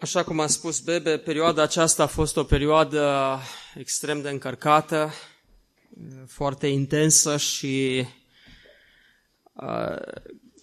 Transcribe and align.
Așa 0.00 0.24
cum 0.24 0.40
a 0.40 0.46
spus 0.46 0.80
Bebe, 0.80 1.18
perioada 1.18 1.62
aceasta 1.62 2.02
a 2.02 2.06
fost 2.06 2.36
o 2.36 2.44
perioadă 2.44 3.38
extrem 3.74 4.22
de 4.22 4.28
încărcată, 4.28 5.12
foarte 6.26 6.66
intensă 6.66 7.36
și 7.36 8.06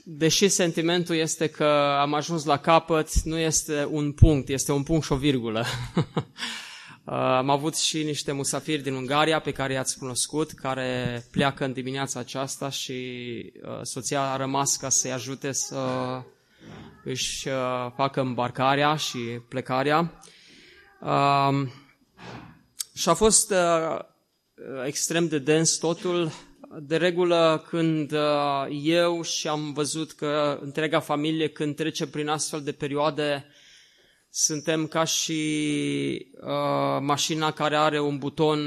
deși 0.03 0.48
sentimentul 0.48 1.16
este 1.16 1.48
că 1.48 1.66
am 1.99 2.13
ajuns 2.13 2.45
la 2.45 2.58
capăt, 2.58 3.22
nu 3.23 3.38
este 3.38 3.88
un 3.89 4.11
punct, 4.11 4.49
este 4.49 4.72
un 4.72 4.84
punct 4.84 5.05
și 5.05 5.11
o 5.11 5.16
virgulă. 5.16 5.66
Am 7.39 7.50
avut 7.50 7.75
și 7.75 8.03
niște 8.03 8.31
musafiri 8.31 8.81
din 8.81 8.94
Ungaria 8.94 9.39
pe 9.39 9.52
care 9.52 9.73
i-ați 9.73 9.97
cunoscut, 9.97 10.52
care 10.52 11.23
pleacă 11.31 11.66
în 11.66 11.73
dimineața 11.73 12.20
aceasta 12.20 12.70
și 12.70 13.52
soția 13.81 14.22
a 14.22 14.38
rămas 14.38 14.77
ca 14.77 14.89
să-i 14.89 15.11
ajute 15.11 15.52
să 15.52 15.77
își 17.03 17.48
uh, 17.48 17.91
facă 17.95 18.21
îmbarcarea 18.21 18.95
și 18.95 19.17
plecarea. 19.49 20.20
Um, 21.02 21.71
și 22.95 23.09
a 23.09 23.13
fost 23.13 23.52
uh, 23.52 23.99
extrem 24.86 25.28
de 25.28 25.39
dens 25.39 25.72
totul. 25.75 26.31
De 26.80 26.97
regulă, 26.97 27.66
când 27.67 28.11
uh, 28.11 28.66
eu 28.83 29.22
și 29.22 29.47
am 29.47 29.73
văzut 29.73 30.11
că 30.11 30.59
întreaga 30.61 31.00
familie, 31.00 31.47
când 31.50 31.75
trece 31.75 32.08
prin 32.08 32.28
astfel 32.28 32.61
de 32.61 32.72
perioade, 32.72 33.45
suntem 34.30 34.88
ca 34.88 35.03
și 35.03 36.31
uh, 36.41 36.97
mașina 37.02 37.52
care 37.52 37.75
are 37.75 38.00
un 38.00 38.17
buton 38.17 38.59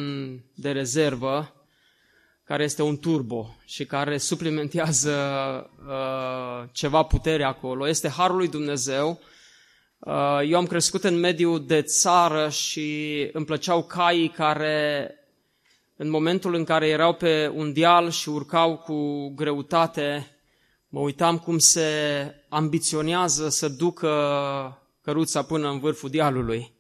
de 0.55 0.71
rezervă 0.73 1.56
care 2.47 2.65
este 2.65 2.83
un 2.83 2.99
turbo 2.99 3.57
și 3.65 3.85
care 3.85 4.19
suplimentează 4.19 5.13
uh, 5.87 6.69
ceva 6.73 7.03
putere 7.03 7.45
acolo. 7.45 7.89
Este 7.89 8.09
Harul 8.09 8.37
lui 8.37 8.49
Dumnezeu. 8.49 9.21
Uh, 9.99 10.41
eu 10.49 10.57
am 10.59 10.67
crescut 10.67 11.05
în 11.05 11.19
mediul 11.19 11.67
de 11.67 11.83
țară 11.83 12.49
și 12.49 13.29
îmi 13.33 13.45
plăceau 13.45 13.83
caii 13.83 14.29
care 14.29 15.11
în 15.97 16.11
momentul 16.11 16.55
în 16.55 16.65
care 16.65 16.89
erau 16.89 17.15
pe 17.15 17.53
un 17.55 17.73
deal 17.73 18.11
și 18.11 18.29
urcau 18.29 18.77
cu 18.77 19.29
greutate, 19.35 20.37
mă 20.89 21.01
uitam 21.01 21.39
cum 21.39 21.59
se 21.59 21.91
ambiționează 22.49 23.49
să 23.49 23.69
ducă 23.69 24.11
căruța 25.03 25.43
până 25.43 25.71
în 25.71 25.79
vârful 25.79 26.11
dealului. 26.11 26.75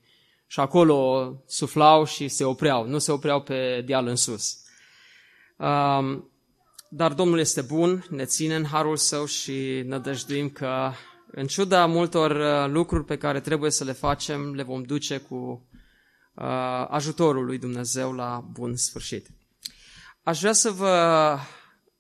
Și 0.46 0.60
acolo 0.60 1.32
suflau 1.46 2.04
și 2.04 2.28
se 2.28 2.44
opreau, 2.44 2.86
nu 2.86 2.98
se 2.98 3.12
opreau 3.12 3.40
pe 3.40 3.82
deal 3.86 4.06
în 4.06 4.16
sus. 4.16 4.65
Um, 5.56 6.30
dar 6.88 7.12
Domnul 7.12 7.38
este 7.38 7.60
bun, 7.60 8.06
ne 8.10 8.24
ține 8.24 8.54
în 8.54 8.64
harul 8.64 8.96
său 8.96 9.24
și 9.24 9.82
nădăjduim 9.84 10.50
că 10.50 10.92
în 11.30 11.46
ciuda 11.46 11.86
multor 11.86 12.30
uh, 12.30 12.72
lucruri 12.72 13.04
pe 13.04 13.18
care 13.18 13.40
trebuie 13.40 13.70
să 13.70 13.84
le 13.84 13.92
facem, 13.92 14.54
le 14.54 14.62
vom 14.62 14.82
duce 14.82 15.18
cu 15.18 15.68
uh, 16.34 16.86
ajutorul 16.88 17.44
lui 17.44 17.58
Dumnezeu 17.58 18.12
la 18.12 18.44
bun 18.52 18.76
sfârșit. 18.76 19.28
Aș 20.22 20.40
vrea 20.40 20.52
să 20.52 20.70
vă 20.70 21.36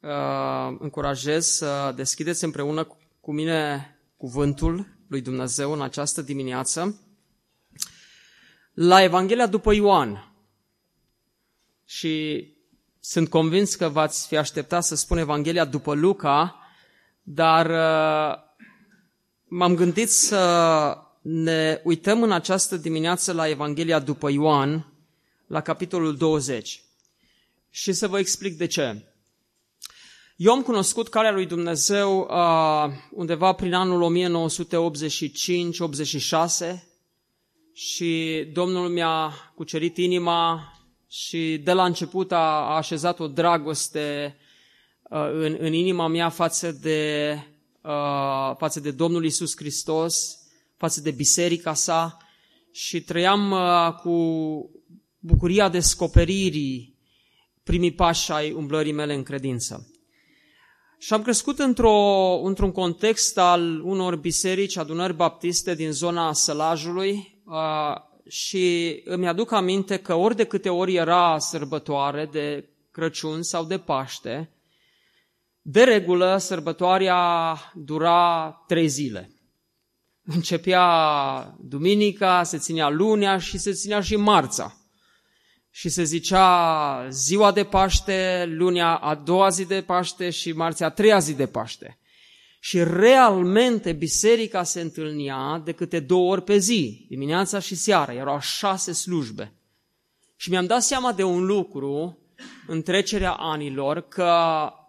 uh, 0.00 0.76
încurajez 0.78 1.46
să 1.46 1.92
deschideți 1.96 2.44
împreună 2.44 2.96
cu 3.20 3.32
mine 3.32 3.90
cuvântul 4.16 4.86
lui 5.08 5.20
Dumnezeu 5.20 5.72
în 5.72 5.82
această 5.82 6.22
dimineață 6.22 7.00
la 8.72 9.02
Evanghelia 9.02 9.46
după 9.46 9.74
Ioan. 9.74 10.32
Și 11.84 12.44
sunt 13.08 13.28
convins 13.28 13.74
că 13.74 13.88
v-ați 13.88 14.26
fi 14.26 14.36
așteptat 14.36 14.84
să 14.84 14.94
spun 14.94 15.18
Evanghelia 15.18 15.64
după 15.64 15.94
Luca, 15.94 16.56
dar 17.22 17.66
uh, 17.66 18.36
m-am 19.44 19.74
gândit 19.74 20.10
să 20.10 20.98
ne 21.20 21.80
uităm 21.84 22.22
în 22.22 22.32
această 22.32 22.76
dimineață 22.76 23.32
la 23.32 23.48
Evanghelia 23.48 23.98
după 23.98 24.30
Ioan, 24.30 24.92
la 25.46 25.60
capitolul 25.60 26.16
20. 26.16 26.82
Și 27.70 27.92
să 27.92 28.08
vă 28.08 28.18
explic 28.18 28.56
de 28.56 28.66
ce. 28.66 29.04
Eu 30.36 30.52
am 30.52 30.62
cunoscut 30.62 31.08
calea 31.08 31.32
lui 31.32 31.46
Dumnezeu 31.46 32.28
uh, 32.30 32.92
undeva 33.10 33.52
prin 33.52 33.74
anul 33.74 34.14
1985-86 36.74 36.80
și 37.72 38.44
Domnul 38.52 38.88
mi-a 38.88 39.32
cucerit 39.54 39.96
inima 39.96 40.70
și 41.08 41.60
de 41.64 41.72
la 41.72 41.84
început 41.84 42.32
a, 42.32 42.36
a 42.36 42.76
așezat 42.76 43.20
o 43.20 43.26
dragoste 43.26 44.36
uh, 45.02 45.30
în, 45.32 45.56
în 45.58 45.72
inima 45.72 46.06
mea 46.06 46.28
față 46.28 46.72
de, 46.72 47.32
uh, 47.80 48.56
față 48.56 48.80
de 48.80 48.90
Domnul 48.90 49.24
Isus 49.24 49.56
Hristos, 49.56 50.38
față 50.76 51.00
de 51.00 51.10
biserica 51.10 51.74
sa 51.74 52.16
și 52.72 53.00
trăiam 53.00 53.50
uh, 53.50 53.92
cu 53.92 54.16
bucuria 55.18 55.68
descoperirii 55.68 56.96
primii 57.62 57.92
pași 57.92 58.32
ai 58.32 58.52
umblării 58.52 58.92
mele 58.92 59.14
în 59.14 59.22
credință. 59.22 59.90
Și 60.98 61.12
am 61.12 61.22
crescut 61.22 61.58
într-o, 61.58 61.94
într-un 62.42 62.72
context 62.72 63.38
al 63.38 63.80
unor 63.84 64.16
biserici, 64.16 64.76
adunări 64.76 65.14
baptiste 65.14 65.74
din 65.74 65.92
zona 65.92 66.32
Sălajului, 66.32 67.40
uh, 67.44 67.96
și 68.28 69.00
îmi 69.04 69.28
aduc 69.28 69.52
aminte 69.52 69.96
că 69.96 70.14
ori 70.14 70.36
de 70.36 70.44
câte 70.44 70.68
ori 70.68 70.94
era 70.94 71.38
sărbătoare 71.38 72.28
de 72.32 72.68
Crăciun 72.90 73.42
sau 73.42 73.64
de 73.64 73.78
Paște, 73.78 74.50
de 75.62 75.84
regulă 75.84 76.36
sărbătoarea 76.36 77.56
dura 77.74 78.50
trei 78.66 78.88
zile. 78.88 79.30
Începea 80.24 81.56
duminica, 81.60 82.42
se 82.42 82.58
ținea 82.58 82.88
lunea 82.88 83.38
și 83.38 83.58
se 83.58 83.72
ținea 83.72 84.00
și 84.00 84.16
marța. 84.16 84.76
Și 85.70 85.88
se 85.88 86.02
zicea 86.02 87.08
ziua 87.10 87.52
de 87.52 87.64
Paște, 87.64 88.44
lunea 88.48 88.96
a 88.96 89.14
doua 89.14 89.48
zi 89.48 89.64
de 89.64 89.82
Paște 89.82 90.30
și 90.30 90.52
marțea 90.52 90.86
a 90.86 90.90
treia 90.90 91.18
zi 91.18 91.34
de 91.34 91.46
Paște 91.46 91.98
și 92.66 92.84
realmente 92.84 93.92
biserica 93.92 94.62
se 94.62 94.80
întâlnea 94.80 95.62
de 95.64 95.72
câte 95.72 96.00
două 96.00 96.30
ori 96.30 96.42
pe 96.42 96.58
zi, 96.58 97.06
dimineața 97.08 97.58
și 97.58 97.74
seara, 97.74 98.12
erau 98.14 98.40
șase 98.40 98.92
slujbe. 98.92 99.52
Și 100.36 100.50
mi-am 100.50 100.66
dat 100.66 100.82
seama 100.82 101.12
de 101.12 101.22
un 101.22 101.44
lucru 101.44 102.18
în 102.66 102.82
trecerea 102.82 103.32
anilor, 103.32 104.00
că 104.00 104.34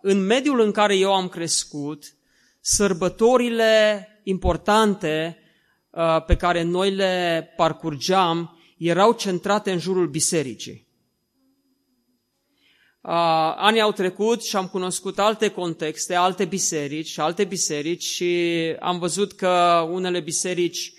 în 0.01 0.25
mediul 0.25 0.59
în 0.59 0.71
care 0.71 0.95
eu 0.95 1.13
am 1.13 1.27
crescut, 1.27 2.15
sărbătorile 2.59 4.07
importante 4.23 5.37
uh, 5.89 6.23
pe 6.25 6.35
care 6.35 6.61
noi 6.61 6.91
le 6.91 7.47
parcurgeam 7.55 8.59
erau 8.77 9.11
centrate 9.11 9.71
în 9.71 9.79
jurul 9.79 10.07
bisericii. 10.07 10.86
Uh, 13.07 13.13
anii 13.55 13.81
au 13.81 13.91
trecut 13.91 14.43
și 14.43 14.55
am 14.55 14.67
cunoscut 14.67 15.19
alte 15.19 15.49
contexte, 15.49 16.15
alte 16.15 16.45
biserici 16.45 17.07
și 17.07 17.19
alte 17.19 17.43
biserici 17.43 18.03
și 18.03 18.51
am 18.79 18.99
văzut 18.99 19.33
că 19.33 19.87
unele 19.91 20.19
biserici 20.19 20.93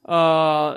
uh, 0.00 0.74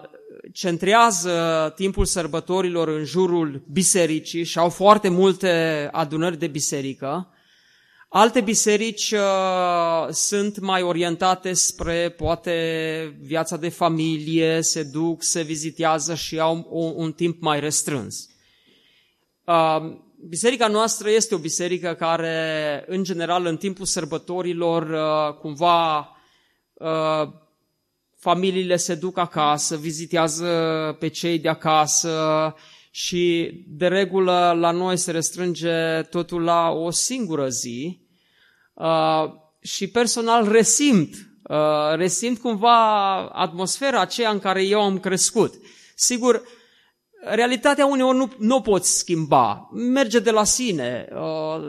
centrează 0.54 1.74
timpul 1.76 2.06
sărbătorilor 2.06 2.88
în 2.88 3.04
jurul 3.04 3.64
bisericii 3.72 4.44
și 4.44 4.58
au 4.58 4.70
foarte 4.70 5.10
multe 5.10 5.90
adunări 5.92 6.38
de 6.38 6.48
biserică. 6.48 7.34
Alte 8.10 8.42
biserici 8.42 9.12
uh, 9.12 10.08
sunt 10.10 10.60
mai 10.60 10.82
orientate 10.82 11.54
spre 11.54 12.10
poate 12.10 13.18
viața 13.22 13.58
de 13.58 13.70
familie, 13.70 14.62
se 14.62 14.84
duc, 14.84 15.24
se 15.24 15.42
vizitează 15.42 16.16
și 16.16 16.40
au 16.40 16.68
un, 16.70 16.94
un 16.96 17.12
timp 17.12 17.42
mai 17.42 17.60
restrâns. 17.60 18.30
Uh, 19.46 20.02
biserica 20.28 20.68
noastră 20.68 21.10
este 21.10 21.36
o 21.36 21.38
biserică 21.38 21.94
care, 21.94 22.84
în 22.88 23.04
general, 23.04 23.46
în 23.46 23.58
timpul 23.58 23.86
sărbătorilor, 23.86 24.90
uh, 24.90 25.38
cumva 25.40 25.98
uh, 26.74 27.30
familiile 28.18 28.76
se 28.76 28.96
duc 28.96 29.18
acasă, 29.18 29.78
vizitează 29.78 30.48
pe 31.00 31.08
cei 31.08 31.40
de 31.40 31.50
acasă 31.50 32.56
și, 32.92 33.52
de 33.68 33.88
regulă, 33.88 34.56
la 34.60 34.72
noi 34.72 34.98
se 34.98 35.12
restrânge 35.12 36.02
totul 36.10 36.44
la 36.44 36.70
o 36.70 36.90
singură 36.90 37.50
zi 37.50 38.02
uh, 38.74 39.24
și 39.62 39.88
personal 39.88 40.52
resimt, 40.52 41.16
resimt 41.96 42.40
cumva 42.40 43.16
atmosfera 43.28 44.02
aceea 44.02 44.30
în 44.30 44.40
care 44.40 44.64
eu 44.64 44.82
am 44.82 45.00
crescut. 45.00 45.54
Sigur, 45.96 46.44
realitatea 47.26 47.86
uneori 47.86 48.18
nu, 48.18 48.32
nu 48.38 48.62
poți 48.62 48.98
schimba, 48.98 49.70
merge 49.72 50.20
de 50.20 50.32
la 50.32 50.44
sine, 50.44 51.08
uh, 51.12 51.64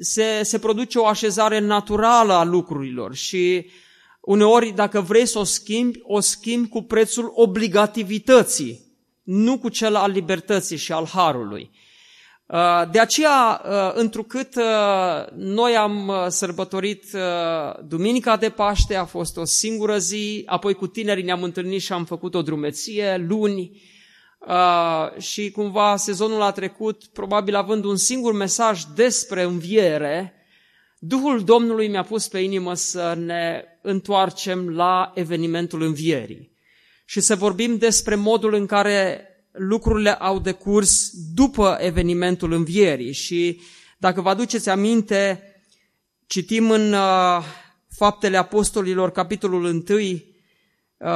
se, 0.00 0.40
se 0.42 0.58
produce 0.58 0.98
o 0.98 1.06
așezare 1.06 1.58
naturală 1.58 2.32
a 2.32 2.44
lucrurilor 2.44 3.14
și 3.14 3.66
uneori 4.20 4.72
dacă 4.74 5.00
vrei 5.00 5.26
să 5.26 5.38
o 5.38 5.44
schimbi, 5.44 5.98
o 6.02 6.20
schimbi 6.20 6.68
cu 6.68 6.82
prețul 6.82 7.32
obligativității, 7.34 8.80
nu 9.22 9.58
cu 9.58 9.68
cel 9.68 9.94
al 9.94 10.10
libertății 10.10 10.76
și 10.76 10.92
al 10.92 11.06
harului. 11.06 11.70
Uh, 12.46 12.90
de 12.90 12.98
aceea, 12.98 13.62
uh, 13.64 13.92
întrucât 13.94 14.54
noi 15.34 15.76
am 15.76 16.12
sărbătorit 16.28 17.04
Duminica 17.84 18.36
de 18.36 18.48
Paște, 18.48 18.94
a 18.94 19.04
fost 19.04 19.36
o 19.36 19.44
singură 19.44 19.98
zi, 19.98 20.42
apoi 20.46 20.74
cu 20.74 20.86
tinerii 20.86 21.24
ne-am 21.24 21.42
întâlnit 21.42 21.80
și 21.80 21.92
am 21.92 22.04
făcut 22.04 22.34
o 22.34 22.42
drumeție 22.42 23.24
luni, 23.28 23.70
Uh, 24.46 25.20
și 25.20 25.50
cumva 25.50 25.96
sezonul 25.96 26.42
a 26.42 26.50
trecut, 26.50 27.04
probabil 27.12 27.54
având 27.54 27.84
un 27.84 27.96
singur 27.96 28.32
mesaj 28.32 28.82
despre 28.94 29.42
înviere, 29.42 30.34
Duhul 30.98 31.44
Domnului 31.44 31.88
mi-a 31.88 32.02
pus 32.02 32.28
pe 32.28 32.38
inimă 32.38 32.74
să 32.74 33.14
ne 33.18 33.64
întoarcem 33.82 34.68
la 34.68 35.12
evenimentul 35.14 35.82
învierii 35.82 36.52
și 37.04 37.20
să 37.20 37.36
vorbim 37.36 37.76
despre 37.76 38.14
modul 38.14 38.54
în 38.54 38.66
care 38.66 39.26
lucrurile 39.52 40.14
au 40.14 40.38
decurs 40.38 41.10
după 41.34 41.76
evenimentul 41.80 42.52
învierii. 42.52 43.12
Și 43.12 43.60
dacă 43.98 44.20
vă 44.20 44.28
aduceți 44.28 44.68
aminte, 44.68 45.42
citim 46.26 46.70
în 46.70 46.92
uh, 46.92 47.44
Faptele 47.88 48.36
Apostolilor, 48.36 49.10
capitolul 49.10 49.64
1, 49.64 49.82
Uh, 49.88 50.31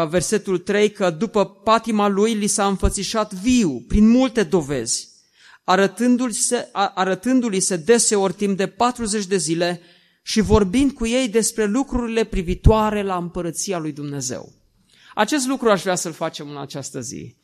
versetul 0.08 0.58
3, 0.58 0.90
că 0.90 1.10
după 1.10 1.46
patima 1.46 2.08
lui 2.08 2.34
li 2.34 2.46
s-a 2.46 2.66
înfățișat 2.66 3.32
viu, 3.32 3.84
prin 3.88 4.08
multe 4.08 4.42
dovezi, 4.42 5.08
arătându-li 5.64 6.32
se, 6.32 6.68
arătându-li 6.72 7.60
se 7.60 7.76
deseori 7.76 8.32
timp 8.32 8.56
de 8.56 8.66
40 8.66 9.26
de 9.26 9.36
zile 9.36 9.80
și 10.22 10.40
vorbind 10.40 10.92
cu 10.92 11.06
ei 11.06 11.28
despre 11.28 11.64
lucrurile 11.64 12.24
privitoare 12.24 13.02
la 13.02 13.16
împărăția 13.16 13.78
lui 13.78 13.92
Dumnezeu. 13.92 14.52
Acest 15.14 15.46
lucru 15.46 15.70
aș 15.70 15.82
vrea 15.82 15.94
să-l 15.94 16.12
facem 16.12 16.50
în 16.50 16.56
această 16.56 17.00
zi. 17.00 17.36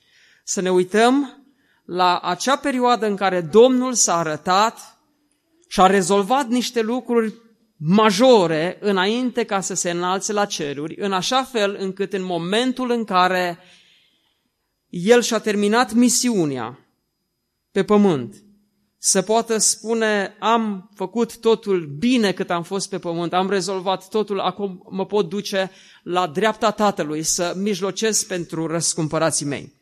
Să 0.44 0.60
ne 0.60 0.70
uităm 0.70 1.44
la 1.84 2.18
acea 2.18 2.56
perioadă 2.56 3.06
în 3.06 3.16
care 3.16 3.40
Domnul 3.40 3.94
s-a 3.94 4.18
arătat 4.18 4.98
și 5.68 5.80
a 5.80 5.86
rezolvat 5.86 6.48
niște 6.48 6.80
lucruri 6.80 7.34
majore 7.84 8.78
înainte 8.80 9.44
ca 9.44 9.60
să 9.60 9.74
se 9.74 9.90
înalțe 9.90 10.32
la 10.32 10.44
ceruri, 10.44 10.96
în 10.98 11.12
așa 11.12 11.44
fel 11.44 11.76
încât 11.78 12.12
în 12.12 12.22
momentul 12.22 12.90
în 12.90 13.04
care 13.04 13.58
el 14.88 15.22
și-a 15.22 15.38
terminat 15.38 15.92
misiunea 15.92 16.78
pe 17.70 17.84
pământ, 17.84 18.44
să 18.98 19.22
poată 19.22 19.58
spune, 19.58 20.36
am 20.38 20.90
făcut 20.94 21.38
totul 21.38 21.86
bine 21.98 22.32
cât 22.32 22.50
am 22.50 22.62
fost 22.62 22.88
pe 22.88 22.98
pământ, 22.98 23.32
am 23.32 23.50
rezolvat 23.50 24.08
totul, 24.08 24.40
acum 24.40 24.86
mă 24.90 25.06
pot 25.06 25.28
duce 25.28 25.70
la 26.02 26.26
dreapta 26.26 26.70
Tatălui 26.70 27.22
să 27.22 27.54
mijlocesc 27.56 28.26
pentru 28.26 28.66
răscumpărații 28.66 29.46
mei. 29.46 29.72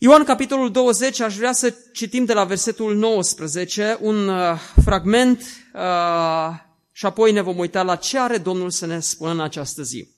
Ioan, 0.00 0.24
capitolul 0.24 0.70
20, 0.70 1.20
aș 1.20 1.36
vrea 1.36 1.52
să 1.52 1.74
citim 1.92 2.24
de 2.24 2.32
la 2.32 2.44
versetul 2.44 2.96
19 2.96 3.98
un 4.00 4.28
uh, 4.28 4.58
fragment 4.84 5.40
uh, 5.74 6.54
și 6.92 7.06
apoi 7.06 7.32
ne 7.32 7.40
vom 7.40 7.58
uita 7.58 7.82
la 7.82 7.96
ce 7.96 8.18
are 8.18 8.38
Domnul 8.38 8.70
să 8.70 8.86
ne 8.86 9.00
spună 9.00 9.30
în 9.30 9.40
această 9.40 9.82
zi. 9.82 10.08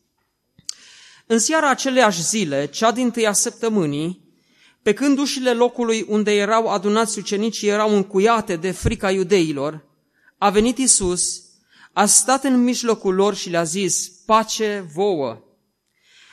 În 1.27 1.39
seara 1.39 1.71
aceleași 1.71 2.23
zile, 2.23 2.67
cea 2.67 2.93
din 2.93 3.11
tâia 3.11 3.33
săptămânii, 3.33 4.35
pe 4.83 4.93
când 4.93 5.19
ușile 5.19 5.53
locului 5.53 6.05
unde 6.09 6.35
erau 6.35 6.67
adunați 6.67 7.19
ucenicii 7.19 7.69
erau 7.69 7.95
încuiate 7.95 8.57
de 8.57 8.71
frica 8.71 9.11
iudeilor, 9.11 9.85
a 10.39 10.51
venit 10.51 10.79
Isus, 10.79 11.43
a 11.93 12.07
stat 12.07 12.45
în 12.45 12.63
mijlocul 12.63 13.15
lor 13.15 13.35
și 13.35 13.51
le-a 13.51 13.65
zis, 13.65 14.09
pace 14.27 14.91
vouă. 14.95 15.45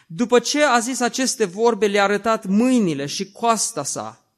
După 0.09 0.39
ce 0.39 0.63
a 0.63 0.79
zis 0.79 0.99
aceste 0.99 1.45
vorbe, 1.45 1.87
le-a 1.87 2.03
arătat 2.03 2.45
mâinile 2.45 3.05
și 3.05 3.31
coasta 3.31 3.83
sa. 3.83 4.31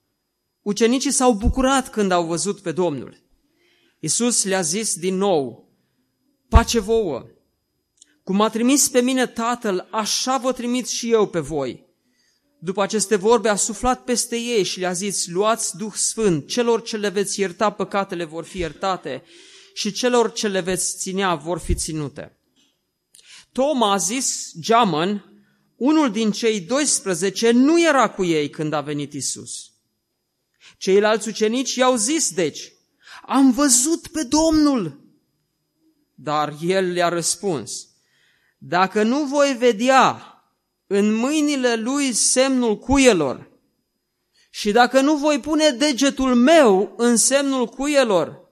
Ucenicii 0.61 1.11
s-au 1.11 1.33
bucurat 1.33 1.89
când 1.89 2.11
au 2.11 2.25
văzut 2.25 2.59
pe 2.59 2.71
Domnul. 2.71 3.17
Isus 3.99 4.43
le-a 4.43 4.61
zis 4.61 4.95
din 4.95 5.15
nou, 5.15 5.69
pace 6.49 6.79
vouă! 6.79 7.25
Cum 8.23 8.41
a 8.41 8.49
trimis 8.49 8.89
pe 8.89 9.01
mine 9.01 9.27
Tatăl, 9.27 9.87
așa 9.91 10.37
vă 10.37 10.53
trimit 10.53 10.87
și 10.87 11.11
eu 11.11 11.27
pe 11.27 11.39
voi. 11.39 11.87
După 12.59 12.81
aceste 12.81 13.15
vorbe 13.15 13.49
a 13.49 13.55
suflat 13.55 14.03
peste 14.03 14.35
ei 14.35 14.63
și 14.63 14.79
le-a 14.79 14.91
zis, 14.91 15.27
luați 15.27 15.77
Duh 15.77 15.93
Sfânt, 15.93 16.47
celor 16.47 16.81
ce 16.81 16.97
le 16.97 17.09
veți 17.09 17.39
ierta 17.39 17.69
păcatele 17.69 18.23
vor 18.23 18.43
fi 18.43 18.57
iertate 18.57 19.23
și 19.73 19.91
celor 19.91 20.31
ce 20.31 20.47
le 20.47 20.59
veți 20.59 20.97
ținea 20.97 21.35
vor 21.35 21.59
fi 21.59 21.75
ținute. 21.75 22.37
Toma 23.51 23.91
a 23.91 23.97
zis, 23.97 24.51
geamăn, 24.59 25.28
unul 25.79 26.11
din 26.11 26.31
cei 26.31 26.59
12 26.59 27.51
nu 27.51 27.81
era 27.81 28.09
cu 28.09 28.23
ei 28.23 28.49
când 28.49 28.73
a 28.73 28.81
venit 28.81 29.13
Isus. 29.13 29.71
Ceilalți 30.77 31.27
ucenici 31.27 31.75
i-au 31.75 31.95
zis, 31.95 32.31
deci, 32.31 32.73
am 33.25 33.51
văzut 33.51 34.07
pe 34.07 34.23
Domnul. 34.23 34.99
Dar 36.15 36.53
el 36.61 36.91
le-a 36.91 37.09
răspuns, 37.09 37.87
dacă 38.57 39.03
nu 39.03 39.23
voi 39.23 39.55
vedea 39.57 40.23
în 40.87 41.13
mâinile 41.13 41.75
lui 41.75 42.13
semnul 42.13 42.77
cuielor 42.77 43.49
și 44.49 44.71
dacă 44.71 45.01
nu 45.01 45.15
voi 45.15 45.39
pune 45.39 45.69
degetul 45.69 46.35
meu 46.35 46.93
în 46.97 47.15
semnul 47.15 47.65
cuielor 47.67 48.47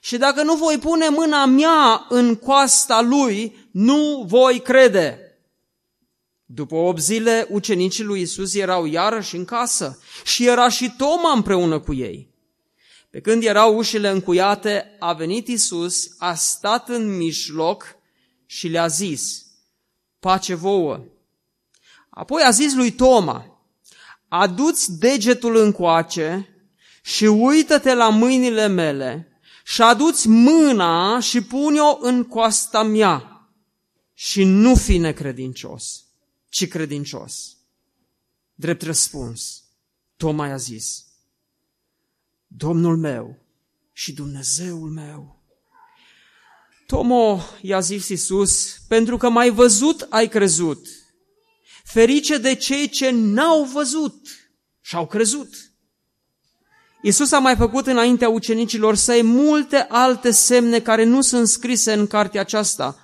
și 0.00 0.16
dacă 0.16 0.42
nu 0.42 0.54
voi 0.54 0.78
pune 0.78 1.08
mâna 1.08 1.44
mea 1.44 2.06
în 2.08 2.36
coasta 2.36 3.00
lui, 3.00 3.68
nu 3.70 4.24
voi 4.26 4.60
crede. 4.60 5.27
După 6.50 6.74
8 6.74 7.00
zile, 7.00 7.46
ucenicii 7.50 8.04
lui 8.04 8.20
Isus 8.20 8.54
erau 8.54 8.86
iarăși 8.86 9.36
în 9.36 9.44
casă 9.44 9.98
și 10.24 10.46
era 10.46 10.68
și 10.68 10.94
Toma 10.96 11.32
împreună 11.32 11.80
cu 11.80 11.94
ei. 11.94 12.34
Pe 13.10 13.20
când 13.20 13.42
erau 13.42 13.76
ușile 13.76 14.08
încuiate, 14.08 14.96
a 14.98 15.12
venit 15.12 15.48
Isus, 15.48 16.14
a 16.18 16.34
stat 16.34 16.88
în 16.88 17.16
mijloc 17.16 17.96
și 18.46 18.68
le-a 18.68 18.86
zis, 18.86 19.46
pace 20.20 20.54
vouă. 20.54 21.04
Apoi 22.10 22.42
a 22.42 22.50
zis 22.50 22.74
lui 22.74 22.90
Toma, 22.90 23.62
aduți 24.28 24.98
degetul 24.98 25.56
încoace 25.56 26.48
și 27.02 27.24
uită-te 27.24 27.94
la 27.94 28.08
mâinile 28.08 28.66
mele 28.66 29.40
și 29.64 29.82
aduți 29.82 30.28
mâna 30.28 31.20
și 31.20 31.42
pune-o 31.42 31.98
în 32.00 32.24
coasta 32.24 32.82
mea 32.82 33.48
și 34.14 34.44
nu 34.44 34.74
fi 34.74 34.98
necredincios 34.98 36.07
ci 36.48 36.68
credincios. 36.68 37.56
Drept 38.54 38.82
răspuns, 38.82 39.62
Toma 40.16 40.44
a 40.44 40.56
zis, 40.56 41.04
Domnul 42.46 42.96
meu 42.96 43.38
și 43.92 44.12
Dumnezeul 44.12 44.90
meu. 44.90 45.42
Tomo 46.86 47.40
i-a 47.60 47.80
zis 47.80 48.08
Iisus, 48.08 48.78
pentru 48.88 49.16
că 49.16 49.28
m-ai 49.28 49.50
văzut, 49.50 50.06
ai 50.08 50.28
crezut. 50.28 50.86
Ferice 51.84 52.38
de 52.38 52.54
cei 52.54 52.88
ce 52.88 53.10
n-au 53.10 53.64
văzut 53.64 54.26
și 54.80 54.96
au 54.96 55.06
crezut. 55.06 55.72
Iisus 57.02 57.32
a 57.32 57.38
mai 57.38 57.56
făcut 57.56 57.86
înaintea 57.86 58.28
ucenicilor 58.28 58.94
săi 58.94 59.22
multe 59.22 59.76
alte 59.76 60.30
semne 60.30 60.80
care 60.80 61.04
nu 61.04 61.20
sunt 61.20 61.48
scrise 61.48 61.92
în 61.92 62.06
cartea 62.06 62.40
aceasta, 62.40 62.96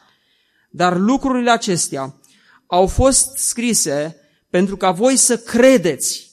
dar 0.71 0.97
lucrurile 0.99 1.51
acestea 1.51 2.21
au 2.66 2.87
fost 2.87 3.37
scrise 3.37 4.16
pentru 4.50 4.76
ca 4.76 4.90
voi 4.90 5.16
să 5.16 5.38
credeți 5.38 6.30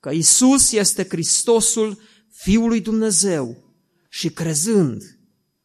că 0.00 0.10
Isus 0.10 0.72
este 0.72 1.06
Hristosul 1.08 2.02
Fiul 2.30 2.68
lui 2.68 2.80
Dumnezeu 2.80 3.74
și 4.08 4.30
crezând 4.30 5.18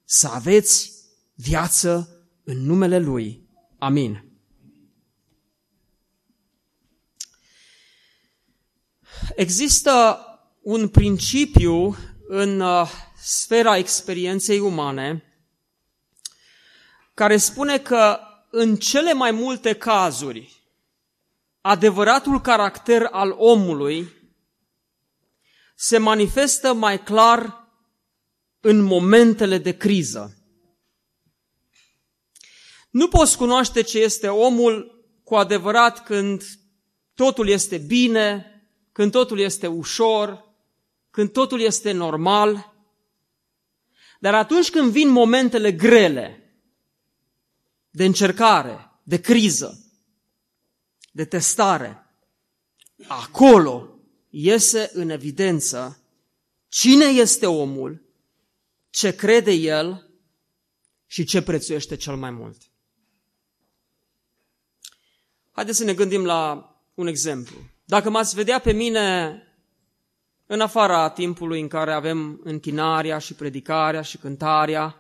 să 0.06 0.28
aveți 0.28 0.92
viață 1.34 2.10
în 2.44 2.58
numele 2.58 3.00
Lui. 3.00 3.48
Amin. 3.78 4.24
Există 9.36 10.20
un 10.62 10.88
principiu 10.88 11.98
în 12.28 12.60
uh, 12.60 12.90
sfera 13.22 13.78
experienței 13.78 14.60
umane 14.60 15.24
care 17.14 17.38
spune 17.38 17.80
că 17.80 18.20
în 18.50 18.76
cele 18.76 19.14
mai 19.14 19.32
multe 19.32 19.74
cazuri, 19.74 20.64
adevăratul 21.62 22.42
caracter 22.42 23.08
al 23.12 23.36
omului 23.38 24.18
se 25.76 25.98
manifestă 25.98 26.74
mai 26.74 27.04
clar 27.04 27.68
în 28.60 28.82
momentele 28.82 29.58
de 29.58 29.78
criză. 29.78 30.34
Nu 32.90 33.08
poți 33.08 33.38
cunoaște 33.38 33.82
ce 33.82 34.00
este 34.00 34.28
omul 34.28 35.04
cu 35.24 35.36
adevărat 35.36 36.04
când 36.04 36.44
totul 37.14 37.48
este 37.48 37.78
bine, 37.78 38.46
când 38.92 39.12
totul 39.12 39.40
este 39.40 39.68
ușor, 39.68 40.46
când 41.12 41.32
totul 41.32 41.60
este 41.60 41.92
normal. 41.92 42.74
Dar 44.20 44.36
atunci 44.36 44.70
când 44.70 44.92
vin 44.92 45.10
momentele 45.10 45.72
grele, 45.72 46.49
de 47.90 48.06
încercare, 48.06 48.92
de 49.04 49.22
criză, 49.22 49.84
de 51.12 51.26
testare, 51.26 52.06
acolo 53.08 54.00
iese 54.30 54.90
în 54.94 55.10
evidență 55.10 56.04
cine 56.68 57.06
este 57.06 57.46
omul, 57.46 58.02
ce 58.90 59.16
crede 59.16 59.52
el 59.52 60.10
și 61.06 61.24
ce 61.24 61.42
prețuiește 61.42 61.96
cel 61.96 62.16
mai 62.16 62.32
mult. 62.32 62.62
Haideți 65.52 65.78
să 65.78 65.84
ne 65.84 65.94
gândim 65.94 66.26
la 66.26 66.74
un 66.94 67.08
exemplu. 67.08 67.58
Dacă 67.86 68.10
m-ați 68.10 68.36
vedea 68.36 68.60
pe 68.60 68.72
mine 68.72 69.34
în 70.46 70.62
afara 70.62 71.10
timpului 71.10 71.62
în 71.62 71.68
care 71.68 71.94
avem 71.94 72.42
închinarea 72.44 73.18
și 73.18 73.34
predicarea 73.34 74.02
și 74.02 74.18
cântarea, 74.18 74.96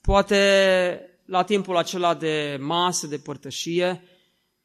poate 0.00 1.15
la 1.26 1.44
timpul 1.44 1.76
acela 1.76 2.14
de 2.14 2.58
masă, 2.60 3.06
de 3.06 3.18
părtășie, 3.18 4.02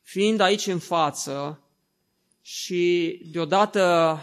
fiind 0.01 0.39
aici 0.39 0.67
în 0.67 0.79
față 0.79 1.63
și 2.41 3.19
deodată 3.31 4.19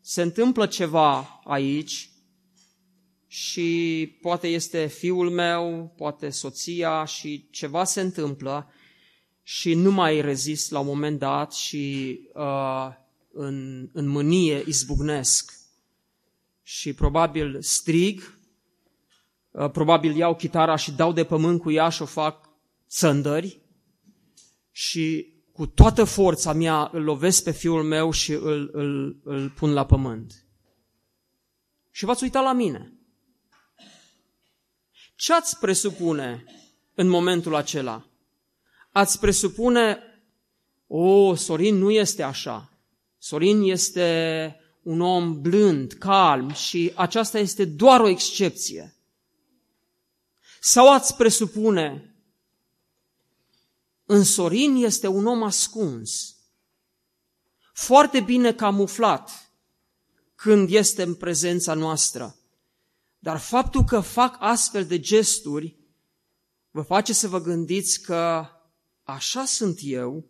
se 0.00 0.22
întâmplă 0.22 0.66
ceva 0.66 1.40
aici 1.44 2.10
și 3.26 4.18
poate 4.20 4.46
este 4.46 4.86
fiul 4.86 5.30
meu, 5.30 5.94
poate 5.96 6.30
soția 6.30 7.04
și 7.04 7.48
ceva 7.50 7.84
se 7.84 8.00
întâmplă 8.00 8.70
și 9.42 9.74
nu 9.74 9.90
mai 9.90 10.20
rezist 10.20 10.70
la 10.70 10.78
un 10.78 10.86
moment 10.86 11.18
dat 11.18 11.52
și 11.52 12.18
uh, 12.34 12.88
în, 13.32 13.88
în 13.92 14.06
mânie 14.06 14.64
izbucnesc 14.66 15.52
și 16.62 16.92
probabil 16.92 17.62
strig, 17.62 18.20
uh, 18.20 18.35
probabil 19.72 20.16
iau 20.16 20.36
chitara 20.36 20.76
și 20.76 20.92
dau 20.92 21.12
de 21.12 21.24
pământ 21.24 21.60
cu 21.60 21.70
ea 21.70 21.88
și 21.88 22.02
o 22.02 22.04
fac 22.04 22.48
țândări 22.88 23.60
și 24.70 25.34
cu 25.52 25.66
toată 25.66 26.04
forța 26.04 26.52
mea 26.52 26.90
îl 26.92 27.02
lovesc 27.02 27.42
pe 27.42 27.50
fiul 27.50 27.82
meu 27.82 28.10
și 28.10 28.32
îl, 28.32 28.70
îl, 28.72 29.20
îl 29.24 29.50
pun 29.50 29.72
la 29.72 29.86
pământ. 29.86 30.44
Și 31.90 32.04
v-ați 32.04 32.22
uitat 32.22 32.42
la 32.42 32.52
mine. 32.52 32.92
Ce 35.16 35.32
ați 35.32 35.58
presupune 35.58 36.44
în 36.94 37.08
momentul 37.08 37.54
acela? 37.54 38.06
Ați 38.92 39.20
presupune, 39.20 39.98
o, 40.86 41.34
Sorin 41.34 41.76
nu 41.76 41.90
este 41.90 42.22
așa. 42.22 42.72
Sorin 43.18 43.62
este 43.62 44.60
un 44.82 45.00
om 45.00 45.40
blând, 45.40 45.92
calm 45.92 46.52
și 46.52 46.92
aceasta 46.94 47.38
este 47.38 47.64
doar 47.64 48.00
o 48.00 48.08
excepție. 48.08 48.95
Sau 50.66 50.92
ați 50.92 51.16
presupune, 51.16 52.14
în 54.04 54.24
Sorin 54.24 54.74
este 54.74 55.06
un 55.06 55.26
om 55.26 55.42
ascuns, 55.42 56.36
foarte 57.72 58.20
bine 58.20 58.52
camuflat 58.52 59.50
când 60.34 60.70
este 60.70 61.02
în 61.02 61.14
prezența 61.14 61.74
noastră. 61.74 62.36
Dar 63.18 63.38
faptul 63.38 63.84
că 63.84 64.00
fac 64.00 64.36
astfel 64.38 64.86
de 64.86 65.00
gesturi 65.00 65.76
vă 66.70 66.82
face 66.82 67.12
să 67.12 67.28
vă 67.28 67.40
gândiți 67.40 68.00
că 68.00 68.46
așa 69.02 69.44
sunt 69.44 69.78
eu 69.82 70.28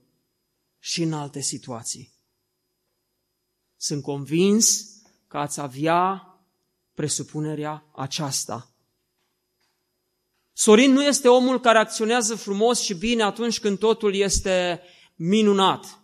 și 0.78 1.02
în 1.02 1.12
alte 1.12 1.40
situații. 1.40 2.12
Sunt 3.76 4.02
convins 4.02 4.84
că 5.28 5.38
ați 5.38 5.60
avea 5.60 6.28
presupunerea 6.94 7.84
aceasta. 7.94 8.70
Sorin 10.58 10.92
nu 10.92 11.02
este 11.02 11.28
omul 11.28 11.60
care 11.60 11.78
acționează 11.78 12.34
frumos 12.34 12.80
și 12.80 12.94
bine 12.94 13.22
atunci 13.22 13.60
când 13.60 13.78
totul 13.78 14.14
este 14.14 14.80
minunat. 15.14 16.00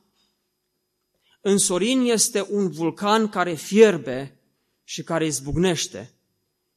În 1.41 1.59
Sorin 1.59 2.01
este 2.01 2.47
un 2.51 2.71
vulcan 2.71 3.29
care 3.29 3.55
fierbe 3.55 4.41
și 4.85 5.03
care 5.03 5.27
izbucnește. 5.27 6.15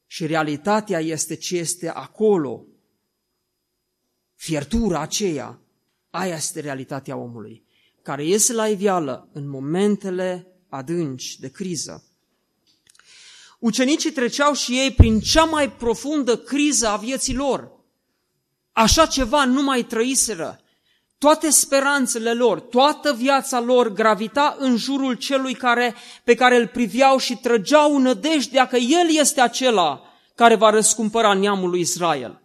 Și 0.06 0.26
realitatea 0.26 1.00
este 1.00 1.36
ce 1.36 1.58
este 1.58 1.90
acolo. 1.90 2.66
Fiertura 4.36 5.00
aceea, 5.00 5.62
aia 6.10 6.36
este 6.36 6.60
realitatea 6.60 7.18
omului, 7.18 7.66
care 8.02 8.26
iese 8.26 8.54
la 8.54 8.68
iveală 8.68 9.30
în 9.34 9.48
momentele 9.48 10.48
adânci 10.70 11.40
de 11.40 11.50
criză. 11.50 12.04
Ucenicii 13.66 14.12
treceau 14.12 14.54
și 14.54 14.80
ei 14.80 14.92
prin 14.92 15.20
cea 15.20 15.44
mai 15.44 15.72
profundă 15.72 16.38
criză 16.38 16.88
a 16.88 16.96
vieții 16.96 17.36
lor. 17.36 17.72
Așa 18.72 19.06
ceva 19.06 19.46
nu 19.46 19.62
mai 19.62 19.84
trăiseră. 19.84 20.60
Toate 21.18 21.50
speranțele 21.50 22.34
lor, 22.34 22.60
toată 22.60 23.14
viața 23.14 23.60
lor 23.60 23.94
gravita 23.94 24.56
în 24.60 24.78
jurul 24.78 25.14
celui 25.14 25.54
care, 25.54 25.96
pe 26.24 26.36
care 26.36 26.56
îl 26.56 26.68
priveau 26.68 27.18
și 27.18 27.36
trăgeau 27.36 27.98
nădejdea 27.98 28.68
că 28.68 28.78
El 28.78 29.08
este 29.10 29.42
acela 29.42 30.02
care 30.36 30.56
va 30.56 30.70
răscumpăra 30.70 31.34
neamul 31.34 31.70
lui 31.70 31.80
Israel. 31.80 32.42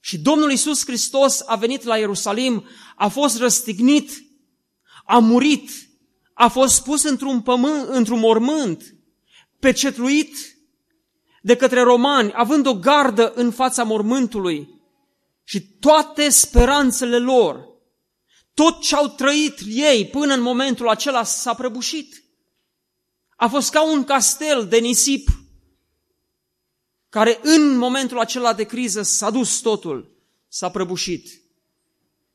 Și 0.00 0.18
Domnul 0.18 0.50
Isus 0.50 0.84
Hristos 0.84 1.42
a 1.46 1.56
venit 1.56 1.82
la 1.82 1.96
Ierusalim, 1.96 2.64
a 2.96 3.08
fost 3.08 3.38
răstignit, 3.38 4.10
a 5.04 5.18
murit, 5.18 5.70
a 6.34 6.48
fost 6.48 6.82
pus 6.82 7.02
într-un, 7.02 7.40
pământ, 7.40 7.88
într-un 7.88 8.18
mormânt, 8.18 8.93
pecetluit 9.64 10.56
de 11.42 11.56
către 11.56 11.80
romani, 11.80 12.32
având 12.34 12.66
o 12.66 12.74
gardă 12.74 13.32
în 13.34 13.50
fața 13.50 13.82
mormântului 13.82 14.82
și 15.44 15.60
toate 15.60 16.28
speranțele 16.28 17.18
lor, 17.18 17.68
tot 18.54 18.80
ce 18.80 18.94
au 18.94 19.08
trăit 19.08 19.58
ei 19.66 20.06
până 20.06 20.34
în 20.34 20.40
momentul 20.40 20.88
acela 20.88 21.22
s-a 21.22 21.54
prăbușit. 21.54 22.24
A 23.36 23.48
fost 23.48 23.70
ca 23.70 23.90
un 23.90 24.04
castel 24.04 24.66
de 24.68 24.78
nisip 24.78 25.28
care 27.08 27.38
în 27.42 27.76
momentul 27.76 28.18
acela 28.18 28.52
de 28.52 28.64
criză 28.64 29.02
s-a 29.02 29.30
dus 29.30 29.58
totul, 29.58 30.16
s-a 30.48 30.70
prăbușit. 30.70 31.28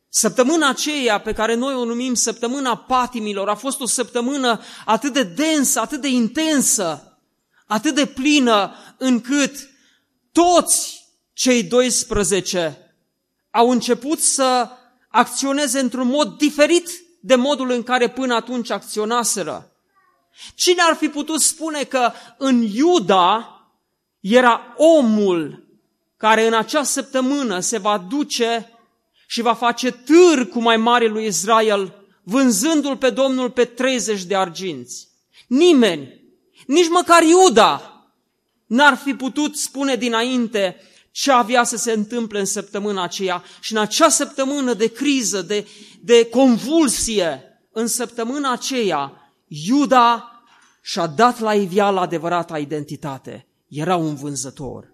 Săptămâna 0.09 0.69
aceea 0.69 1.19
pe 1.19 1.33
care 1.33 1.53
noi 1.53 1.74
o 1.74 1.86
numim 1.86 2.13
săptămâna 2.13 2.77
patimilor 2.77 3.50
a 3.50 3.55
fost 3.55 3.79
o 3.79 3.86
săptămână 3.86 4.62
atât 4.86 5.13
de 5.13 5.24
densă, 5.24 5.79
atât 5.79 6.01
de 6.01 6.07
intensă, 6.07 7.09
atât 7.70 7.96
de 7.96 8.06
plină, 8.06 8.76
încât 8.98 9.70
toți 10.32 11.08
cei 11.34 11.64
12 11.64 12.96
au 13.52 13.70
început 13.70 14.20
să 14.20 14.70
acționeze 15.10 15.80
într-un 15.80 16.08
mod 16.08 16.38
diferit 16.38 16.90
de 17.20 17.36
modul 17.36 17.72
în 17.72 17.84
care 17.84 18.10
până 18.10 18.36
atunci 18.36 18.70
acționaseră. 18.70 19.72
Cine 20.56 20.82
ar 20.82 20.96
fi 20.96 21.08
putut 21.08 21.42
spune 21.42 21.84
că 21.84 22.12
în 22.38 22.62
Iuda 22.62 23.54
era 24.20 24.74
omul 24.78 25.68
care 26.18 26.48
în 26.48 26.54
acea 26.54 26.84
săptămână 26.84 27.60
se 27.60 27.78
va 27.78 27.98
duce 27.98 28.70
și 29.28 29.42
va 29.42 29.54
face 29.54 29.92
târ 29.92 30.48
cu 30.48 30.60
mai 30.60 30.78
mare 30.78 31.08
lui 31.08 31.26
Israel, 31.26 31.94
vânzându-l 32.24 32.98
pe 32.98 33.10
Domnul 33.10 33.50
pe 33.50 33.66
30 33.66 34.24
de 34.24 34.36
arginți. 34.36 35.08
Nimeni, 35.48 36.20
nici 36.70 36.90
măcar 36.90 37.24
Iuda, 37.24 38.04
n-ar 38.66 38.96
fi 38.96 39.14
putut 39.14 39.56
spune 39.56 39.96
dinainte 39.96 40.76
ce 41.12 41.32
avea 41.32 41.64
să 41.64 41.78
se 41.78 41.92
întâmple 41.92 42.40
în 42.40 42.46
săptămâna 42.46 43.04
aceea. 43.04 43.44
Și 43.60 43.74
în 43.74 43.80
acea 43.80 44.10
săptămână 44.10 44.74
de 44.74 44.92
criză, 44.92 45.42
de, 45.42 45.68
de 46.02 46.26
convulsie, 46.26 47.44
în 47.72 47.88
săptămâna 47.88 48.52
aceea, 48.52 49.34
Iuda 49.48 50.32
și-a 50.82 51.08
dat 51.08 51.40
la 51.40 51.54
iveală 51.54 52.00
adevărata 52.00 52.58
identitate. 52.58 53.48
Era 53.68 53.96
un 53.96 54.16
vânzător. 54.16 54.94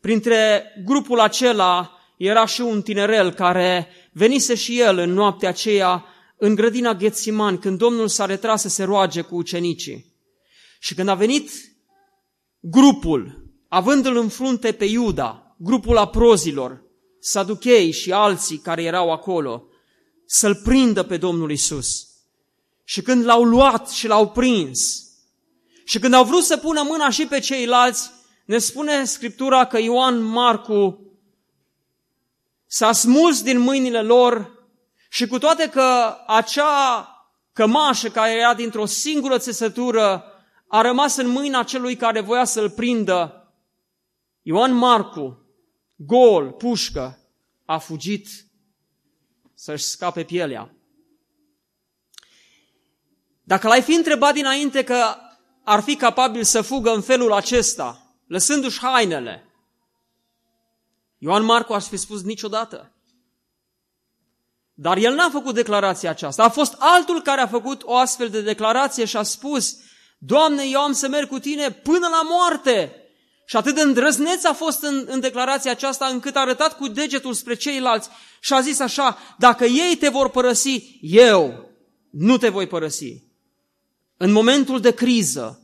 Printre 0.00 0.64
grupul 0.84 1.20
acela 1.20 1.98
era 2.16 2.46
și 2.46 2.60
un 2.60 2.82
tinerel 2.82 3.32
care 3.32 3.88
venise 4.12 4.54
și 4.54 4.80
el 4.80 4.98
în 4.98 5.12
noaptea 5.12 5.48
aceea 5.48 6.04
în 6.44 6.54
grădina 6.54 6.94
Ghețiman, 6.94 7.58
când 7.58 7.78
Domnul 7.78 8.08
s-a 8.08 8.26
retras 8.26 8.60
să 8.60 8.68
se 8.68 8.84
roage 8.84 9.20
cu 9.20 9.36
ucenicii. 9.36 10.12
Și 10.78 10.94
când 10.94 11.08
a 11.08 11.14
venit 11.14 11.50
grupul, 12.60 13.52
avându-l 13.68 14.16
în 14.16 14.28
frunte 14.28 14.72
pe 14.72 14.84
Iuda, 14.84 15.56
grupul 15.58 15.96
aprozilor, 15.96 16.82
saduchei 17.20 17.90
și 17.90 18.12
alții 18.12 18.58
care 18.58 18.82
erau 18.82 19.12
acolo, 19.12 19.66
să-l 20.26 20.54
prindă 20.54 21.02
pe 21.02 21.16
Domnul 21.16 21.50
Isus. 21.50 22.08
Și 22.84 23.02
când 23.02 23.24
l-au 23.24 23.44
luat 23.44 23.90
și 23.90 24.06
l-au 24.06 24.30
prins, 24.30 25.02
și 25.84 25.98
când 25.98 26.14
au 26.14 26.24
vrut 26.24 26.44
să 26.44 26.56
pună 26.56 26.82
mâna 26.82 27.10
și 27.10 27.26
pe 27.26 27.38
ceilalți, 27.38 28.10
ne 28.44 28.58
spune 28.58 29.04
Scriptura 29.04 29.64
că 29.64 29.78
Ioan 29.78 30.22
Marcu 30.22 31.12
s-a 32.66 32.92
smuls 32.92 33.42
din 33.42 33.58
mâinile 33.58 34.02
lor 34.02 34.53
Și 35.14 35.26
cu 35.26 35.38
toate 35.38 35.68
că 35.68 36.16
acea 36.26 37.08
cămașă 37.52 38.10
care 38.10 38.32
era 38.32 38.54
dintr-o 38.54 38.86
singură 38.86 39.38
țesătură 39.38 40.24
a 40.68 40.80
rămas 40.80 41.16
în 41.16 41.28
mâina 41.28 41.62
celui 41.62 41.96
care 41.96 42.20
voia 42.20 42.44
să-l 42.44 42.70
prindă, 42.70 43.52
Ioan 44.42 44.72
Marcu, 44.72 45.46
gol, 45.96 46.50
pușcă, 46.52 47.18
a 47.64 47.78
fugit 47.78 48.28
să-și 49.54 49.84
scape 49.84 50.24
pielea. 50.24 50.74
Dacă 53.42 53.68
l-ai 53.68 53.82
fi 53.82 53.94
întrebat 53.94 54.34
dinainte 54.34 54.84
că 54.84 55.16
ar 55.64 55.80
fi 55.80 55.96
capabil 55.96 56.44
să 56.44 56.62
fugă 56.62 56.90
în 56.90 57.02
felul 57.02 57.32
acesta, 57.32 58.16
lăsându-și 58.26 58.78
hainele, 58.78 59.48
Ioan 61.18 61.44
Marcu 61.44 61.72
ar 61.72 61.82
fi 61.82 61.96
spus 61.96 62.22
niciodată. 62.22 62.93
Dar 64.74 64.96
el 64.96 65.14
n-a 65.14 65.28
făcut 65.30 65.54
declarația 65.54 66.10
aceasta. 66.10 66.44
A 66.44 66.48
fost 66.48 66.74
altul 66.78 67.22
care 67.22 67.40
a 67.40 67.46
făcut 67.46 67.82
o 67.84 67.96
astfel 67.96 68.28
de 68.28 68.40
declarație 68.40 69.04
și 69.04 69.16
a 69.16 69.22
spus, 69.22 69.76
Doamne, 70.18 70.62
eu 70.70 70.80
am 70.80 70.92
să 70.92 71.08
merg 71.08 71.28
cu 71.28 71.38
tine 71.38 71.70
până 71.70 72.08
la 72.10 72.22
moarte. 72.22 72.92
Și 73.46 73.56
atât 73.56 73.74
de 73.74 73.80
îndrăzneț 73.80 74.44
a 74.44 74.52
fost 74.52 74.82
în, 74.82 75.04
în 75.06 75.20
declarația 75.20 75.70
aceasta 75.70 76.06
încât 76.06 76.36
a 76.36 76.40
arătat 76.40 76.76
cu 76.76 76.88
degetul 76.88 77.32
spre 77.32 77.54
ceilalți 77.54 78.08
și 78.40 78.52
a 78.52 78.60
zis 78.60 78.80
așa, 78.80 79.18
dacă 79.38 79.64
ei 79.64 79.96
te 79.96 80.08
vor 80.08 80.30
părăsi, 80.30 80.98
eu 81.00 81.70
nu 82.10 82.36
te 82.36 82.48
voi 82.48 82.66
părăsi. 82.66 83.22
În 84.16 84.32
momentul 84.32 84.80
de 84.80 84.94
criză, 84.94 85.58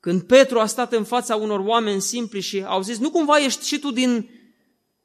când 0.00 0.22
Petru 0.22 0.60
a 0.60 0.66
stat 0.66 0.92
în 0.92 1.04
fața 1.04 1.36
unor 1.36 1.60
oameni 1.60 2.00
simpli 2.00 2.40
și 2.40 2.64
au 2.66 2.82
zis, 2.82 2.98
nu 2.98 3.10
cumva 3.10 3.38
ești 3.38 3.66
și 3.66 3.78
tu 3.78 3.90
din 3.90 4.30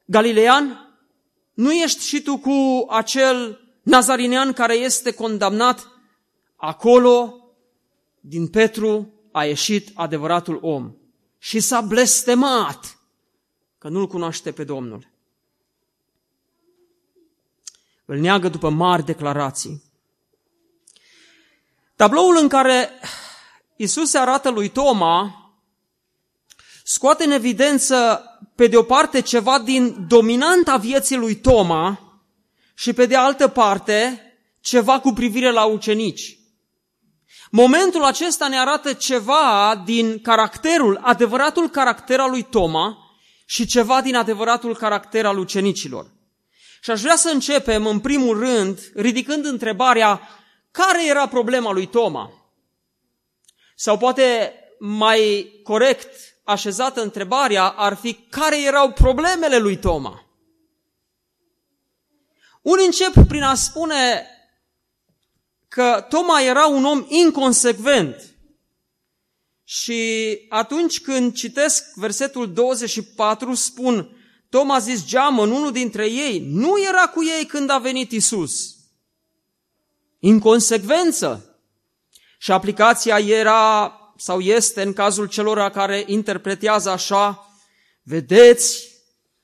Galilean? 0.05 0.82
Nu 1.53 1.73
ești 1.73 2.05
și 2.05 2.21
tu 2.21 2.37
cu 2.37 2.85
acel 2.89 3.59
nazarinean 3.81 4.53
care 4.53 4.73
este 4.75 5.13
condamnat? 5.13 5.87
Acolo, 6.55 7.37
din 8.19 8.47
Petru, 8.47 9.13
a 9.31 9.45
ieșit 9.45 9.91
adevăratul 9.93 10.59
om 10.61 10.95
și 11.37 11.59
s-a 11.59 11.81
blestemat 11.81 12.97
că 13.77 13.89
nu-L 13.89 14.07
cunoaște 14.07 14.51
pe 14.51 14.63
Domnul. 14.63 15.11
Îl 18.05 18.17
neagă 18.17 18.49
după 18.49 18.69
mari 18.69 19.05
declarații. 19.05 19.83
Tabloul 21.95 22.37
în 22.41 22.47
care 22.47 22.89
Isus 23.75 24.09
se 24.09 24.17
arată 24.17 24.49
lui 24.49 24.69
Toma 24.69 25.42
scoate 26.83 27.23
în 27.23 27.31
evidență 27.31 28.23
pe 28.55 28.67
de 28.67 28.77
o 28.77 28.83
parte 28.83 29.21
ceva 29.21 29.59
din 29.59 30.05
dominanta 30.07 30.77
vieții 30.77 31.17
lui 31.17 31.35
Toma 31.35 31.99
și 32.73 32.93
pe 32.93 33.05
de 33.05 33.15
altă 33.15 33.47
parte 33.47 34.21
ceva 34.61 34.99
cu 34.99 35.11
privire 35.11 35.51
la 35.51 35.63
ucenici. 35.63 36.37
Momentul 37.51 38.03
acesta 38.03 38.47
ne 38.47 38.59
arată 38.59 38.93
ceva 38.93 39.81
din 39.85 40.21
caracterul, 40.21 40.99
adevăratul 41.01 41.69
caracter 41.69 42.19
al 42.19 42.29
lui 42.29 42.43
Toma 42.43 42.97
și 43.45 43.65
ceva 43.65 44.01
din 44.01 44.15
adevăratul 44.15 44.75
caracter 44.75 45.25
al 45.25 45.37
ucenicilor. 45.37 46.11
Și 46.81 46.91
aș 46.91 47.01
vrea 47.01 47.15
să 47.15 47.29
începem, 47.29 47.85
în 47.85 47.99
primul 47.99 48.39
rând, 48.39 48.91
ridicând 48.95 49.45
întrebarea 49.45 50.21
care 50.71 51.07
era 51.07 51.27
problema 51.27 51.71
lui 51.71 51.85
Toma? 51.85 52.31
Sau 53.75 53.97
poate 53.97 54.53
mai 54.79 55.51
corect 55.63 56.32
așezată 56.43 57.01
întrebarea 57.01 57.69
ar 57.69 57.95
fi 57.95 58.13
care 58.13 58.61
erau 58.63 58.91
problemele 58.91 59.57
lui 59.57 59.77
Toma? 59.77 60.25
Unii 62.61 62.85
încep 62.85 63.13
prin 63.27 63.41
a 63.43 63.55
spune 63.55 64.27
că 65.67 66.05
Toma 66.09 66.41
era 66.41 66.65
un 66.65 66.85
om 66.85 67.05
inconsecvent. 67.07 68.35
Și 69.63 70.39
atunci 70.49 71.01
când 71.01 71.33
citesc 71.33 71.93
versetul 71.95 72.53
24, 72.53 73.53
spun, 73.53 74.17
Toma 74.49 74.75
a 74.75 74.79
zis 74.79 75.05
geamă 75.05 75.43
în 75.43 75.51
unul 75.51 75.71
dintre 75.71 76.09
ei, 76.09 76.45
nu 76.49 76.83
era 76.87 77.07
cu 77.07 77.23
ei 77.23 77.45
când 77.45 77.69
a 77.69 77.77
venit 77.77 78.11
Isus. 78.11 78.75
Inconsecvență. 80.19 81.57
Și 82.37 82.51
aplicația 82.51 83.19
era 83.19 83.91
sau 84.17 84.39
este 84.39 84.81
în 84.81 84.93
cazul 84.93 85.27
celor 85.27 85.69
care 85.69 86.03
interpretează 86.07 86.89
așa, 86.89 87.47
vedeți, 88.03 88.91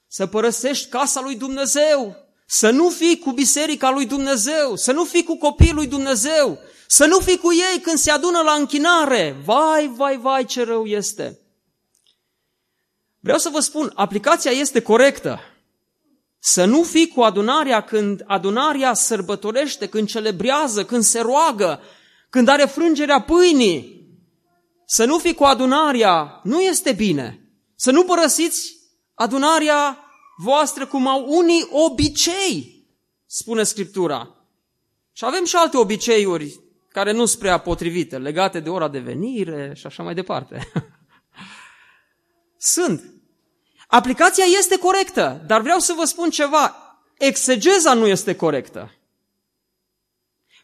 să 0.07 0.27
părăsești 0.27 0.89
casa 0.89 1.21
lui 1.21 1.35
Dumnezeu, 1.35 2.15
să 2.45 2.69
nu 2.69 2.89
fii 2.89 3.19
cu 3.19 3.31
biserica 3.31 3.91
lui 3.91 4.05
Dumnezeu, 4.05 4.75
să 4.75 4.91
nu 4.91 5.03
fii 5.03 5.23
cu 5.23 5.37
copiii 5.37 5.73
lui 5.73 5.87
Dumnezeu, 5.87 6.59
să 6.87 7.05
nu 7.05 7.19
fii 7.19 7.37
cu 7.37 7.53
ei 7.53 7.79
când 7.79 7.97
se 7.97 8.11
adună 8.11 8.41
la 8.41 8.51
închinare. 8.51 9.35
Vai, 9.45 9.91
vai, 9.95 10.17
vai, 10.17 10.45
ce 10.45 10.63
rău 10.63 10.85
este! 10.85 11.39
Vreau 13.19 13.37
să 13.37 13.49
vă 13.49 13.59
spun, 13.59 13.91
aplicația 13.95 14.51
este 14.51 14.81
corectă. 14.81 15.39
Să 16.39 16.65
nu 16.65 16.83
fii 16.83 17.07
cu 17.07 17.21
adunarea 17.21 17.81
când 17.81 18.23
adunarea 18.27 18.93
sărbătorește, 18.93 19.87
când 19.87 20.07
celebrează, 20.07 20.85
când 20.85 21.03
se 21.03 21.19
roagă, 21.19 21.81
când 22.29 22.47
are 22.47 22.65
frângerea 22.65 23.21
pâinii. 23.21 23.98
Să 24.91 25.05
nu 25.05 25.17
fii 25.17 25.33
cu 25.33 25.43
adunarea 25.43 26.39
nu 26.43 26.61
este 26.61 26.91
bine. 26.91 27.39
Să 27.75 27.91
nu 27.91 28.03
părăsiți 28.03 28.75
adunarea 29.13 30.05
voastră 30.37 30.85
cum 30.85 31.07
au 31.07 31.25
unii 31.27 31.67
obicei, 31.71 32.85
spune 33.25 33.63
Scriptura. 33.63 34.35
Și 35.11 35.25
avem 35.25 35.45
și 35.45 35.55
alte 35.55 35.77
obiceiuri 35.77 36.59
care 36.87 37.11
nu 37.11 37.25
sunt 37.25 37.39
prea 37.39 37.57
potrivite, 37.57 38.17
legate 38.17 38.59
de 38.59 38.69
ora 38.69 38.87
de 38.87 38.99
venire 38.99 39.73
și 39.75 39.85
așa 39.85 40.03
mai 40.03 40.13
departe. 40.13 40.71
Sunt. 42.57 43.03
Aplicația 43.87 44.45
este 44.57 44.77
corectă, 44.77 45.43
dar 45.47 45.61
vreau 45.61 45.79
să 45.79 45.93
vă 45.93 46.05
spun 46.05 46.29
ceva. 46.29 46.75
Exegeza 47.17 47.93
nu 47.93 48.07
este 48.07 48.35
corectă. 48.35 48.93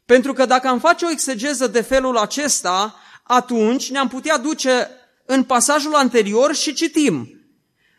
Pentru 0.05 0.33
că 0.33 0.45
dacă 0.45 0.67
am 0.67 0.79
face 0.79 1.05
o 1.05 1.09
exegeză 1.09 1.67
de 1.67 1.81
felul 1.81 2.17
acesta, 2.17 2.99
atunci 3.27 3.91
ne-am 3.91 4.07
putea 4.07 4.37
duce 4.37 4.89
în 5.25 5.43
pasajul 5.43 5.93
anterior 5.93 6.55
și 6.55 6.73
citim. 6.73 7.29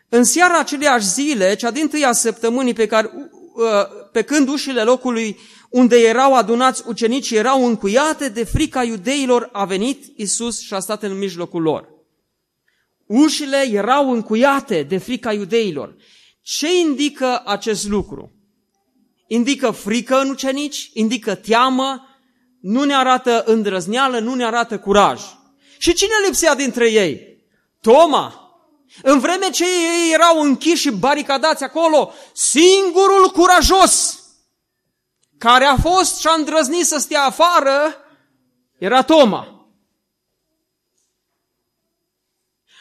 În 0.09 0.23
seara 0.23 0.59
aceleiași 0.59 1.07
zile, 1.07 1.55
cea 1.55 1.71
din 1.71 1.87
tâia 1.87 2.11
săptămânii 2.11 2.73
pe, 2.73 2.85
care, 2.85 3.11
uh, 3.13 3.65
pe 4.11 4.21
când 4.21 4.47
ușile 4.47 4.83
locului 4.83 5.37
unde 5.69 5.97
erau 5.97 6.35
adunați 6.35 6.83
ucenicii 6.85 7.37
erau 7.37 7.65
încuiate 7.65 8.29
de 8.29 8.43
frica 8.43 8.83
iudeilor, 8.83 9.49
a 9.51 9.65
venit 9.65 10.03
Isus 10.15 10.59
și 10.59 10.73
a 10.73 10.79
stat 10.79 11.03
în 11.03 11.17
mijlocul 11.17 11.61
lor. 11.61 11.89
Ușile 13.05 13.67
erau 13.71 14.11
încuiate 14.11 14.83
de 14.83 14.97
frica 14.97 15.33
iudeilor. 15.33 15.95
Ce 16.41 16.77
indică 16.77 17.41
acest 17.45 17.87
lucru? 17.87 18.31
Indică 19.27 19.71
frică 19.71 20.19
în 20.19 20.29
ucenici, 20.29 20.89
indică 20.93 21.35
teamă, 21.35 22.01
nu 22.61 22.83
ne 22.83 22.95
arată 22.95 23.43
îndrăzneală, 23.45 24.19
nu 24.19 24.33
ne 24.33 24.45
arată 24.45 24.79
curaj. 24.79 25.21
Și 25.77 25.93
cine 25.93 26.13
lipsea 26.25 26.55
dintre 26.55 26.91
ei? 26.91 27.45
Toma. 27.81 28.41
În 29.01 29.19
vreme 29.19 29.49
ce 29.49 29.63
ei 29.63 30.13
erau 30.13 30.41
închiși 30.41 30.81
și 30.81 30.91
baricadați 30.91 31.63
acolo, 31.63 32.13
singurul 32.33 33.29
curajos 33.33 34.21
care 35.37 35.65
a 35.65 35.77
fost 35.77 36.19
și 36.19 36.27
a 36.27 36.33
îndrăznit 36.33 36.85
să 36.85 36.97
stea 36.97 37.23
afară 37.23 37.95
era 38.77 39.01
Toma. 39.01 39.51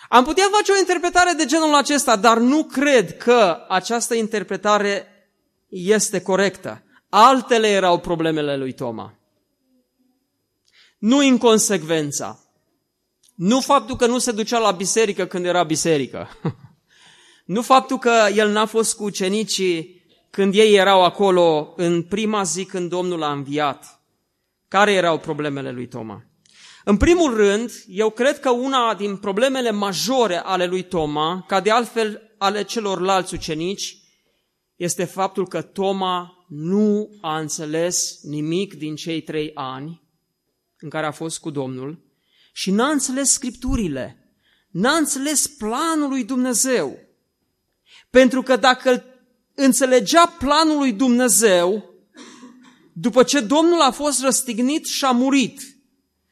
Am 0.08 0.24
putea 0.24 0.48
face 0.52 0.72
o 0.72 0.78
interpretare 0.78 1.32
de 1.32 1.44
genul 1.44 1.74
acesta, 1.74 2.16
dar 2.16 2.38
nu 2.38 2.64
cred 2.64 3.16
că 3.16 3.64
această 3.68 4.14
interpretare 4.14 5.06
este 5.68 6.22
corectă. 6.22 6.82
Altele 7.08 7.68
erau 7.68 7.98
problemele 7.98 8.56
lui 8.56 8.72
Toma. 8.72 9.15
Nu 10.98 11.22
inconsecvența. 11.22 12.40
Nu 13.34 13.60
faptul 13.60 13.96
că 13.96 14.06
nu 14.06 14.18
se 14.18 14.32
ducea 14.32 14.58
la 14.58 14.70
biserică 14.70 15.26
când 15.26 15.44
era 15.44 15.62
biserică. 15.62 16.28
nu 17.54 17.62
faptul 17.62 17.98
că 17.98 18.26
el 18.34 18.50
n-a 18.50 18.66
fost 18.66 18.96
cu 18.96 19.04
ucenicii 19.04 20.04
când 20.30 20.54
ei 20.54 20.74
erau 20.74 21.04
acolo 21.04 21.72
în 21.76 22.02
prima 22.02 22.42
zi 22.42 22.64
când 22.64 22.90
Domnul 22.90 23.22
a 23.22 23.32
înviat. 23.32 24.00
Care 24.68 24.92
erau 24.92 25.18
problemele 25.18 25.70
lui 25.70 25.88
Toma? 25.88 26.24
În 26.84 26.96
primul 26.96 27.36
rând, 27.36 27.72
eu 27.88 28.10
cred 28.10 28.40
că 28.40 28.50
una 28.50 28.94
din 28.94 29.16
problemele 29.16 29.70
majore 29.70 30.36
ale 30.36 30.66
lui 30.66 30.82
Toma, 30.82 31.44
ca 31.46 31.60
de 31.60 31.70
altfel 31.70 32.22
ale 32.38 32.62
celorlalți 32.62 33.34
ucenici, 33.34 33.96
este 34.76 35.04
faptul 35.04 35.48
că 35.48 35.62
Toma 35.62 36.44
nu 36.48 37.10
a 37.20 37.38
înțeles 37.38 38.18
nimic 38.22 38.74
din 38.74 38.94
cei 38.94 39.20
trei 39.20 39.50
ani 39.54 40.05
în 40.80 40.88
care 40.88 41.06
a 41.06 41.10
fost 41.10 41.38
cu 41.38 41.50
Domnul 41.50 42.04
și 42.52 42.70
n-a 42.70 42.88
înțeles 42.88 43.30
scripturile, 43.30 44.34
n-a 44.70 44.96
înțeles 44.96 45.46
planul 45.46 46.08
lui 46.08 46.24
Dumnezeu. 46.24 46.98
Pentru 48.10 48.42
că 48.42 48.56
dacă 48.56 49.04
înțelegea 49.54 50.26
planul 50.26 50.76
lui 50.76 50.92
Dumnezeu, 50.92 51.94
după 52.92 53.22
ce 53.22 53.40
Domnul 53.40 53.80
a 53.80 53.90
fost 53.90 54.20
răstignit 54.20 54.86
și 54.86 55.04
a 55.04 55.10
murit 55.10 55.60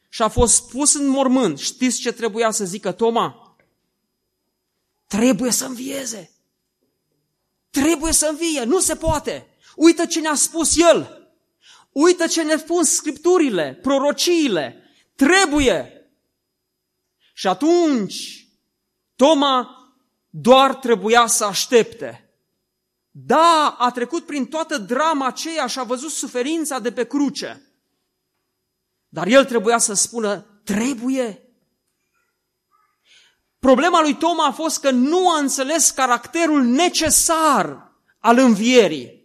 și 0.09 0.21
a 0.21 0.27
fost 0.27 0.69
pus 0.69 0.93
în 0.93 1.07
mormânt, 1.07 1.59
știți 1.59 1.99
ce 1.99 2.11
trebuia 2.11 2.51
să 2.51 2.65
zică 2.65 2.91
Toma? 2.91 3.55
Trebuie 5.07 5.51
să 5.51 5.65
învieze. 5.65 6.31
Trebuie 7.69 8.11
să 8.11 8.27
învie, 8.29 8.63
nu 8.63 8.79
se 8.79 8.95
poate. 8.95 9.47
Uită 9.75 10.05
ce 10.05 10.19
ne-a 10.19 10.35
spus 10.35 10.77
El. 10.77 11.24
Uită 11.95 12.27
ce 12.27 12.43
ne 12.43 12.57
spun 12.57 12.83
scripturile, 12.83 13.79
prorociile. 13.81 14.83
Trebuie. 15.15 16.09
Și 17.33 17.47
atunci, 17.47 18.47
Toma 19.15 19.69
doar 20.29 20.75
trebuia 20.75 21.27
să 21.27 21.45
aștepte. 21.45 22.29
Da, 23.11 23.75
a 23.79 23.91
trecut 23.91 24.25
prin 24.25 24.45
toată 24.45 24.77
drama 24.77 25.25
aceea 25.25 25.67
și 25.67 25.79
a 25.79 25.83
văzut 25.83 26.11
suferința 26.11 26.79
de 26.79 26.91
pe 26.91 27.05
cruce. 27.05 27.61
Dar 29.07 29.27
el 29.27 29.45
trebuia 29.45 29.77
să 29.77 29.93
spună, 29.93 30.61
trebuie. 30.63 31.49
Problema 33.59 34.01
lui 34.01 34.15
Toma 34.15 34.45
a 34.45 34.51
fost 34.51 34.79
că 34.79 34.91
nu 34.91 35.29
a 35.29 35.39
înțeles 35.39 35.91
caracterul 35.91 36.63
necesar 36.63 37.91
al 38.19 38.37
învierii. 38.37 39.24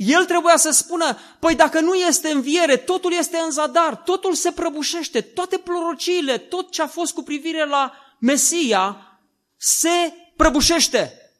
El 0.00 0.24
trebuia 0.24 0.56
să 0.56 0.70
spună, 0.70 1.18
păi 1.38 1.54
dacă 1.54 1.80
nu 1.80 1.94
este 1.94 2.30
înviere, 2.30 2.76
totul 2.76 3.12
este 3.12 3.36
în 3.36 3.50
zadar, 3.50 3.96
totul 3.96 4.34
se 4.34 4.52
prăbușește, 4.52 5.20
toate 5.20 5.58
plorociile, 5.58 6.38
tot 6.38 6.70
ce 6.70 6.82
a 6.82 6.86
fost 6.86 7.12
cu 7.12 7.22
privire 7.22 7.66
la 7.66 7.92
Mesia 8.18 9.18
se 9.56 9.88
prăbușește. 10.36 11.32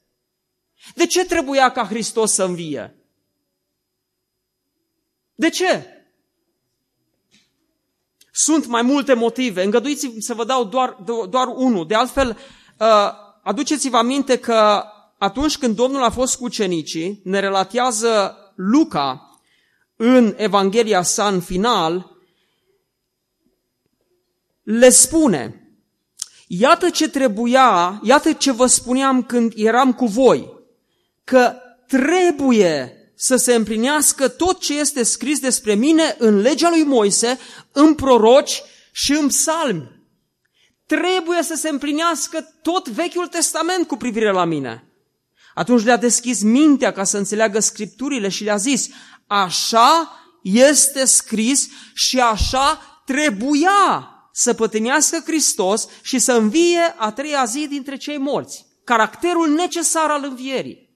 De 0.94 1.06
ce 1.06 1.24
trebuia 1.24 1.70
ca 1.70 1.86
Hristos 1.86 2.32
să 2.32 2.44
învie? 2.44 2.96
De 5.34 5.48
ce? 5.48 5.86
Sunt 8.32 8.66
mai 8.66 8.82
multe 8.82 9.14
motive. 9.14 9.62
Îngăduiți-mi 9.62 10.22
să 10.22 10.34
vă 10.34 10.44
dau 10.44 10.64
doar, 10.64 10.96
doar 11.28 11.46
unul. 11.46 11.86
De 11.86 11.94
altfel, 11.94 12.28
uh, 12.78 13.10
aduceți-vă 13.42 13.96
aminte 13.96 14.38
că 14.38 14.84
atunci 15.18 15.58
când 15.58 15.76
Domnul 15.76 16.02
a 16.02 16.10
fost 16.10 16.36
cu 16.36 16.44
ucenicii, 16.44 17.20
ne 17.24 17.38
relatează 17.38 18.34
Luca 18.62 19.40
în 19.96 20.34
Evanghelia 20.36 21.02
sa 21.02 21.28
în 21.28 21.40
final, 21.40 22.16
le 24.62 24.88
spune, 24.88 25.70
iată 26.46 26.90
ce 26.90 27.08
trebuia, 27.08 28.00
iată 28.04 28.32
ce 28.32 28.52
vă 28.52 28.66
spuneam 28.66 29.22
când 29.22 29.52
eram 29.56 29.92
cu 29.92 30.06
voi, 30.06 30.52
că 31.24 31.54
trebuie 31.86 32.94
să 33.14 33.36
se 33.36 33.54
împlinească 33.54 34.28
tot 34.28 34.60
ce 34.60 34.78
este 34.78 35.02
scris 35.02 35.40
despre 35.40 35.74
mine 35.74 36.16
în 36.18 36.40
legea 36.40 36.68
lui 36.68 36.82
Moise, 36.82 37.38
în 37.72 37.94
proroci 37.94 38.62
și 38.92 39.12
în 39.12 39.26
psalmi. 39.26 40.02
Trebuie 40.86 41.42
să 41.42 41.54
se 41.54 41.68
împlinească 41.68 42.58
tot 42.62 42.88
Vechiul 42.88 43.26
Testament 43.26 43.86
cu 43.86 43.96
privire 43.96 44.32
la 44.32 44.44
mine. 44.44 44.89
Atunci 45.60 45.84
le-a 45.84 45.96
deschis 45.96 46.42
mintea 46.42 46.92
ca 46.92 47.04
să 47.04 47.18
înțeleagă 47.18 47.60
scripturile 47.60 48.28
și 48.28 48.44
le-a 48.44 48.56
zis, 48.56 48.88
așa 49.26 50.20
este 50.42 51.04
scris 51.04 51.68
și 51.94 52.20
așa 52.20 53.02
trebuia 53.06 54.08
să 54.32 54.54
pătimească 54.54 55.22
Hristos 55.24 55.88
și 56.02 56.18
să 56.18 56.32
învie 56.32 56.94
a 56.96 57.12
treia 57.12 57.44
zi 57.44 57.66
dintre 57.68 57.96
cei 57.96 58.18
morți. 58.18 58.66
Caracterul 58.84 59.48
necesar 59.48 60.10
al 60.10 60.24
învierii. 60.24 60.88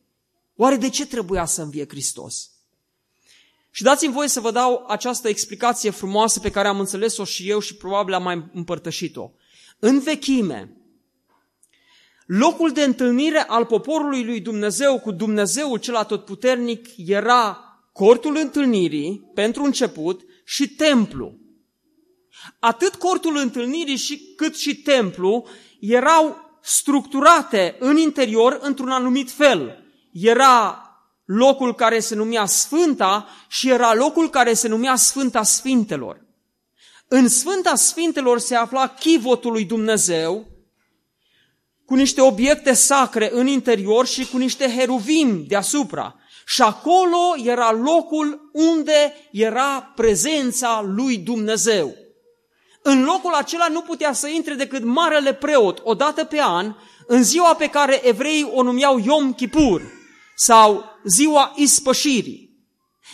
Oare 0.57 0.77
de 0.77 0.89
ce 0.89 1.07
trebuia 1.07 1.45
să 1.45 1.63
învie 1.63 1.87
Hristos? 1.89 2.51
Și 3.71 3.83
dați-mi 3.83 4.13
voie 4.13 4.29
să 4.29 4.41
vă 4.41 4.51
dau 4.51 4.85
această 4.89 5.29
explicație 5.29 5.91
frumoasă 5.91 6.41
pe 6.41 6.51
care 6.51 6.69
am 6.69 6.79
înțeles-o 6.79 7.25
și 7.25 7.51
eu 7.51 7.59
și 7.59 7.75
probabil 7.75 8.15
am 8.15 8.23
mai 8.23 8.51
împărtășit-o. 8.53 9.31
În 9.79 10.01
vechime, 10.01 10.77
locul 12.27 12.71
de 12.71 12.83
întâlnire 12.83 13.45
al 13.47 13.65
poporului 13.65 14.25
lui 14.25 14.41
Dumnezeu 14.41 15.01
cu 15.01 15.11
Dumnezeul 15.11 15.79
cel 15.79 15.95
atotputernic 15.95 16.87
era 16.97 17.59
cortul 17.93 18.37
întâlnirii, 18.37 19.31
pentru 19.35 19.63
început, 19.63 20.21
și 20.45 20.69
templu. 20.69 21.39
Atât 22.59 22.95
cortul 22.95 23.37
întâlnirii 23.37 23.97
și 23.97 24.35
cât 24.37 24.57
și 24.57 24.77
templu 24.77 25.47
erau 25.81 26.37
structurate 26.63 27.77
în 27.79 27.97
interior 27.97 28.59
într-un 28.63 28.89
anumit 28.89 29.31
fel 29.31 29.85
era 30.13 30.79
locul 31.25 31.75
care 31.75 32.01
se 32.01 32.15
numea 32.15 32.47
Sfânta 32.47 33.29
și 33.49 33.71
era 33.71 33.95
locul 33.95 34.31
care 34.31 34.55
se 34.55 34.69
numea 34.69 34.97
Sfânta 34.97 35.43
Sfintelor. 35.43 36.25
În 37.09 37.29
Sfânta 37.29 37.75
Sfintelor 37.75 38.39
se 38.39 38.55
afla 38.55 38.89
chivotul 38.89 39.53
lui 39.53 39.65
Dumnezeu, 39.65 40.54
cu 41.87 41.95
niște 41.95 42.21
obiecte 42.21 42.73
sacre 42.73 43.31
în 43.33 43.47
interior 43.47 44.07
și 44.07 44.27
cu 44.27 44.37
niște 44.37 44.75
heruvim 44.77 45.45
deasupra. 45.49 46.15
Și 46.47 46.63
acolo 46.63 47.19
era 47.45 47.73
locul 47.73 48.51
unde 48.53 49.15
era 49.31 49.93
prezența 49.95 50.85
lui 50.87 51.17
Dumnezeu. 51.17 51.95
În 52.83 53.05
locul 53.05 53.33
acela 53.33 53.69
nu 53.69 53.81
putea 53.81 54.13
să 54.13 54.29
intre 54.29 54.55
decât 54.55 54.85
marele 54.85 55.35
preot, 55.35 55.81
o 55.83 55.95
dată 55.95 56.25
pe 56.25 56.41
an, 56.41 56.75
în 57.07 57.23
ziua 57.23 57.55
pe 57.55 57.67
care 57.67 58.07
evreii 58.07 58.51
o 58.53 58.63
numeau 58.63 58.99
Yom 58.99 59.33
Kippur, 59.33 59.83
sau 60.37 60.85
ziua 61.05 61.53
ispășirii. 61.57 62.45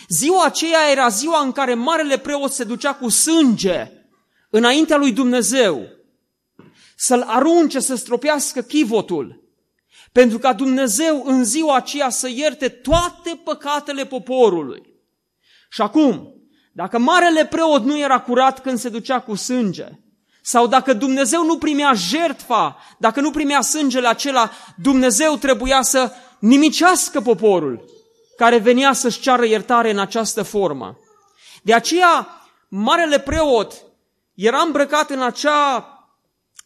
Ziua 0.07 0.45
aceea 0.45 0.91
era 0.91 1.07
ziua 1.07 1.41
în 1.41 1.51
care 1.51 1.73
marele 1.73 2.17
preot 2.17 2.51
se 2.51 2.63
ducea 2.63 2.93
cu 2.93 3.09
sânge 3.09 3.91
înaintea 4.49 4.97
lui 4.97 5.11
Dumnezeu 5.11 5.87
să-l 7.01 7.23
arunce, 7.27 7.79
să 7.79 7.95
stropească 7.95 8.61
chivotul, 8.61 9.43
pentru 10.11 10.39
ca 10.39 10.53
Dumnezeu 10.53 11.23
în 11.25 11.43
ziua 11.43 11.75
aceea 11.75 12.09
să 12.09 12.29
ierte 12.29 12.69
toate 12.69 13.41
păcatele 13.43 14.05
poporului. 14.05 14.83
Și 15.69 15.81
acum, 15.81 16.33
dacă 16.71 16.99
marele 16.99 17.45
preot 17.45 17.83
nu 17.83 17.99
era 17.99 18.19
curat 18.19 18.61
când 18.61 18.79
se 18.79 18.89
ducea 18.89 19.19
cu 19.19 19.35
sânge, 19.35 19.87
sau 20.41 20.67
dacă 20.67 20.93
Dumnezeu 20.93 21.45
nu 21.45 21.57
primea 21.57 21.93
jertfa, 21.93 22.77
dacă 22.97 23.21
nu 23.21 23.31
primea 23.31 23.61
sângele 23.61 24.07
acela, 24.07 24.51
Dumnezeu 24.75 25.35
trebuia 25.35 25.81
să 25.81 26.11
nimicească 26.39 27.21
poporul 27.21 27.85
care 28.37 28.57
venea 28.57 28.93
să-și 28.93 29.19
ceară 29.19 29.45
iertare 29.45 29.91
în 29.91 29.99
această 29.99 30.43
formă. 30.43 30.97
De 31.63 31.73
aceea, 31.73 32.27
marele 32.67 33.19
preot 33.19 33.73
era 34.35 34.61
îmbrăcat 34.61 35.09
în 35.09 35.21
acea 35.21 35.90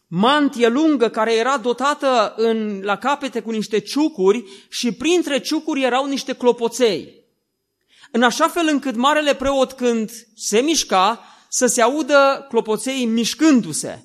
mantie 0.08 0.68
lungă 0.68 1.10
care 1.10 1.34
era 1.34 1.58
dotată 1.58 2.34
în, 2.38 2.82
la 2.84 2.98
capete 2.98 3.40
cu 3.40 3.52
niște 3.52 3.80
ciucuri 3.80 4.44
și 4.70 4.92
printre 4.92 5.40
ciucuri 5.40 5.84
erau 5.84 6.06
niște 6.06 6.34
clopoței. 6.34 7.24
În 8.12 8.24
așa 8.24 8.48
fel 8.48 8.68
încât 8.68 8.96
marele 8.96 9.36
preot 9.36 9.72
când 9.72 10.12
se 10.36 10.60
mișca, 10.60 11.24
să 11.50 11.66
se 11.66 11.82
audă 11.82 12.46
clopoței 12.50 13.06
mișcându-se. 13.06 14.04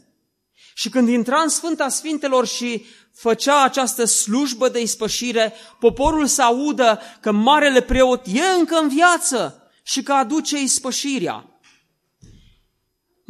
Și 0.74 0.88
când 0.88 1.08
intra 1.08 1.40
în 1.40 1.48
Sfânta 1.48 1.88
Sfintelor 1.88 2.46
și 2.46 2.84
făcea 3.14 3.62
această 3.62 4.04
slujbă 4.04 4.68
de 4.68 4.80
ispășire, 4.80 5.54
poporul 5.78 6.26
să 6.26 6.42
audă 6.42 7.00
că 7.20 7.32
marele 7.32 7.80
preot 7.80 8.26
e 8.26 8.42
încă 8.58 8.78
în 8.78 8.88
viață 8.88 9.70
și 9.82 10.02
că 10.02 10.12
aduce 10.12 10.60
ispășirea. 10.60 11.49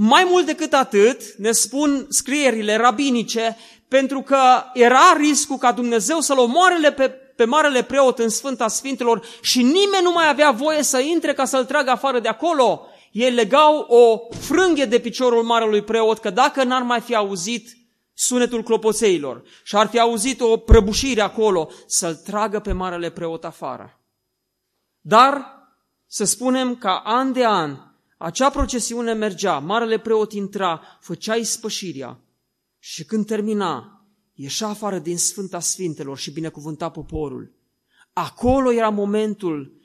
Mai 0.03 0.27
mult 0.31 0.47
decât 0.47 0.73
atât, 0.73 1.35
ne 1.37 1.53
spun 1.53 2.07
scrierile 2.09 2.77
rabinice, 2.77 3.57
pentru 3.89 4.21
că 4.21 4.39
era 4.75 5.15
riscul 5.17 5.57
ca 5.57 5.73
Dumnezeu 5.73 6.21
să-l 6.21 6.39
omoarele 6.39 6.93
pe, 6.93 7.09
pe 7.09 7.45
marele 7.45 7.83
preot 7.83 8.19
în 8.19 8.29
Sfânta 8.29 8.69
Sfintelor 8.69 9.25
și 9.41 9.63
nimeni 9.63 10.03
nu 10.03 10.13
mai 10.13 10.29
avea 10.29 10.51
voie 10.51 10.83
să 10.83 10.99
intre 10.99 11.35
ca 11.35 11.45
să-l 11.45 11.65
tragă 11.65 11.91
afară 11.91 12.21
de 12.21 12.29
acolo. 12.29 12.87
Ei 13.13 13.31
legau 13.31 13.79
o 13.79 14.19
frânghie 14.37 14.85
de 14.85 14.99
piciorul 14.99 15.43
marelui 15.43 15.83
preot, 15.83 16.19
că 16.19 16.31
dacă 16.31 16.65
n-ar 16.65 16.83
mai 16.83 17.01
fi 17.01 17.15
auzit 17.15 17.77
sunetul 18.15 18.63
clopoțeilor 18.63 19.43
și 19.65 19.77
ar 19.77 19.87
fi 19.87 19.99
auzit 19.99 20.41
o 20.41 20.57
prăbușire 20.57 21.21
acolo, 21.21 21.71
să-l 21.87 22.15
tragă 22.15 22.61
pe 22.61 22.73
marele 22.73 23.11
preot 23.11 23.45
afară. 23.45 24.01
Dar 25.01 25.45
să 26.07 26.25
spunem 26.25 26.77
că 26.77 27.01
an 27.05 27.33
de 27.33 27.45
an 27.45 27.89
acea 28.23 28.51
procesiune 28.51 29.13
mergea, 29.13 29.59
marele 29.59 29.99
preot 29.99 30.33
intra, 30.33 30.99
făcea 31.01 31.35
ispășirea 31.35 32.21
și 32.79 33.05
când 33.05 33.27
termina, 33.27 34.05
ieșea 34.35 34.69
afară 34.69 34.99
din 34.99 35.19
Sfânta 35.19 35.61
Sfintelor 35.61 36.19
și 36.19 36.31
binecuvânta 36.31 36.91
poporul. 36.91 37.55
Acolo 38.13 38.73
era 38.73 38.89
momentul 38.89 39.81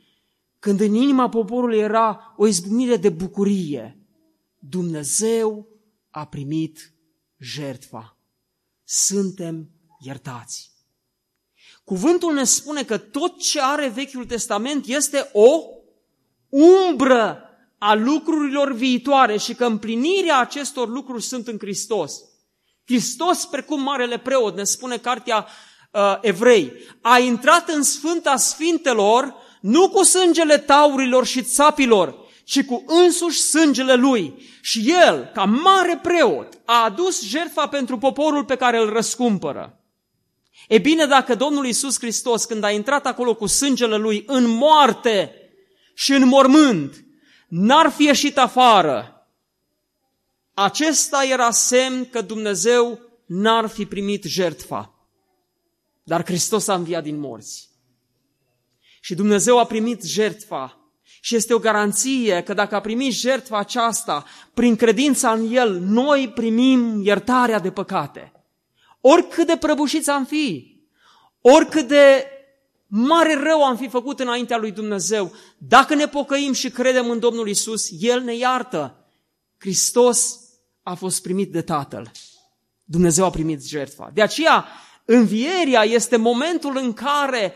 când 0.60 0.80
în 0.80 0.94
inima 0.94 1.30
poporului 1.30 1.78
era 1.78 2.34
o 2.38 2.48
izbucnire 2.48 2.98
de 2.98 3.10
bucurie. 3.10 4.00
Dumnezeu 4.60 5.68
a 6.10 6.26
primit 6.26 6.94
jertfa 7.38 8.18
suntem 8.84 9.70
iertați. 10.00 10.72
Cuvântul 11.84 12.34
ne 12.34 12.44
spune 12.44 12.84
că 12.84 12.98
tot 12.98 13.38
ce 13.38 13.62
are 13.62 13.88
Vechiul 13.88 14.26
Testament 14.26 14.86
este 14.86 15.30
o 15.34 15.62
umbră 16.50 17.45
a 17.78 17.94
lucrurilor 17.94 18.74
viitoare 18.74 19.38
și 19.38 19.54
că 19.54 19.66
împlinirea 19.66 20.40
acestor 20.40 20.88
lucruri 20.90 21.24
sunt 21.24 21.48
în 21.48 21.58
Hristos. 21.60 22.14
Hristos, 22.86 23.46
precum 23.46 23.82
Marele 23.82 24.18
Preot, 24.18 24.56
ne 24.56 24.64
spune 24.64 24.98
cartea 24.98 25.48
uh, 25.92 26.18
Evrei, 26.22 26.72
a 27.02 27.20
intrat 27.20 27.70
în 27.70 27.84
Sfânta 27.84 28.36
Sfintelor 28.36 29.36
nu 29.62 29.90
cu 29.90 30.04
sângele 30.04 30.58
taurilor 30.58 31.26
și 31.26 31.42
țapilor, 31.42 32.16
ci 32.44 32.64
cu 32.64 32.84
însuși 32.88 33.40
sângele 33.40 33.94
lui. 33.94 34.34
Și 34.62 34.94
el, 35.08 35.32
ca 35.34 35.44
mare 35.44 36.00
preot, 36.04 36.60
a 36.66 36.84
adus 36.84 37.28
jertfa 37.28 37.68
pentru 37.68 37.98
poporul 37.98 38.46
pe 38.46 38.56
care 38.56 38.78
îl 38.78 38.90
răscumpără. 38.90 39.80
E 40.68 40.78
bine, 40.78 41.06
dacă 41.06 41.36
Domnul 41.36 41.66
Iisus 41.66 42.00
Hristos, 42.00 42.46
când 42.46 42.64
a 42.64 42.72
intrat 42.72 43.06
acolo 43.06 43.36
cu 43.36 43.46
sângele 43.46 43.96
lui 43.96 44.24
în 44.28 44.48
moarte 44.48 45.36
și 45.94 46.12
în 46.12 46.28
mormânt, 46.28 47.06
n-ar 47.48 47.90
fi 47.90 48.04
ieșit 48.04 48.38
afară, 48.38 49.28
acesta 50.54 51.24
era 51.24 51.52
semn 51.52 52.10
că 52.10 52.22
Dumnezeu 52.22 53.00
n-ar 53.26 53.68
fi 53.68 53.86
primit 53.86 54.24
jertfa. 54.24 54.94
Dar 56.04 56.26
Hristos 56.26 56.68
a 56.68 56.74
înviat 56.74 57.04
din 57.04 57.20
morți. 57.20 57.70
Și 59.02 59.16
Dumnezeu 59.16 59.60
a 59.60 59.66
primit 59.66 60.04
jertfa. 60.04 60.80
Și 61.22 61.36
este 61.36 61.54
o 61.54 61.60
garanție 61.60 62.44
că 62.44 62.54
dacă 62.54 62.76
a 62.76 62.82
primit 62.82 63.14
jertfa 63.14 63.58
aceasta, 63.58 64.26
prin 64.54 64.76
credința 64.76 65.32
în 65.32 65.52
El, 65.52 65.80
noi 65.80 66.30
primim 66.30 67.02
iertarea 67.04 67.60
de 67.60 67.72
păcate. 67.72 68.32
Oricât 69.02 69.48
de 69.48 69.58
prăbușiți 69.58 70.10
am 70.10 70.26
fi, 70.26 70.80
oricât 71.42 71.88
de 71.88 72.26
mare 72.88 73.34
rău 73.34 73.64
am 73.64 73.78
fi 73.78 73.88
făcut 73.88 74.20
înaintea 74.20 74.58
lui 74.58 74.72
Dumnezeu, 74.72 75.32
dacă 75.58 75.96
ne 75.96 76.08
pocăim 76.08 76.54
și 76.54 76.70
credem 76.70 77.10
în 77.10 77.20
Domnul 77.20 77.48
Isus, 77.48 77.88
El 78.00 78.22
ne 78.22 78.36
iartă. 78.36 79.06
Hristos 79.58 80.40
a 80.84 80.94
fost 80.94 81.22
primit 81.22 81.52
de 81.52 81.62
Tatăl. 81.62 82.12
Dumnezeu 82.84 83.26
a 83.26 83.30
primit 83.30 83.68
jertfa. 83.68 84.12
De 84.14 84.22
aceea, 84.22 84.66
învieria 85.06 85.84
este 85.84 86.18
momentul 86.18 86.78
în 86.78 86.94
care, 86.94 87.56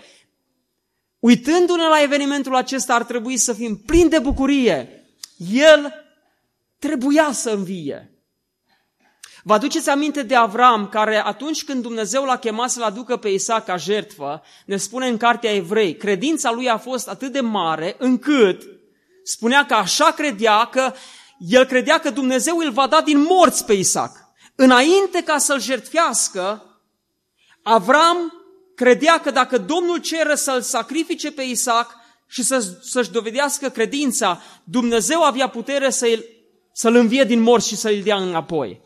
uitându-ne 1.19 1.83
la 1.87 2.01
evenimentul 2.01 2.55
acesta, 2.55 2.93
ar 2.93 3.03
trebui 3.03 3.37
să 3.37 3.53
fim 3.53 3.77
plini 3.77 4.09
de 4.09 4.19
bucurie. 4.19 5.07
El 5.51 5.93
trebuia 6.79 7.31
să 7.31 7.49
învie. 7.49 8.18
Vă 9.43 9.53
aduceți 9.53 9.89
aminte 9.89 10.23
de 10.23 10.35
Avram, 10.35 10.87
care 10.87 11.25
atunci 11.25 11.63
când 11.63 11.81
Dumnezeu 11.81 12.23
l-a 12.23 12.37
chemat 12.37 12.69
să-l 12.69 12.83
aducă 12.83 13.17
pe 13.17 13.29
Isaac 13.29 13.65
ca 13.65 13.77
jertfă, 13.77 14.41
ne 14.65 14.77
spune 14.77 15.07
în 15.07 15.17
Cartea 15.17 15.53
Evrei, 15.53 15.95
credința 15.95 16.51
lui 16.51 16.69
a 16.69 16.77
fost 16.77 17.07
atât 17.07 17.31
de 17.31 17.39
mare 17.39 17.95
încât 17.97 18.61
spunea 19.23 19.65
că 19.65 19.73
așa 19.73 20.11
credea 20.11 20.65
că 20.65 20.93
el 21.37 21.65
credea 21.65 21.99
că 21.99 22.09
Dumnezeu 22.09 22.57
îl 22.57 22.71
va 22.71 22.87
da 22.87 23.01
din 23.01 23.19
morți 23.19 23.65
pe 23.65 23.73
Isaac. 23.73 24.11
Înainte 24.55 25.23
ca 25.23 25.37
să-l 25.37 25.61
jertfească, 25.61 26.63
Avram 27.63 28.33
credea 28.75 29.19
că 29.19 29.31
dacă 29.31 29.57
Domnul 29.57 29.97
cere 29.97 30.35
să-l 30.35 30.61
sacrifice 30.61 31.31
pe 31.31 31.41
Isaac 31.41 31.95
și 32.27 32.43
să, 32.43 32.77
să-și 32.81 33.11
dovedească 33.11 33.69
credința, 33.69 34.41
Dumnezeu 34.63 35.23
avea 35.23 35.49
putere 35.49 35.89
să-l, 35.89 36.25
să-l 36.73 36.95
învie 36.95 37.23
din 37.23 37.39
morți 37.41 37.67
și 37.67 37.75
să-l 37.75 38.01
dea 38.03 38.15
înapoi. 38.15 38.81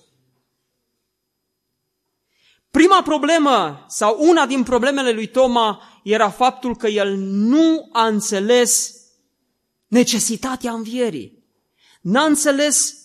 Prima 2.78 3.02
problemă 3.02 3.86
sau 3.88 4.18
una 4.20 4.46
din 4.46 4.64
problemele 4.64 5.12
lui 5.12 5.28
Toma 5.28 5.82
era 6.04 6.30
faptul 6.30 6.76
că 6.76 6.88
el 6.88 7.16
nu 7.18 7.90
a 7.92 8.08
înțeles 8.08 8.96
necesitatea 9.88 10.72
învierii. 10.72 11.44
N-a 12.02 12.24
înțeles 12.24 12.98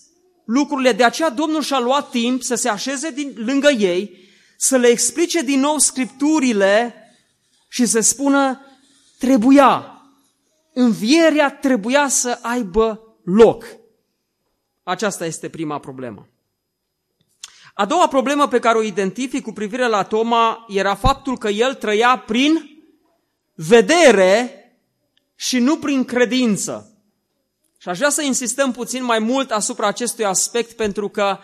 lucrurile, 0.45 0.93
de 0.93 1.05
aceea 1.05 1.31
Domnul 1.31 1.63
și-a 1.63 1.79
luat 1.79 2.11
timp 2.11 2.43
să 2.43 2.55
se 2.55 2.69
așeze 2.69 3.11
din, 3.11 3.33
lângă 3.37 3.69
ei, 3.69 4.19
să 4.57 4.77
le 4.77 4.87
explice 4.87 5.43
din 5.43 5.61
nou 5.61 5.79
scripturile 5.79 6.95
și 7.69 7.87
să 7.87 8.01
spună, 8.01 8.61
trebuia, 9.19 10.03
învierea 10.73 11.51
trebuia 11.51 12.09
să 12.09 12.39
aibă 12.43 13.17
loc. 13.25 13.65
Aceasta 14.83 15.27
este 15.27 15.49
prima 15.49 15.79
problemă. 15.79 16.29
A 17.81 17.85
doua 17.85 18.09
problemă 18.09 18.49
pe 18.49 18.59
care 18.59 18.79
o 18.79 18.83
identific 18.83 19.43
cu 19.43 19.53
privire 19.53 19.87
la 19.87 20.03
Toma 20.03 20.65
era 20.69 20.95
faptul 20.95 21.39
că 21.39 21.49
el 21.49 21.75
trăia 21.75 22.23
prin 22.27 22.71
vedere 23.55 24.63
și 25.35 25.59
nu 25.59 25.77
prin 25.77 26.05
credință. 26.05 26.99
Și 27.79 27.89
aș 27.89 27.97
vrea 27.97 28.11
să 28.11 28.23
insistăm 28.23 28.73
puțin 28.73 29.05
mai 29.05 29.19
mult 29.19 29.51
asupra 29.51 29.87
acestui 29.87 30.25
aspect 30.25 30.73
pentru 30.77 31.09
că 31.09 31.39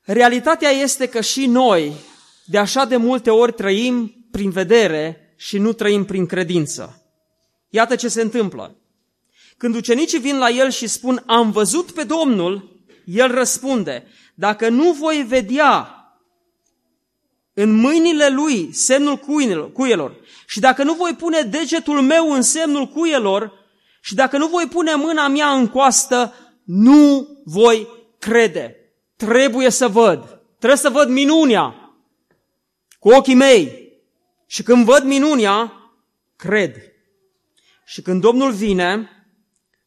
realitatea 0.00 0.70
este 0.70 1.06
că 1.06 1.20
și 1.20 1.46
noi 1.46 1.92
de 2.44 2.58
așa 2.58 2.84
de 2.84 2.96
multe 2.96 3.30
ori 3.30 3.52
trăim 3.52 4.26
prin 4.30 4.50
vedere 4.50 5.34
și 5.36 5.58
nu 5.58 5.72
trăim 5.72 6.04
prin 6.04 6.26
credință. 6.26 7.02
Iată 7.68 7.96
ce 7.96 8.08
se 8.08 8.20
întâmplă. 8.20 8.76
Când 9.56 9.74
ucenicii 9.74 10.18
vin 10.18 10.38
la 10.38 10.48
el 10.48 10.70
și 10.70 10.86
spun, 10.86 11.22
am 11.26 11.50
văzut 11.50 11.90
pe 11.90 12.04
Domnul, 12.04 12.76
el 13.04 13.34
răspunde, 13.34 14.06
dacă 14.38 14.68
nu 14.68 14.92
voi 14.92 15.24
vedea 15.28 15.92
în 17.52 17.74
mâinile 17.74 18.28
lui 18.28 18.72
semnul 18.72 19.16
cuielor 19.72 20.16
și 20.46 20.60
dacă 20.60 20.82
nu 20.82 20.94
voi 20.94 21.14
pune 21.14 21.40
degetul 21.40 22.00
meu 22.00 22.32
în 22.32 22.42
semnul 22.42 22.86
cuielor 22.86 23.52
și 24.00 24.14
dacă 24.14 24.38
nu 24.38 24.46
voi 24.46 24.66
pune 24.66 24.94
mâna 24.94 25.28
mea 25.28 25.50
în 25.50 25.68
coastă, 25.68 26.34
nu 26.64 27.28
voi 27.44 27.88
crede. 28.18 28.76
Trebuie 29.16 29.70
să 29.70 29.88
văd. 29.88 30.40
Trebuie 30.58 30.78
să 30.78 30.90
văd 30.90 31.08
minunia 31.08 31.92
cu 32.98 33.08
ochii 33.08 33.34
mei. 33.34 33.92
Și 34.46 34.62
când 34.62 34.84
văd 34.84 35.02
minunia, 35.02 35.72
cred. 36.36 36.74
Și 37.84 38.02
când 38.02 38.20
Domnul 38.20 38.52
vine, 38.52 39.10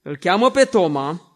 îl 0.02 0.18
cheamă 0.18 0.52
pe 0.52 0.64
Toma 0.64 1.31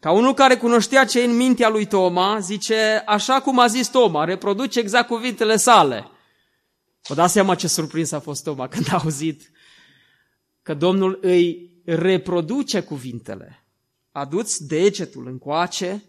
ca 0.00 0.12
unul 0.12 0.34
care 0.34 0.56
cunoștea 0.56 1.04
ce 1.04 1.22
în 1.22 1.36
mintea 1.36 1.68
lui 1.68 1.86
Toma, 1.86 2.38
zice, 2.38 3.02
așa 3.06 3.40
cum 3.40 3.58
a 3.58 3.66
zis 3.66 3.88
Toma, 3.88 4.24
reproduce 4.24 4.78
exact 4.78 5.06
cuvintele 5.06 5.56
sale. 5.56 6.06
Vă 7.06 7.14
dați 7.14 7.32
seama 7.32 7.54
ce 7.54 7.68
surprins 7.68 8.12
a 8.12 8.20
fost 8.20 8.44
Toma 8.44 8.68
când 8.68 8.86
a 8.90 8.98
auzit 9.02 9.50
că 10.62 10.74
Domnul 10.74 11.18
îi 11.22 11.70
reproduce 11.84 12.80
cuvintele. 12.80 13.64
Aduți 14.12 14.66
degetul 14.66 15.26
încoace, 15.26 16.04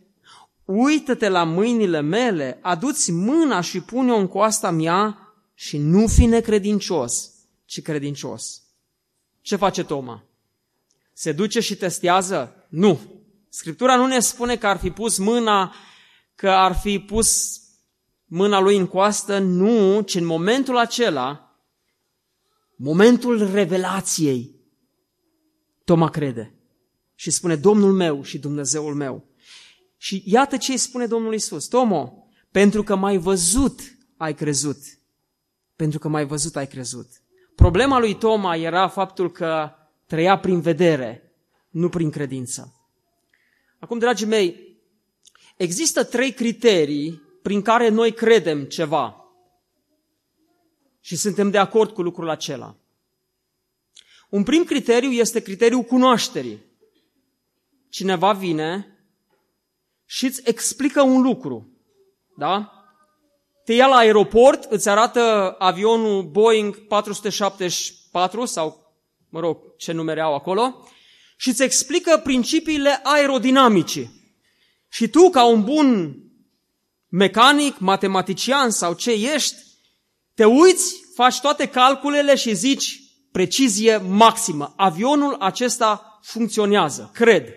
uită-te 0.66 1.30
la 1.30 1.44
mâinile 1.44 2.02
mele, 2.02 2.60
aduți 2.62 3.12
mâna 3.12 3.62
și 3.62 3.80
pune-o 3.80 4.16
în 4.16 4.28
coasta 4.28 4.72
mea 4.72 5.18
și 5.54 5.78
nu 5.78 6.08
fi 6.08 6.26
necredincios, 6.26 7.32
ci 7.66 7.82
credincios. 7.82 8.62
Ce 9.42 9.56
face 9.56 9.84
Toma? 9.84 10.24
Se 11.14 11.32
duce 11.32 11.60
și 11.60 11.76
testează? 11.76 12.66
Nu. 12.70 13.00
Scriptura 13.50 13.96
nu 13.96 14.06
ne 14.06 14.20
spune 14.20 14.58
că 14.58 14.68
ar 14.68 14.78
fi 14.78 14.92
pus 14.92 15.18
mâna, 15.18 15.74
că 16.36 16.50
ar 16.50 16.76
fi 16.76 17.00
pus 17.00 17.60
mâna 18.26 18.60
lui 18.60 18.78
în 18.78 18.88
coastă, 18.88 19.38
nu, 19.38 20.02
ci 20.02 20.16
în 20.16 20.26
momentul 20.26 20.78
acela, 20.78 21.56
momentul 22.76 23.52
revelației, 23.52 24.58
Toma 25.84 26.10
crede 26.10 26.54
și 27.16 27.32
spune 27.32 27.56
Domnul 27.56 27.94
meu 27.94 28.24
și 28.24 28.38
Dumnezeul 28.38 28.96
meu. 28.96 29.28
Și 29.98 30.24
iată 30.26 30.58
ce 30.58 30.72
îi 30.72 30.78
spune 30.78 31.06
Domnul 31.06 31.34
Isus. 31.34 31.68
Tomo, 31.68 32.28
pentru 32.52 32.84
că 32.84 32.96
m-ai 32.96 33.18
văzut, 33.18 33.80
ai 34.18 34.34
crezut. 34.34 34.78
Pentru 35.76 36.00
că 36.00 36.08
m-ai 36.08 36.26
văzut, 36.26 36.56
ai 36.56 36.68
crezut. 36.68 37.08
Problema 37.56 38.00
lui 38.00 38.16
Toma 38.16 38.56
era 38.56 38.88
faptul 38.88 39.32
că 39.32 39.70
trăia 40.06 40.40
prin 40.40 40.60
vedere, 40.62 41.34
nu 41.70 41.90
prin 41.90 42.10
credință. 42.10 42.79
Acum, 43.80 43.98
dragii 43.98 44.28
mei, 44.28 44.78
există 45.58 46.04
trei 46.04 46.32
criterii 46.32 47.22
prin 47.42 47.62
care 47.62 47.90
noi 47.90 48.14
credem 48.14 48.64
ceva 48.64 49.20
și 51.00 51.16
suntem 51.16 51.50
de 51.50 51.58
acord 51.58 51.92
cu 51.92 52.02
lucrul 52.02 52.30
acela. 52.30 52.76
Un 54.30 54.44
prim 54.44 54.64
criteriu 54.64 55.10
este 55.10 55.42
criteriul 55.42 55.84
cunoașterii. 55.84 56.66
Cineva 57.90 58.34
vine 58.34 58.98
și 60.06 60.26
îți 60.26 60.42
explică 60.44 61.02
un 61.02 61.22
lucru, 61.22 61.70
da? 62.38 62.74
Te 63.66 63.74
ia 63.74 63.88
la 63.88 63.96
aeroport, 63.96 64.64
îți 64.64 64.90
arată 64.90 65.56
avionul 65.60 66.24
Boeing 66.24 66.78
474 66.88 68.46
sau, 68.46 68.94
mă 69.30 69.40
rog, 69.40 69.76
ce 69.78 69.92
numere 69.92 70.22
au 70.22 70.34
acolo, 70.34 70.88
și 71.40 71.50
îți 71.50 71.64
explică 71.64 72.18
principiile 72.24 73.00
aerodinamice. 73.04 74.12
Și 74.90 75.08
tu, 75.08 75.30
ca 75.30 75.44
un 75.44 75.64
bun 75.64 76.18
mecanic, 77.08 77.78
matematician 77.78 78.70
sau 78.70 78.94
ce 78.94 79.12
ești, 79.12 79.56
te 80.34 80.46
uiți, 80.46 80.96
faci 81.16 81.40
toate 81.40 81.68
calculele 81.68 82.36
și 82.36 82.54
zici, 82.54 83.02
precizie 83.32 83.98
maximă. 83.98 84.74
Avionul 84.78 85.36
acesta 85.40 86.20
funcționează, 86.24 87.12
cred. 87.14 87.48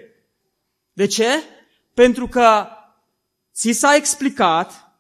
De 0.93 1.07
ce? 1.07 1.43
Pentru 1.95 2.29
că 2.29 2.67
ți 3.55 3.73
s-a 3.73 3.95
explicat 3.95 4.93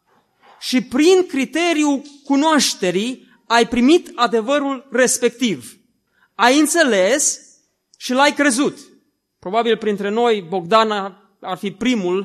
și 0.60 0.82
prin 0.82 1.26
criteriul 1.26 2.02
cunoașterii 2.24 3.28
ai 3.46 3.68
primit 3.68 4.12
adevărul 4.14 4.88
respectiv. 4.90 5.76
Ai 6.34 6.58
înțeles 6.58 7.40
și 8.02 8.12
l-ai 8.12 8.32
crezut. 8.32 8.78
Probabil 9.38 9.76
printre 9.76 10.08
noi 10.08 10.44
Bogdan 10.48 10.90
ar 11.40 11.56
fi 11.56 11.70
primul 11.70 12.18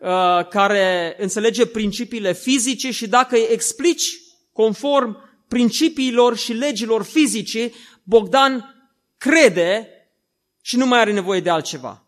uh, 0.00 0.46
care 0.48 1.16
înțelege 1.18 1.66
principiile 1.66 2.32
fizice 2.32 2.90
și 2.90 3.08
dacă 3.08 3.34
îi 3.34 3.46
explici 3.50 4.04
conform 4.52 5.16
principiilor 5.48 6.36
și 6.36 6.52
legilor 6.52 7.02
fizice, 7.02 7.72
Bogdan 8.02 8.74
crede 9.18 9.88
și 10.60 10.76
nu 10.76 10.86
mai 10.86 10.98
are 10.98 11.12
nevoie 11.12 11.40
de 11.40 11.50
altceva. 11.50 12.04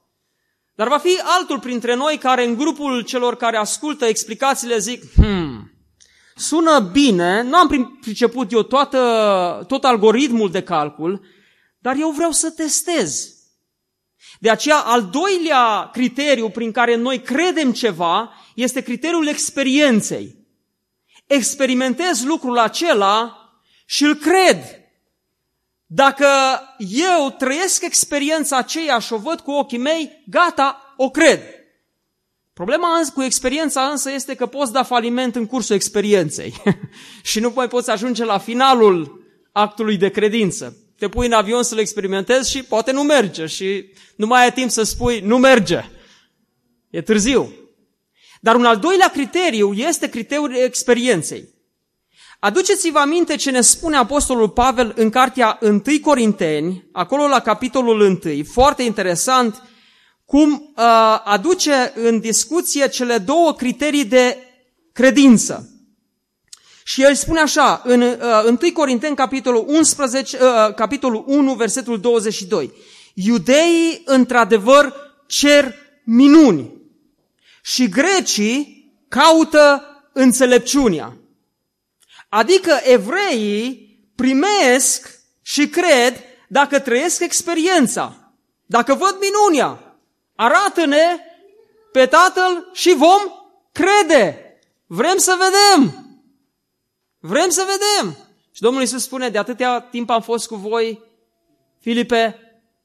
Dar 0.75 0.89
va 0.89 0.99
fi 0.99 1.21
altul 1.39 1.61
printre 1.61 1.95
noi 1.95 2.19
care 2.19 2.45
în 2.45 2.55
grupul 2.55 3.01
celor 3.01 3.37
care 3.37 3.57
ascultă 3.57 4.05
explicațiile 4.05 4.79
zic, 4.79 5.13
hmm, 5.15 5.71
sună 6.35 6.79
bine, 6.93 7.43
nu 7.43 7.57
am 7.57 7.99
priceput 8.01 8.53
eu 8.53 8.63
toată, 8.63 9.65
tot 9.69 9.85
algoritmul 9.85 10.51
de 10.51 10.63
calcul, 10.63 11.33
dar 11.85 11.97
eu 11.97 12.11
vreau 12.11 12.31
să 12.31 12.51
testez. 12.51 13.35
De 14.41 14.51
aceea, 14.51 14.77
al 14.79 15.03
doilea 15.03 15.91
criteriu 15.93 16.51
prin 16.51 16.73
care 16.73 16.95
noi 16.95 17.21
credem 17.21 17.73
ceva 17.73 18.33
este 18.55 18.81
criteriul 18.81 19.27
experienței. 19.27 20.37
Experimentez 21.27 22.23
lucrul 22.23 22.59
acela 22.59 23.39
și 23.87 24.05
îl 24.05 24.15
cred. 24.15 24.59
Dacă 25.87 26.27
eu 26.79 27.35
trăiesc 27.39 27.83
experiența 27.83 28.57
aceea 28.57 28.99
și 28.99 29.13
o 29.13 29.19
văd 29.19 29.41
cu 29.41 29.51
ochii 29.51 29.79
mei, 29.79 30.23
gata, 30.27 30.95
o 30.97 31.11
cred. 31.11 31.41
Problema 32.53 33.01
cu 33.15 33.23
experiența 33.23 33.83
însă 33.83 34.11
este 34.11 34.35
că 34.35 34.47
poți 34.47 34.73
da 34.73 34.83
faliment 34.83 35.37
în 35.37 35.47
cursul 35.47 35.75
experienței 35.75 36.55
și 37.31 37.41
nu 37.41 37.53
mai 37.55 37.69
poți 37.69 37.91
ajunge 37.91 38.25
la 38.25 38.39
finalul 38.39 39.25
actului 39.53 39.97
de 39.97 40.09
credință. 40.09 40.79
Te 40.99 41.09
pui 41.09 41.27
în 41.27 41.33
avion 41.33 41.63
să-l 41.63 41.79
experimentezi 41.79 42.51
și 42.51 42.63
poate 42.63 42.93
nu 42.93 43.03
merge 43.03 43.47
și 43.47 43.93
nu 44.17 44.27
mai 44.27 44.43
ai 44.43 44.53
timp 44.53 44.71
să 44.71 44.83
spui 44.83 45.21
nu 45.21 45.39
merge. 45.39 45.85
E 46.91 47.01
târziu. 47.03 47.53
Dar 48.41 48.55
un 48.55 48.65
al 48.65 48.77
doilea 48.77 49.09
criteriu 49.09 49.73
este 49.73 50.09
criteriul 50.09 50.55
experienței. 50.57 51.49
Aduceți-vă 52.39 52.99
aminte 52.99 53.37
ce 53.37 53.51
ne 53.51 53.61
spune 53.61 53.97
Apostolul 53.97 54.49
Pavel 54.49 54.93
în 54.97 55.11
cartea 55.11 55.59
1 55.61 55.83
Corinteni, 56.03 56.89
acolo 56.93 57.27
la 57.27 57.41
capitolul 57.41 58.01
1, 58.25 58.45
foarte 58.53 58.83
interesant, 58.83 59.63
cum 60.25 60.53
uh, 60.53 61.21
aduce 61.25 61.93
în 61.95 62.21
discuție 62.21 62.89
cele 62.89 63.19
două 63.19 63.55
criterii 63.55 64.05
de 64.05 64.39
credință. 64.93 65.74
Și 66.87 67.03
el 67.03 67.15
spune 67.15 67.41
așa, 67.41 67.83
în 67.85 68.01
uh, 68.01 68.59
1 68.63 68.73
Corinteni, 68.73 69.17
capitolul, 69.17 69.65
11, 69.69 70.39
uh, 70.43 70.75
capitolul 70.75 71.25
1, 71.27 71.55
versetul 71.55 72.01
22. 72.01 72.73
Iudeii, 73.15 74.03
într-adevăr, 74.05 74.95
cer 75.27 75.75
minuni 76.05 76.73
și 77.63 77.89
grecii 77.89 78.93
caută 79.09 79.83
înțelepciunea. 80.13 81.17
Adică 82.29 82.81
evreii 82.83 83.99
primesc 84.15 85.11
și 85.43 85.69
cred 85.69 86.21
dacă 86.49 86.79
trăiesc 86.79 87.21
experiența, 87.21 88.33
dacă 88.67 88.95
văd 88.95 89.17
minunia. 89.21 89.97
Arată-ne 90.37 91.05
pe 91.93 92.07
Tatăl 92.07 92.71
și 92.73 92.95
vom 92.97 93.21
crede. 93.73 94.39
Vrem 94.87 95.17
să 95.17 95.37
vedem. 95.39 96.04
Vrem 97.27 97.49
să 97.49 97.67
vedem. 97.67 98.17
Și 98.53 98.61
Domnul 98.61 98.81
Iisus 98.81 99.03
spune, 99.03 99.29
de 99.29 99.39
atâtea 99.39 99.81
timp 99.81 100.11
am 100.11 100.23
fost 100.23 100.47
cu 100.47 100.55
voi, 100.57 101.03
Filipe, 101.81 102.39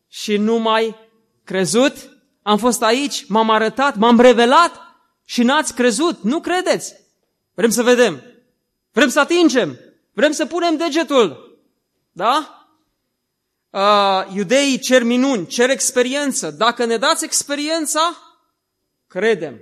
și 0.08 0.38
nu 0.38 0.58
mai 0.58 0.96
crezut. 1.44 1.94
Am 2.42 2.58
fost 2.58 2.82
aici, 2.82 3.26
m-am 3.28 3.50
arătat, 3.50 3.96
m-am 3.96 4.20
revelat 4.20 4.82
și 5.26 5.44
n-ați 5.44 5.74
crezut. 5.74 6.24
Nu 6.24 6.40
credeți. 6.40 6.96
Vrem 7.54 7.70
să 7.70 7.84
vedem. 7.84 8.24
Vrem 8.92 9.10
să 9.10 9.20
atingem. 9.20 9.80
Vrem 10.14 10.32
să 10.32 10.46
punem 10.46 10.78
degetul. 10.78 11.60
Da? 12.12 12.68
Uh, 13.70 14.36
iudeii 14.36 14.80
cer 14.80 15.04
minuni, 15.04 15.48
cer 15.48 15.70
experiență. 15.70 16.52
Dacă 16.52 16.86
ne 16.86 16.98
dați 16.98 17.26
experiența, 17.26 18.18
credem. 19.08 19.62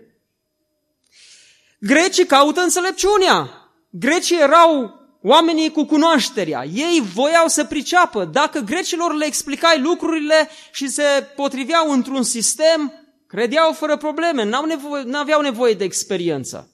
Grecii 1.79 2.25
caută 2.25 2.61
înțelepciunea. 2.61 3.56
Grecii 3.99 4.39
erau 4.39 4.99
oamenii 5.21 5.71
cu 5.71 5.85
cunoașterea. 5.85 6.65
Ei 6.65 7.01
voiau 7.13 7.47
să 7.47 7.65
priceapă. 7.65 8.25
Dacă 8.25 8.59
grecilor 8.59 9.15
le 9.15 9.25
explicai 9.25 9.79
lucrurile 9.79 10.49
și 10.71 10.87
se 10.87 11.03
potriveau 11.35 11.91
într-un 11.91 12.23
sistem, 12.23 12.93
credeau 13.27 13.73
fără 13.73 13.97
probleme, 13.97 14.43
n-au 14.43 14.65
nevoie, 14.65 15.03
n-aveau 15.03 15.41
nevoie 15.41 15.73
de 15.73 15.83
experiență. 15.83 16.71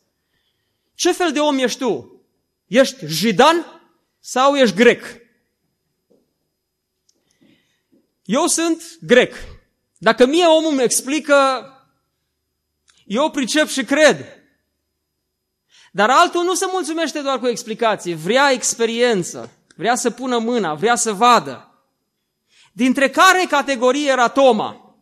Ce 0.96 1.12
fel 1.12 1.32
de 1.32 1.40
om 1.40 1.58
ești 1.58 1.80
tu? 1.80 2.22
Ești 2.68 3.06
jidan 3.06 3.82
sau 4.20 4.56
ești 4.56 4.76
grec? 4.76 5.04
Eu 8.24 8.48
sunt 8.48 8.84
grec. 9.02 9.36
Dacă 9.98 10.26
mie 10.26 10.46
omul 10.46 10.72
îmi 10.72 10.84
explică, 10.84 11.68
eu 13.06 13.32
pricep 13.32 13.68
și 13.68 13.84
cred. 13.84 14.43
Dar 15.96 16.10
altul 16.10 16.44
nu 16.44 16.54
se 16.54 16.66
mulțumește 16.72 17.20
doar 17.20 17.40
cu 17.40 17.48
explicații, 17.48 18.16
vrea 18.16 18.52
experiență, 18.52 19.52
vrea 19.76 19.96
să 19.96 20.10
pună 20.10 20.38
mâna, 20.38 20.74
vrea 20.74 20.96
să 20.96 21.14
vadă. 21.14 21.86
Dintre 22.72 23.10
care 23.10 23.46
categorie 23.50 24.10
era 24.10 24.28
Toma? 24.28 24.98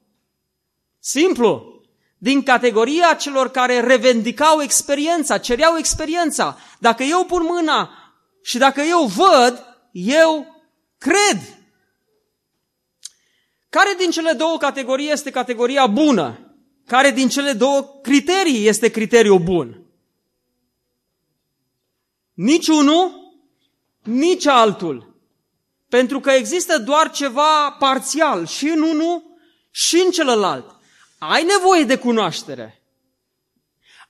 Simplu. 1.00 1.82
Din 2.18 2.44
categoria 2.44 3.14
celor 3.14 3.52
care 3.52 3.80
revendicau 3.80 4.62
experiența, 4.62 5.38
cereau 5.38 5.78
experiența. 5.78 6.58
Dacă 6.80 7.04
eu 7.04 7.26
pun 7.26 7.44
mâna 7.44 7.90
și 8.44 8.58
dacă 8.58 8.82
eu 8.82 9.06
văd, 9.06 9.66
eu 9.92 10.62
cred. 10.98 11.42
Care 13.70 13.96
din 13.98 14.10
cele 14.10 14.32
două 14.32 14.58
categorii 14.58 15.12
este 15.12 15.30
categoria 15.30 15.88
bună? 15.88 16.56
Care 16.88 17.12
din 17.12 17.30
cele 17.30 17.54
două 17.54 18.00
criterii 18.02 18.68
este 18.68 18.90
criteriul 18.90 19.40
bun? 19.40 19.81
Nici 22.34 22.68
unul, 22.68 23.12
nici 24.04 24.46
altul. 24.46 25.16
Pentru 25.90 26.20
că 26.20 26.30
există 26.30 26.78
doar 26.78 27.12
ceva 27.12 27.72
parțial 27.80 28.46
și 28.46 28.68
în 28.68 28.82
unul 28.82 29.24
și 29.72 30.02
în 30.06 30.12
celălalt. 30.12 30.76
Ai 31.18 31.44
nevoie 31.44 31.84
de 31.84 31.96
cunoaștere. 31.96 32.82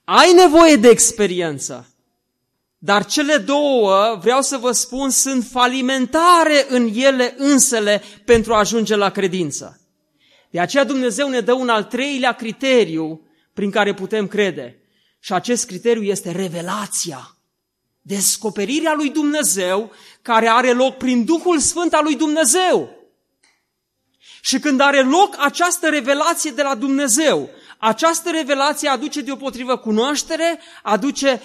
Ai 0.04 0.34
nevoie 0.34 0.76
de 0.76 0.90
experiență. 0.90 1.96
Dar 2.78 3.06
cele 3.06 3.38
două, 3.38 4.18
vreau 4.22 4.42
să 4.42 4.58
vă 4.58 4.72
spun, 4.72 5.10
sunt 5.10 5.46
falimentare 5.52 6.66
în 6.70 6.92
ele 6.94 7.34
însele 7.38 8.04
pentru 8.26 8.54
a 8.54 8.58
ajunge 8.58 8.96
la 8.96 9.10
credință. 9.10 9.80
De 10.50 10.60
aceea 10.60 10.84
Dumnezeu 10.84 11.30
ne 11.30 11.40
dă 11.40 11.54
un 11.54 11.70
al 11.70 11.84
treilea 11.84 12.32
criteriu 12.32 13.28
prin 13.54 13.72
care 13.72 13.94
putem 13.94 14.28
crede. 14.28 14.80
Și 15.20 15.34
acest 15.34 15.66
criteriu 15.66 16.04
este 16.04 16.32
revelația. 16.32 17.38
Descoperirea 18.02 18.94
lui 18.94 19.10
Dumnezeu 19.10 19.92
care 20.22 20.48
are 20.48 20.74
loc 20.74 20.98
prin 20.98 21.26
Duhul 21.26 21.60
Sfânt 21.60 21.94
al 21.94 22.04
lui 22.04 22.16
Dumnezeu. 22.16 22.90
Și 24.42 24.60
când 24.60 24.80
are 24.80 25.02
loc 25.02 25.36
această 25.40 25.90
revelație 25.90 26.52
de 26.52 26.62
la 26.62 26.76
Dumnezeu, 26.76 27.50
această 27.78 28.30
revelație 28.30 28.90
aduce 28.90 29.22
deopotrivă 29.22 29.78
cunoaștere, 29.78 30.60
aduce 30.84 31.42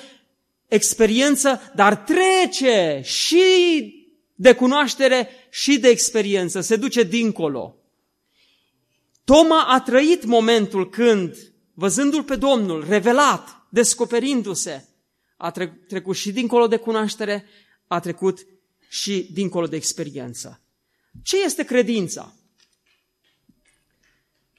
experiență, 0.68 1.72
dar 1.74 1.96
trece 1.96 3.00
și 3.04 3.94
de 4.34 4.54
cunoaștere 4.54 5.28
și 5.50 5.78
de 5.78 5.88
experiență, 5.88 6.60
se 6.60 6.76
duce 6.76 7.02
dincolo. 7.02 7.76
Toma 9.24 9.62
a 9.62 9.80
trăit 9.80 10.24
momentul 10.24 10.90
când, 10.90 11.36
văzându-l 11.74 12.22
pe 12.22 12.36
Domnul, 12.36 12.84
revelat, 12.88 13.66
descoperindu-se, 13.68 14.88
a 15.36 15.50
trecut 15.88 16.16
și 16.16 16.32
dincolo 16.32 16.66
de 16.66 16.76
cunoaștere, 16.76 17.44
a 17.86 18.00
trecut 18.00 18.46
și 18.88 19.28
dincolo 19.32 19.66
de 19.66 19.76
experiență. 19.76 20.60
Ce 21.22 21.42
este 21.42 21.64
credința? 21.64 22.34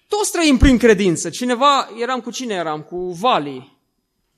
Toți 0.08 0.32
trăim 0.32 0.58
prin 0.58 0.78
credință. 0.78 1.30
Cineva, 1.30 1.90
eram 2.00 2.22
cu 2.22 2.32
cine 2.32 2.54
eram? 2.54 2.82
Cu 2.82 3.12
Vali. 3.12 3.78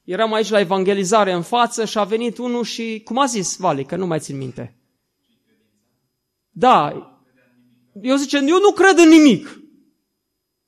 Eram 0.04 0.34
aici 0.34 0.50
la 0.50 0.60
evangelizare 0.60 1.32
în 1.32 1.42
față 1.42 1.86
și 1.86 1.98
a 1.98 2.04
venit 2.04 2.38
unul 2.38 2.64
și, 2.64 3.02
cum 3.06 3.18
a 3.18 3.26
zis 3.26 3.58
Vali, 3.58 3.86
că 3.86 3.96
nu 3.96 4.06
mai 4.06 4.20
țin 4.20 4.38
minte. 4.38 4.78
Da, 6.50 6.92
eu 8.02 8.16
zice, 8.16 8.38
eu 8.38 8.60
nu 8.60 8.72
cred 8.72 8.98
în 8.98 9.10
nimic. 9.10 9.62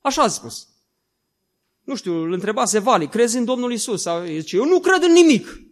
Așa 0.00 0.22
a 0.22 0.28
spus. 0.28 0.68
Nu 1.92 1.98
știu, 1.98 2.14
îl 2.14 2.32
întrebase 2.32 2.78
Vali, 2.78 3.08
crezi 3.08 3.36
în 3.36 3.44
Domnul 3.44 3.72
Isus? 3.72 4.02
Sau 4.02 4.24
zice, 4.24 4.56
eu 4.56 4.64
nu 4.64 4.80
cred 4.80 5.02
în 5.02 5.12
nimic. 5.12 5.62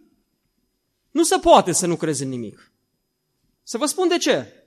Nu 1.10 1.22
se 1.22 1.38
poate 1.38 1.72
să 1.72 1.86
nu 1.86 1.96
crezi 1.96 2.22
în 2.22 2.28
nimic. 2.28 2.72
Să 3.62 3.78
vă 3.78 3.86
spun 3.86 4.08
de 4.08 4.18
ce. 4.18 4.66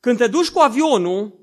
Când 0.00 0.18
te 0.18 0.26
duci 0.26 0.48
cu 0.48 0.58
avionul, 0.58 1.40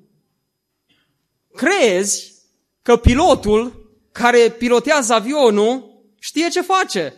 crezi 1.53 2.34
că 2.82 2.97
pilotul 2.97 3.89
care 4.11 4.51
pilotează 4.51 5.13
avionul 5.13 6.03
știe 6.19 6.47
ce 6.47 6.61
face. 6.61 7.13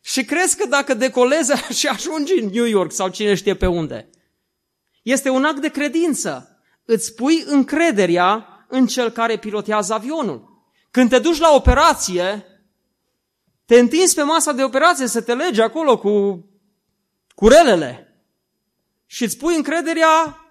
Și 0.00 0.24
crezi 0.24 0.56
că 0.56 0.66
dacă 0.66 0.94
decolezi 0.94 1.52
și 1.78 1.86
ajungi 1.86 2.38
în 2.38 2.48
New 2.48 2.64
York 2.64 2.92
sau 2.92 3.08
cine 3.08 3.34
știe 3.34 3.54
pe 3.54 3.66
unde. 3.66 4.10
Este 5.02 5.28
un 5.28 5.44
act 5.44 5.60
de 5.60 5.68
credință. 5.68 6.60
Îți 6.84 7.14
pui 7.14 7.42
încrederea 7.46 8.57
în 8.68 8.86
cel 8.86 9.10
care 9.10 9.38
pilotează 9.38 9.94
avionul. 9.94 10.62
Când 10.90 11.10
te 11.10 11.18
duci 11.18 11.38
la 11.38 11.54
operație, 11.54 12.46
te 13.64 13.78
întinzi 13.78 14.14
pe 14.14 14.22
masa 14.22 14.52
de 14.52 14.64
operație 14.64 15.06
să 15.06 15.22
te 15.22 15.34
legi 15.34 15.60
acolo 15.60 15.98
cu 15.98 16.44
curelele 17.34 18.22
și 19.06 19.22
îți 19.22 19.36
pui 19.36 19.56
încrederea 19.56 20.42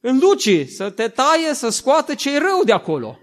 în 0.00 0.18
lucii, 0.18 0.68
să 0.68 0.90
te 0.90 1.08
taie, 1.08 1.54
să 1.54 1.68
scoată 1.68 2.14
ce 2.14 2.34
e 2.34 2.38
rău 2.38 2.64
de 2.64 2.72
acolo. 2.72 3.18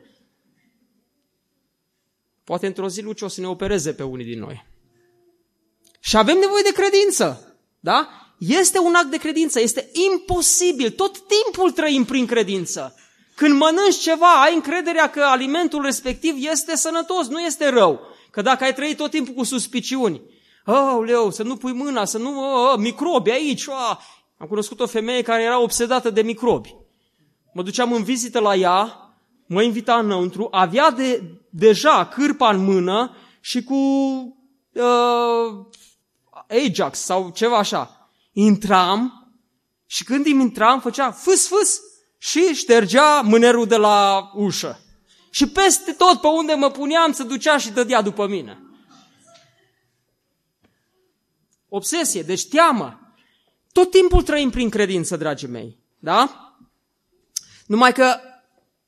Poate 2.43 2.67
într-o 2.67 2.89
zi 2.89 3.01
Luci 3.01 3.21
o 3.21 3.27
să 3.27 3.41
ne 3.41 3.47
opereze 3.47 3.93
pe 3.93 4.03
unii 4.03 4.25
din 4.25 4.39
noi. 4.39 4.65
Și 5.99 6.17
avem 6.17 6.37
nevoie 6.37 6.63
de 6.63 6.81
credință. 6.81 7.57
Da? 7.79 8.09
Este 8.39 8.79
un 8.79 8.95
act 8.95 9.09
de 9.09 9.17
credință. 9.17 9.59
Este 9.59 9.89
imposibil. 10.11 10.91
Tot 10.91 11.17
timpul 11.27 11.71
trăim 11.71 12.05
prin 12.05 12.25
credință. 12.25 12.95
Când 13.39 13.53
mănânci 13.53 13.97
ceva, 13.99 14.41
ai 14.41 14.55
încrederea 14.55 15.09
că 15.09 15.21
alimentul 15.23 15.81
respectiv 15.81 16.35
este 16.37 16.75
sănătos, 16.75 17.27
nu 17.27 17.39
este 17.39 17.69
rău. 17.69 17.99
Că 18.31 18.41
dacă 18.41 18.63
ai 18.63 18.73
trăit 18.73 18.97
tot 18.97 19.09
timpul 19.09 19.33
cu 19.33 19.43
suspiciuni, 19.43 20.21
oh, 20.65 21.03
leu, 21.05 21.31
să 21.31 21.43
nu 21.43 21.55
pui 21.55 21.73
mâna, 21.73 22.05
să 22.05 22.17
nu, 22.17 22.39
oh, 22.39 22.77
microbi 22.77 23.31
aici, 23.31 23.65
oh. 23.65 23.97
am 24.37 24.47
cunoscut 24.47 24.79
o 24.79 24.87
femeie 24.87 25.21
care 25.21 25.43
era 25.43 25.61
obsedată 25.61 26.09
de 26.09 26.21
microbi. 26.21 26.75
Mă 27.53 27.63
duceam 27.63 27.93
în 27.93 28.03
vizită 28.03 28.39
la 28.39 28.55
ea, 28.55 29.13
mă 29.45 29.61
invita 29.61 29.97
înăuntru, 29.97 30.47
avea 30.51 30.91
de, 30.91 31.23
deja 31.49 32.05
cârpa 32.05 32.49
în 32.49 32.63
mână 32.63 33.15
și 33.39 33.63
cu 33.63 33.75
uh, 34.73 35.65
Ajax 36.65 36.99
sau 36.99 37.29
ceva 37.29 37.57
așa. 37.57 38.09
Intram 38.33 39.31
și 39.85 40.03
când 40.03 40.25
îmi 40.25 40.41
intram, 40.41 40.79
făcea 40.79 41.11
fâs, 41.11 41.47
fâs 41.47 41.87
și 42.21 42.53
ștergea 42.53 43.21
mânerul 43.21 43.67
de 43.67 43.75
la 43.75 44.29
ușă. 44.35 44.79
Și 45.29 45.49
peste 45.49 45.91
tot 45.91 46.21
pe 46.21 46.27
unde 46.27 46.53
mă 46.53 46.71
puneam 46.71 47.11
se 47.11 47.23
ducea 47.23 47.57
și 47.57 47.71
dădea 47.71 48.01
după 48.01 48.27
mine. 48.27 48.63
Obsesie, 51.69 52.21
deci 52.21 52.47
teamă. 52.47 53.13
Tot 53.71 53.91
timpul 53.91 54.21
trăim 54.21 54.49
prin 54.49 54.69
credință, 54.69 55.17
dragii 55.17 55.47
mei. 55.47 55.77
Da? 55.99 56.53
Numai 57.65 57.93
că 57.93 58.19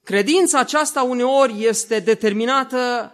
credința 0.03 0.59
aceasta 0.59 1.03
uneori 1.03 1.65
este 1.65 1.99
determinată 1.99 3.11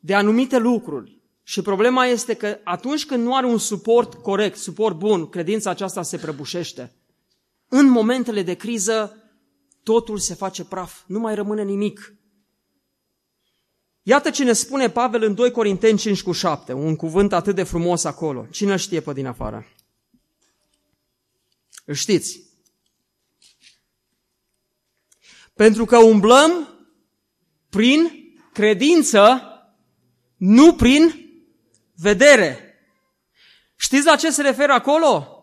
de 0.00 0.14
anumite 0.14 0.58
lucruri. 0.58 1.20
Și 1.42 1.62
problema 1.62 2.06
este 2.06 2.34
că 2.34 2.58
atunci 2.64 3.06
când 3.06 3.24
nu 3.24 3.34
are 3.34 3.46
un 3.46 3.58
suport 3.58 4.14
corect, 4.14 4.56
suport 4.56 4.96
bun, 4.96 5.28
credința 5.28 5.70
aceasta 5.70 6.02
se 6.02 6.16
prăbușește. 6.16 6.92
În 7.68 7.86
momentele 7.86 8.42
de 8.42 8.54
criză, 8.54 9.19
totul 9.82 10.18
se 10.18 10.34
face 10.34 10.64
praf, 10.64 11.02
nu 11.06 11.18
mai 11.18 11.34
rămâne 11.34 11.62
nimic. 11.62 12.14
Iată 14.02 14.30
ce 14.30 14.44
ne 14.44 14.52
spune 14.52 14.90
Pavel 14.90 15.22
în 15.22 15.34
2 15.34 15.50
Corinteni 15.50 15.98
5 15.98 16.22
cu 16.22 16.32
7, 16.32 16.72
un 16.72 16.96
cuvânt 16.96 17.32
atât 17.32 17.54
de 17.54 17.62
frumos 17.62 18.04
acolo. 18.04 18.46
Cine 18.50 18.76
știe 18.76 19.00
pe 19.00 19.12
din 19.12 19.26
afară? 19.26 19.66
Îl 21.84 21.94
știți. 21.94 22.42
Pentru 25.54 25.84
că 25.84 25.98
umblăm 25.98 26.68
prin 27.68 28.10
credință, 28.52 29.40
nu 30.36 30.74
prin 30.74 31.30
vedere. 31.94 32.74
Știți 33.76 34.06
la 34.06 34.16
ce 34.16 34.30
se 34.30 34.42
referă 34.42 34.72
acolo? 34.72 35.39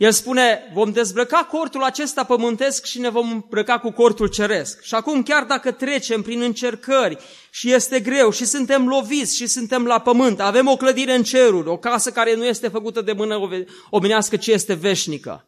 El 0.00 0.12
spune, 0.12 0.70
vom 0.72 0.92
dezbrăca 0.92 1.36
cortul 1.36 1.82
acesta 1.82 2.24
pământesc 2.24 2.84
și 2.84 2.98
ne 2.98 3.08
vom 3.08 3.30
îmbrăca 3.30 3.78
cu 3.78 3.90
cortul 3.90 4.26
ceresc. 4.26 4.82
Și 4.82 4.94
acum, 4.94 5.22
chiar 5.22 5.44
dacă 5.44 5.70
trecem 5.70 6.22
prin 6.22 6.40
încercări 6.40 7.18
și 7.50 7.72
este 7.72 8.00
greu 8.00 8.30
și 8.30 8.44
suntem 8.44 8.88
loviți 8.88 9.36
și 9.36 9.46
suntem 9.46 9.86
la 9.86 10.00
pământ, 10.00 10.40
avem 10.40 10.68
o 10.68 10.76
clădire 10.76 11.14
în 11.14 11.22
ceruri, 11.22 11.68
o 11.68 11.78
casă 11.78 12.10
care 12.10 12.34
nu 12.34 12.44
este 12.44 12.68
făcută 12.68 13.00
de 13.00 13.12
mână 13.12 13.38
omenească, 13.90 14.36
ci 14.36 14.46
este 14.46 14.74
veșnică. 14.74 15.46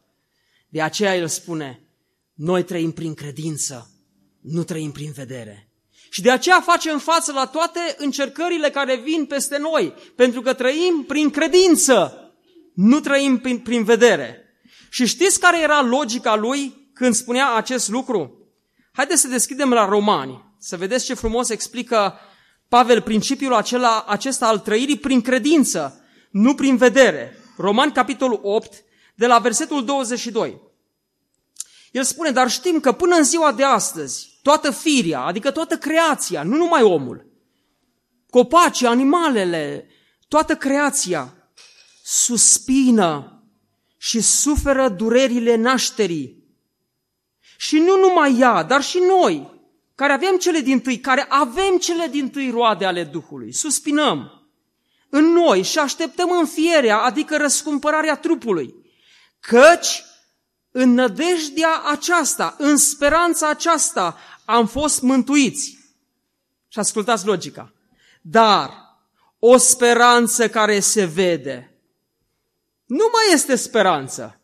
De 0.69 0.81
aceea 0.81 1.15
el 1.15 1.27
spune, 1.27 1.83
noi 2.33 2.63
trăim 2.63 2.91
prin 2.91 3.13
credință, 3.13 3.89
nu 4.41 4.63
trăim 4.63 4.91
prin 4.91 5.11
vedere. 5.11 5.69
Și 6.09 6.21
de 6.21 6.31
aceea 6.31 6.61
facem 6.61 6.99
față 6.99 7.31
la 7.31 7.45
toate 7.45 7.95
încercările 7.97 8.69
care 8.69 8.95
vin 8.95 9.25
peste 9.25 9.57
noi, 9.57 9.93
pentru 10.15 10.41
că 10.41 10.53
trăim 10.53 11.03
prin 11.07 11.29
credință, 11.29 12.17
nu 12.73 12.99
trăim 12.99 13.37
prin, 13.37 13.59
prin 13.59 13.83
vedere. 13.83 14.42
Și 14.93 15.05
știți 15.05 15.39
care 15.39 15.61
era 15.61 15.81
logica 15.81 16.35
lui 16.35 16.89
când 16.93 17.15
spunea 17.15 17.53
acest 17.53 17.89
lucru? 17.89 18.47
Haideți 18.91 19.21
să 19.21 19.27
deschidem 19.27 19.69
la 19.69 19.85
Romani, 19.85 20.55
să 20.59 20.77
vedeți 20.77 21.05
ce 21.05 21.13
frumos 21.13 21.49
explică 21.49 22.19
Pavel 22.67 23.01
principiul 23.01 23.53
acela, 23.53 24.05
acesta 24.07 24.47
al 24.47 24.59
trăirii 24.59 24.97
prin 24.97 25.21
credință, 25.21 26.01
nu 26.31 26.55
prin 26.55 26.77
vedere. 26.77 27.37
Romani, 27.57 27.91
capitolul 27.91 28.39
8, 28.43 28.83
de 29.15 29.27
la 29.27 29.39
versetul 29.39 29.85
22. 29.85 30.61
El 31.91 32.03
spune, 32.03 32.31
dar 32.31 32.49
știm 32.49 32.79
că 32.79 32.91
până 32.91 33.15
în 33.15 33.23
ziua 33.23 33.51
de 33.51 33.63
astăzi, 33.63 34.39
toată 34.41 34.71
firia, 34.71 35.19
adică 35.19 35.51
toată 35.51 35.77
creația, 35.77 36.43
nu 36.43 36.55
numai 36.55 36.81
omul, 36.81 37.25
copacii, 38.29 38.87
animalele, 38.87 39.87
toată 40.27 40.55
creația, 40.55 41.33
suspină 42.03 43.32
și 44.03 44.21
suferă 44.21 44.89
durerile 44.89 45.55
nașterii. 45.55 46.43
Și 47.57 47.79
nu 47.79 47.99
numai 47.99 48.39
ea, 48.39 48.63
dar 48.63 48.83
și 48.83 48.97
noi, 48.97 49.61
care 49.95 50.13
avem 50.13 50.37
cele 50.37 50.59
din 50.59 50.79
tâi, 50.79 50.99
care 50.99 51.25
avem 51.29 51.77
cele 51.77 52.07
din 52.07 52.29
tâi 52.29 52.49
roade 52.49 52.85
ale 52.85 53.03
Duhului, 53.03 53.53
suspinăm 53.53 54.47
în 55.09 55.25
noi 55.25 55.61
și 55.61 55.79
așteptăm 55.79 56.31
înfierea, 56.31 56.97
adică 56.97 57.37
răscumpărarea 57.37 58.15
trupului. 58.17 58.73
Căci 59.39 60.03
în 60.71 60.93
nădejdea 60.93 61.81
aceasta, 61.91 62.55
în 62.57 62.77
speranța 62.77 63.49
aceasta, 63.49 64.17
am 64.45 64.67
fost 64.67 65.01
mântuiți. 65.01 65.77
Și 66.67 66.79
ascultați 66.79 67.25
logica. 67.25 67.73
Dar 68.21 68.71
o 69.39 69.57
speranță 69.57 70.49
care 70.49 70.79
se 70.79 71.05
vede 71.05 71.72
nu 72.93 73.09
mai 73.11 73.33
este 73.33 73.55
speranță. 73.55 74.39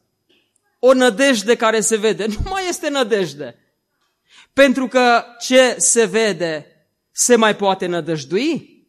O 0.79 0.93
nădejde 0.93 1.55
care 1.55 1.79
se 1.79 1.95
vede, 1.95 2.25
nu 2.25 2.49
mai 2.49 2.67
este 2.67 2.89
nădejde. 2.89 3.55
Pentru 4.53 4.87
că 4.87 5.23
ce 5.39 5.75
se 5.77 6.05
vede 6.05 6.65
se 7.11 7.35
mai 7.35 7.55
poate 7.55 7.85
nădăjdui? 7.85 8.83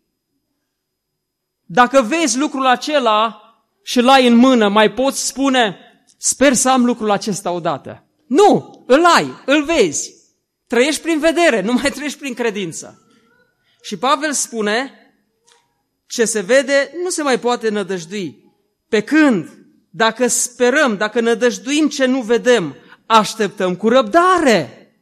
Dacă 1.66 2.02
vezi 2.02 2.38
lucrul 2.38 2.66
acela 2.66 3.40
și 3.82 3.98
îl 3.98 4.08
ai 4.08 4.26
în 4.26 4.34
mână, 4.34 4.68
mai 4.68 4.92
poți 4.92 5.26
spune, 5.26 5.78
sper 6.16 6.54
să 6.54 6.70
am 6.70 6.84
lucrul 6.84 7.10
acesta 7.10 7.50
odată. 7.50 8.04
Nu, 8.26 8.84
îl 8.86 9.04
ai, 9.04 9.42
îl 9.46 9.64
vezi. 9.64 10.14
Trăiești 10.66 11.02
prin 11.02 11.18
vedere, 11.18 11.60
nu 11.60 11.72
mai 11.72 11.90
trăiești 11.90 12.18
prin 12.18 12.34
credință. 12.34 13.06
Și 13.82 13.96
Pavel 13.96 14.32
spune, 14.32 14.92
ce 16.06 16.24
se 16.24 16.40
vede 16.40 16.92
nu 17.02 17.08
se 17.10 17.22
mai 17.22 17.38
poate 17.40 17.68
nădăjdui. 17.68 18.49
Pe 18.90 19.00
când, 19.00 19.48
dacă 19.90 20.26
sperăm, 20.26 20.96
dacă 20.96 21.20
nădăjduim 21.20 21.88
ce 21.88 22.04
nu 22.04 22.20
vedem, 22.20 22.76
așteptăm 23.06 23.76
cu 23.76 23.88
răbdare. 23.88 24.92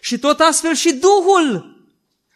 Și 0.00 0.18
tot 0.18 0.40
astfel 0.40 0.74
și 0.74 0.92
Duhul. 0.92 1.76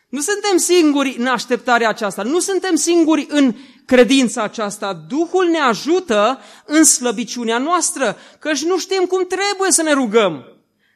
Nu 0.09 0.20
suntem 0.20 0.57
singuri 0.57 1.16
în 1.18 1.26
așteptarea 1.26 1.88
aceasta, 1.88 2.22
nu 2.22 2.38
suntem 2.38 2.74
singuri 2.74 3.26
în 3.28 3.55
credința 3.86 4.43
aceasta. 4.43 4.93
Duhul 5.09 5.47
ne 5.47 5.59
ajută 5.59 6.38
în 6.66 6.84
slăbiciunea 6.84 7.59
noastră, 7.59 8.16
căci 8.38 8.64
nu 8.64 8.78
știm 8.78 9.05
cum 9.05 9.26
trebuie 9.26 9.70
să 9.70 9.82
ne 9.82 9.93
rugăm. 9.93 10.45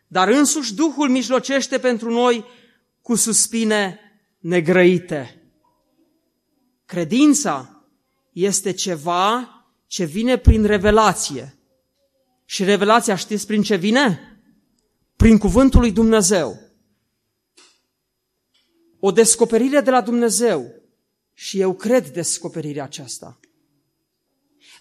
Dar 0.09 0.29
însuși 0.29 0.75
Duhul 0.75 1.09
mijlocește 1.09 1.79
pentru 1.79 2.11
noi 2.11 2.45
cu 3.03 3.15
suspine 3.15 4.01
negrăite. 4.39 5.51
Credința 6.87 7.76
este 8.37 8.73
ceva 8.73 9.49
ce 9.87 10.05
vine 10.05 10.37
prin 10.37 10.65
revelație. 10.65 11.59
Și 12.45 12.65
revelația 12.65 13.17
știți 13.17 13.47
prin 13.47 13.63
ce 13.63 13.77
vine? 13.77 14.41
Prin 15.17 15.39
cuvântul 15.39 15.81
lui 15.81 15.93
Dumnezeu. 15.93 16.61
O 19.01 19.11
descoperire 19.11 19.81
de 19.81 19.91
la 19.91 20.01
Dumnezeu. 20.01 20.83
Și 21.35 21.61
eu 21.61 21.75
cred 21.75 22.09
descoperirea 22.09 22.85
aceasta. 22.85 23.41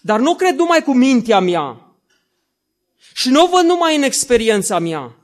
Dar 0.00 0.20
nu 0.20 0.34
cred 0.34 0.54
numai 0.54 0.82
cu 0.82 0.94
mintea 0.94 1.40
mea. 1.40 1.96
Și 3.12 3.28
nu 3.28 3.44
o 3.44 3.48
văd 3.48 3.64
numai 3.64 3.96
în 3.96 4.02
experiența 4.02 4.78
mea. 4.78 5.16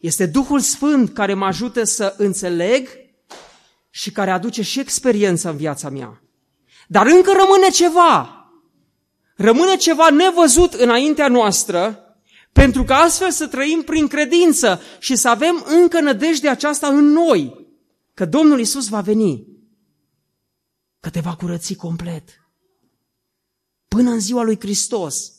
Este 0.00 0.26
Duhul 0.26 0.60
Sfânt 0.60 1.14
care 1.14 1.34
mă 1.34 1.44
ajută 1.44 1.84
să 1.84 2.14
înțeleg 2.18 2.88
și 3.90 4.10
care 4.10 4.30
aduce 4.30 4.62
și 4.62 4.80
experiența 4.80 5.50
în 5.50 5.56
viața 5.56 5.88
mea. 5.88 6.21
Dar 6.88 7.06
încă 7.06 7.32
rămâne 7.32 7.68
ceva. 7.68 8.36
Rămâne 9.36 9.76
ceva 9.76 10.10
nevăzut 10.10 10.72
înaintea 10.72 11.28
noastră, 11.28 12.02
pentru 12.52 12.84
că 12.84 12.92
astfel 12.92 13.30
să 13.30 13.46
trăim 13.46 13.82
prin 13.82 14.06
credință 14.06 14.80
și 14.98 15.16
să 15.16 15.28
avem 15.28 15.64
încă 15.66 16.00
nădejde 16.00 16.48
aceasta 16.48 16.86
în 16.86 17.04
noi, 17.04 17.66
că 18.14 18.24
Domnul 18.24 18.60
Isus 18.60 18.88
va 18.88 19.00
veni, 19.00 19.46
că 21.00 21.10
te 21.10 21.20
va 21.20 21.36
curăți 21.36 21.74
complet. 21.74 22.28
Până 23.88 24.10
în 24.10 24.20
ziua 24.20 24.42
lui 24.42 24.60
Hristos, 24.60 25.32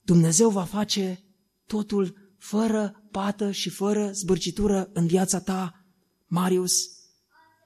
Dumnezeu 0.00 0.50
va 0.50 0.64
face 0.64 1.24
totul 1.66 2.34
fără 2.38 3.02
pată 3.10 3.50
și 3.50 3.70
fără 3.70 4.10
zbârcitură 4.12 4.90
în 4.92 5.06
viața 5.06 5.40
ta, 5.40 5.84
Marius, 6.26 6.88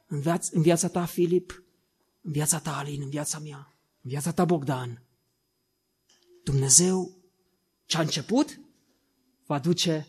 în 0.07 0.21
viața, 0.21 0.49
în 0.53 0.63
viața 0.63 0.89
ta, 0.89 1.05
Filip, 1.05 1.66
în 2.27 2.33
viața 2.33 2.59
ta, 2.59 2.77
Alin, 2.77 3.01
în 3.03 3.09
viața 3.09 3.39
mea, 3.39 3.75
în 4.03 4.11
viața 4.11 4.33
ta, 4.33 4.45
Bogdan. 4.45 5.03
Dumnezeu 6.45 7.17
ce 7.85 7.97
a 7.97 8.01
început 8.01 8.61
va 9.47 9.59
duce 9.59 10.09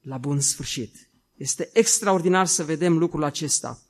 la 0.00 0.18
bun 0.18 0.40
sfârșit. 0.40 1.10
Este 1.36 1.70
extraordinar 1.72 2.46
să 2.46 2.64
vedem 2.64 2.98
lucrul 2.98 3.24
acesta. 3.24 3.82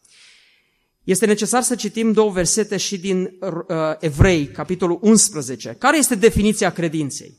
Este 1.05 1.27
necesar 1.27 1.63
să 1.63 1.75
citim 1.75 2.13
două 2.13 2.31
versete 2.31 2.77
și 2.77 2.99
din 2.99 3.23
uh, 3.23 3.57
Evrei, 3.99 4.49
capitolul 4.49 4.99
11. 5.03 5.75
Care 5.79 5.99
este 5.99 6.15
definiția 6.15 6.73
credinței? 6.73 7.39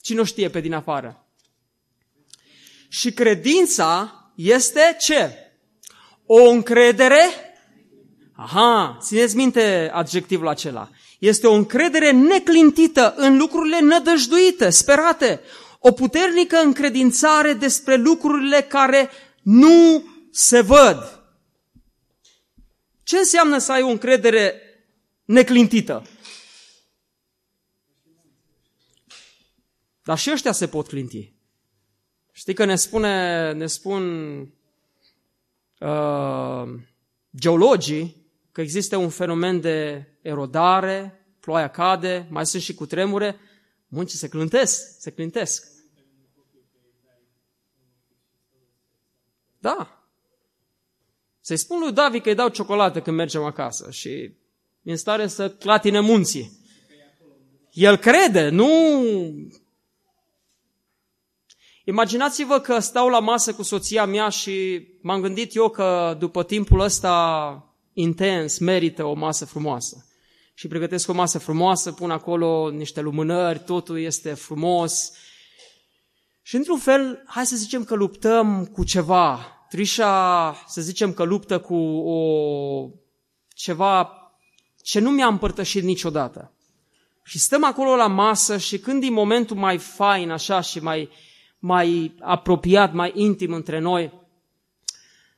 Cine 0.00 0.20
o 0.20 0.24
știe 0.24 0.50
pe 0.50 0.60
din 0.60 0.72
afară? 0.72 1.26
Și 2.88 3.12
credința 3.12 4.14
este 4.36 4.96
ce? 5.00 5.36
O 6.26 6.48
încredere? 6.48 7.43
Aha, 8.36 8.98
țineți 9.00 9.36
minte 9.36 9.90
adjectivul 9.92 10.48
acela. 10.48 10.90
Este 11.18 11.46
o 11.46 11.52
încredere 11.52 12.10
neclintită 12.10 13.14
în 13.16 13.36
lucrurile 13.36 13.80
nădăjduite, 13.80 14.70
sperate. 14.70 15.40
O 15.78 15.92
puternică 15.92 16.56
încredințare 16.56 17.52
despre 17.52 17.96
lucrurile 17.96 18.62
care 18.62 19.10
nu 19.42 20.04
se 20.30 20.60
văd. 20.60 21.22
Ce 23.02 23.16
înseamnă 23.16 23.58
să 23.58 23.72
ai 23.72 23.82
o 23.82 23.88
încredere 23.88 24.60
neclintită? 25.24 26.06
Dar 30.02 30.18
și 30.18 30.30
ăștia 30.30 30.52
se 30.52 30.68
pot 30.68 30.86
clinti. 30.86 31.32
Știi 32.32 32.54
că 32.54 32.64
ne 32.64 32.76
spune, 32.76 33.52
ne 33.52 33.66
spun 33.66 34.02
uh, 35.78 36.64
geologii 37.36 38.23
că 38.54 38.60
există 38.60 38.96
un 38.96 39.08
fenomen 39.08 39.60
de 39.60 40.06
erodare, 40.22 41.26
ploaia 41.40 41.68
cade, 41.68 42.26
mai 42.30 42.46
sunt 42.46 42.62
și 42.62 42.74
cu 42.74 42.86
tremure, 42.86 43.36
muncii 43.88 44.18
se 44.18 44.28
clântesc, 44.28 45.00
se 45.00 45.10
clintesc. 45.10 45.66
Da. 49.58 50.04
Să-i 51.40 51.56
spun 51.56 51.78
lui 51.78 51.92
David 51.92 52.22
că 52.22 52.28
îi 52.28 52.34
dau 52.34 52.48
ciocolată 52.48 53.00
când 53.00 53.16
mergem 53.16 53.42
acasă 53.42 53.90
și 53.90 54.08
e 54.82 54.90
în 54.90 54.96
stare 54.96 55.26
să 55.26 55.50
clatine 55.50 56.00
munții. 56.00 56.58
El 57.72 57.96
crede, 57.96 58.48
nu... 58.48 58.68
Imaginați-vă 61.84 62.60
că 62.60 62.78
stau 62.78 63.08
la 63.08 63.20
masă 63.20 63.54
cu 63.54 63.62
soția 63.62 64.04
mea 64.04 64.28
și 64.28 64.86
m-am 65.02 65.20
gândit 65.20 65.54
eu 65.54 65.68
că 65.68 66.16
după 66.18 66.44
timpul 66.44 66.80
ăsta 66.80 67.73
intens 67.94 68.58
merită 68.58 69.04
o 69.04 69.14
masă 69.14 69.44
frumoasă 69.44 70.04
și 70.54 70.68
pregătesc 70.68 71.08
o 71.08 71.12
masă 71.12 71.38
frumoasă, 71.38 71.92
pun 71.92 72.10
acolo 72.10 72.70
niște 72.70 73.00
lumânări, 73.00 73.58
totul 73.58 73.98
este 73.98 74.34
frumos. 74.34 75.12
Și 76.42 76.56
într-un 76.56 76.78
fel, 76.78 77.22
hai 77.26 77.46
să 77.46 77.56
zicem 77.56 77.84
că 77.84 77.94
luptăm 77.94 78.66
cu 78.66 78.84
ceva. 78.84 79.48
Trișa, 79.68 80.64
să 80.66 80.80
zicem 80.80 81.12
că 81.12 81.22
luptă 81.22 81.58
cu 81.58 81.74
o, 81.74 82.88
ceva 83.48 84.10
ce 84.82 85.00
nu 85.00 85.10
mi-a 85.10 85.26
împărtășit 85.26 85.82
niciodată. 85.82 86.52
Și 87.24 87.38
stăm 87.38 87.64
acolo 87.64 87.96
la 87.96 88.06
masă 88.06 88.58
și 88.58 88.78
când 88.78 89.02
e 89.02 89.08
momentul 89.08 89.56
mai 89.56 89.78
fain 89.78 90.30
așa 90.30 90.60
și 90.60 90.80
mai, 90.80 91.08
mai 91.58 92.14
apropiat, 92.20 92.92
mai 92.92 93.12
intim 93.14 93.52
între 93.52 93.78
noi, 93.78 94.22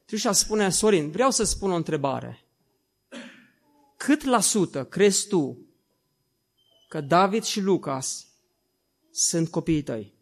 Trișa 0.04 0.32
spune, 0.32 0.70
Sorin, 0.70 1.10
vreau 1.10 1.30
să 1.30 1.44
spun 1.44 1.70
o 1.70 1.74
întrebare 1.74 2.45
cât 3.96 4.22
la 4.22 4.40
sută 4.40 4.84
crezi 4.84 5.26
tu 5.28 5.58
că 6.88 7.00
David 7.00 7.42
și 7.42 7.60
Lucas 7.60 8.26
sunt 9.10 9.48
copiii 9.50 9.82
tăi? 9.82 10.14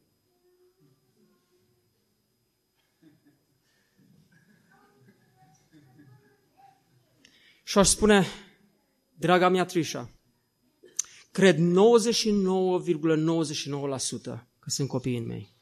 Și 7.62 7.78
aș 7.78 7.88
spune, 7.88 8.26
draga 9.14 9.48
mea 9.48 9.64
Trișa, 9.64 10.10
cred 11.30 11.56
99,99% 11.56 11.60
,99 11.60 11.68
că 14.58 14.70
sunt 14.70 14.88
copiii 14.88 15.20
mei. 15.20 15.52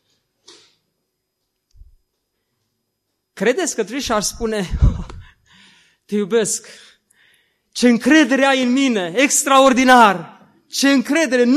Credeți 3.33 3.75
că 3.75 3.85
Trișa 3.85 4.15
ar 4.15 4.23
spune, 4.23 4.69
te 6.07 6.15
iubesc, 6.15 6.67
ce 7.73 7.89
încredere 7.89 8.45
ai 8.45 8.63
în 8.63 8.73
mine, 8.73 9.13
extraordinar! 9.17 10.41
Ce 10.67 10.91
încredere, 10.91 11.45
99,99%! 11.45 11.49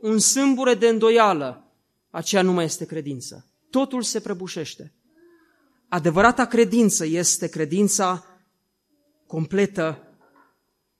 un 0.00 0.18
sâmbure 0.18 0.74
de 0.74 0.88
îndoială, 0.88 1.72
aceea 2.10 2.42
nu 2.42 2.52
mai 2.52 2.64
este 2.64 2.86
credință. 2.86 3.46
Totul 3.70 4.02
se 4.02 4.20
prăbușește. 4.20 4.92
Adevărata 5.88 6.46
credință 6.46 7.06
este 7.06 7.48
credința 7.48 8.24
completă. 9.26 10.02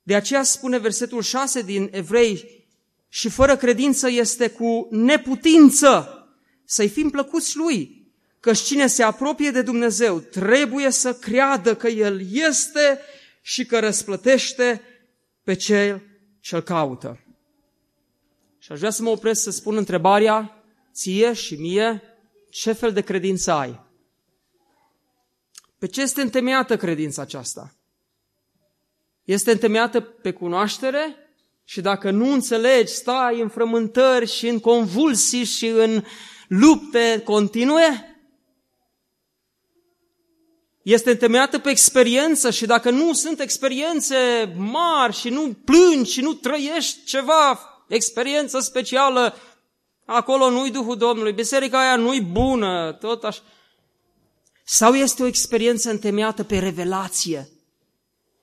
De 0.03 0.14
aceea 0.14 0.42
spune 0.42 0.78
versetul 0.78 1.22
6 1.22 1.62
din 1.62 1.88
Evrei, 1.92 2.66
și 3.09 3.28
fără 3.28 3.57
credință 3.57 4.11
este 4.11 4.51
cu 4.51 4.88
neputință 4.90 6.09
să-i 6.64 6.88
fim 6.88 7.11
plăcuți 7.11 7.57
lui, 7.57 8.05
că 8.47 8.53
cine 8.53 8.86
se 8.86 9.03
apropie 9.03 9.51
de 9.51 9.62
Dumnezeu 9.62 10.18
trebuie 10.18 10.90
să 10.90 11.14
creadă 11.14 11.76
că 11.76 11.88
El 11.88 12.20
este 12.32 13.01
și 13.42 13.66
că 13.66 13.78
răsplătește 13.78 14.82
pe 15.42 15.55
cel 15.55 16.03
ce-l 16.40 16.61
caută. 16.61 17.20
Și 18.59 18.72
aș 18.72 18.78
vrea 18.78 18.90
să 18.90 19.03
mă 19.03 19.11
opresc 19.11 19.42
să 19.42 19.51
spun 19.51 19.76
întrebarea 19.76 20.64
ție 20.92 21.32
și 21.32 21.55
mie, 21.55 22.03
ce 22.51 22.72
fel 22.72 22.92
de 22.92 23.01
credință 23.01 23.53
ai? 23.53 23.84
Pe 25.78 25.86
ce 25.86 26.03
este 26.03 26.20
întemeiată 26.20 26.76
credința 26.76 27.22
aceasta? 27.22 27.74
Este 29.24 29.51
întemeiată 29.51 30.01
pe 30.01 30.32
cunoaștere? 30.32 31.16
Și 31.64 31.80
dacă 31.80 32.11
nu 32.11 32.32
înțelegi, 32.32 32.92
stai 32.92 33.40
în 33.40 33.49
frământări 33.49 34.26
și 34.26 34.49
în 34.49 34.61
convulsii 34.61 35.44
și 35.44 35.66
în 35.66 36.05
lupte 36.49 37.22
continue? 37.24 38.11
Este 40.87 41.11
întemeiată 41.11 41.59
pe 41.59 41.70
experiență 41.70 42.51
și 42.51 42.66
dacă 42.66 42.91
nu 42.91 43.12
sunt 43.12 43.41
experiențe 43.41 44.16
mari 44.57 45.16
și 45.16 45.28
nu 45.28 45.57
plângi 45.64 46.12
și 46.12 46.20
nu 46.20 46.32
trăiești 46.32 47.05
ceva, 47.05 47.61
experiență 47.89 48.61
specială, 48.61 49.34
acolo 50.05 50.51
nu-i 50.51 50.70
Duhul 50.70 50.97
Domnului, 50.97 51.32
biserica 51.32 51.80
aia 51.80 51.97
nu-i 51.97 52.20
bună, 52.20 52.93
tot 53.01 53.24
așa. 53.24 53.43
Sau 54.64 54.95
este 54.95 55.22
o 55.22 55.26
experiență 55.26 55.91
întemeiată 55.91 56.45
pe 56.45 56.59
revelație. 56.59 57.49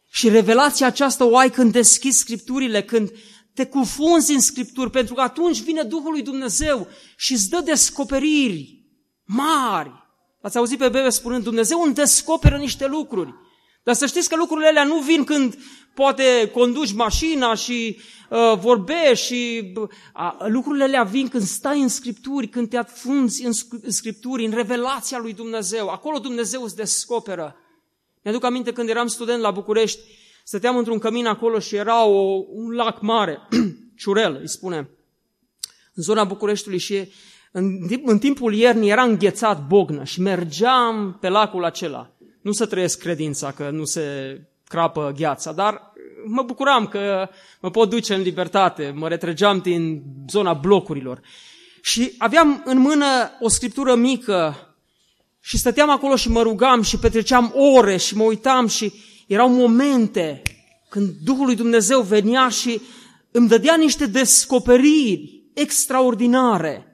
Și 0.09 0.29
revelația 0.29 0.87
aceasta 0.87 1.25
o 1.25 1.37
ai 1.37 1.49
când 1.49 1.71
deschizi 1.71 2.19
Scripturile, 2.19 2.83
când 2.83 3.11
te 3.53 3.65
cufunzi 3.65 4.33
în 4.33 4.39
Scripturi, 4.39 4.89
pentru 4.89 5.13
că 5.13 5.21
atunci 5.21 5.61
vine 5.61 5.83
Duhul 5.83 6.11
lui 6.11 6.21
Dumnezeu 6.21 6.87
și 7.15 7.33
îți 7.33 7.49
dă 7.49 7.59
descoperiri 7.59 8.85
mari. 9.23 10.02
Ați 10.43 10.57
auzit 10.57 10.77
pe 10.77 10.89
bebe 10.89 11.09
spunând, 11.09 11.43
Dumnezeu 11.43 11.81
îmi 11.81 11.93
descoperă 11.93 12.57
niște 12.57 12.87
lucruri. 12.87 13.33
Dar 13.83 13.95
să 13.95 14.05
știți 14.05 14.29
că 14.29 14.35
lucrurile 14.35 14.67
alea 14.67 14.83
nu 14.83 14.99
vin 14.99 15.23
când 15.23 15.57
poate 15.93 16.49
conduci 16.53 16.93
mașina 16.93 17.55
și 17.55 17.99
uh, 18.29 18.57
vorbești 18.59 19.25
și 19.25 19.73
uh, 19.75 19.89
lucrurile 20.47 20.83
alea 20.83 21.03
vin 21.03 21.27
când 21.27 21.43
stai 21.43 21.81
în 21.81 21.87
Scripturi, 21.87 22.47
când 22.47 22.69
te 22.69 22.77
afunzi 22.77 23.45
în, 23.45 23.51
în 23.81 23.91
Scripturi, 23.91 24.45
în 24.45 24.51
revelația 24.51 25.17
lui 25.17 25.33
Dumnezeu. 25.33 25.89
Acolo 25.89 26.19
Dumnezeu 26.19 26.63
îți 26.63 26.75
descoperă. 26.75 27.55
Mi-aduc 28.23 28.43
aminte 28.43 28.73
când 28.73 28.89
eram 28.89 29.07
student 29.07 29.41
la 29.41 29.51
București, 29.51 29.99
stăteam 30.43 30.77
într-un 30.77 30.99
cămin 30.99 31.25
acolo 31.25 31.59
și 31.59 31.75
era 31.75 32.05
o, 32.05 32.43
un 32.49 32.71
lac 32.71 33.01
mare, 33.01 33.47
Ciurel, 33.99 34.37
îi 34.41 34.49
spune, 34.49 34.89
în 35.93 36.03
zona 36.03 36.23
Bucureștiului 36.23 36.79
și 36.79 37.11
în, 37.55 37.89
în 38.05 38.19
timpul 38.19 38.53
iernii 38.53 38.89
era 38.89 39.03
înghețat 39.03 39.67
bognă 39.67 40.03
și 40.03 40.21
mergeam 40.21 41.17
pe 41.19 41.29
lacul 41.29 41.65
acela. 41.65 42.09
Nu 42.41 42.51
să 42.51 42.65
trăiesc 42.65 42.99
credința 42.99 43.51
că 43.51 43.69
nu 43.69 43.83
se 43.83 44.37
crapă 44.67 45.13
gheața, 45.17 45.51
dar 45.51 45.91
mă 46.25 46.41
bucuram 46.41 46.87
că 46.87 47.29
mă 47.61 47.71
pot 47.71 47.89
duce 47.89 48.13
în 48.13 48.21
libertate, 48.21 48.93
mă 48.95 49.07
retrăgeam 49.07 49.59
din 49.59 50.03
zona 50.29 50.53
blocurilor. 50.53 51.21
Și 51.81 52.13
aveam 52.17 52.61
în 52.65 52.77
mână 52.77 53.05
o 53.39 53.47
scriptură 53.47 53.95
mică 53.95 54.55
și 55.39 55.57
stăteam 55.57 55.89
acolo 55.89 56.15
și 56.15 56.29
mă 56.29 56.41
rugam 56.41 56.81
și 56.81 56.97
petreceam 56.97 57.53
ore 57.55 57.97
și 57.97 58.15
mă 58.15 58.23
uitam 58.23 58.67
și 58.67 58.93
erau 59.27 59.49
momente 59.49 60.41
când 60.89 61.09
Duhul 61.23 61.45
lui 61.45 61.55
Dumnezeu 61.55 62.01
venea 62.01 62.49
și 62.49 62.81
îmi 63.31 63.47
dădea 63.47 63.75
niște 63.75 64.05
descoperiri 64.05 65.43
extraordinare 65.53 66.92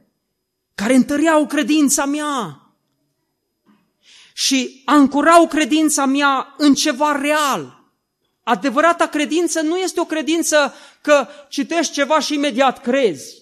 care 0.80 0.96
întăreau 0.96 1.46
credința 1.46 2.06
mea 2.06 2.62
și 4.34 4.82
ancorau 4.86 5.48
credința 5.48 6.06
mea 6.06 6.54
în 6.58 6.74
ceva 6.74 7.20
real. 7.22 7.84
Adevărata 8.44 9.08
credință 9.08 9.62
nu 9.62 9.78
este 9.78 10.00
o 10.00 10.06
credință 10.06 10.74
că 11.02 11.28
citești 11.50 11.94
ceva 11.94 12.20
și 12.20 12.34
imediat 12.34 12.82
crezi. 12.82 13.36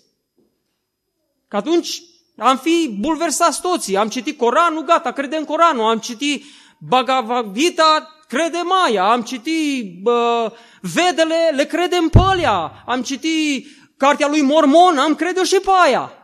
Că 1.48 1.56
atunci 1.56 2.02
am 2.38 2.58
fi 2.58 2.98
bulversați 3.00 3.62
toții. 3.62 3.98
Am 3.98 4.10
citit 4.10 4.38
Coranul, 4.38 4.84
gata, 4.84 5.12
credem 5.12 5.44
Coranul. 5.46 5.90
Am 5.90 6.00
citit 6.00 6.44
Bhagavad 6.80 7.54
Gita, 7.54 8.08
crede 8.28 8.62
Maia. 8.64 9.12
Am 9.12 9.22
citit 9.22 10.02
bă, 10.02 10.54
Vedele, 10.82 11.52
le 11.56 11.66
credem 11.66 12.10
pe 12.10 12.20
alea. 12.22 12.84
Am 12.86 13.02
citit 13.02 13.68
Cartea 13.98 14.28
lui 14.28 14.42
Mormon, 14.42 14.98
am 14.98 15.16
crede 15.16 15.44
și 15.44 15.60
pe 15.60 15.72
aia. 15.84 16.17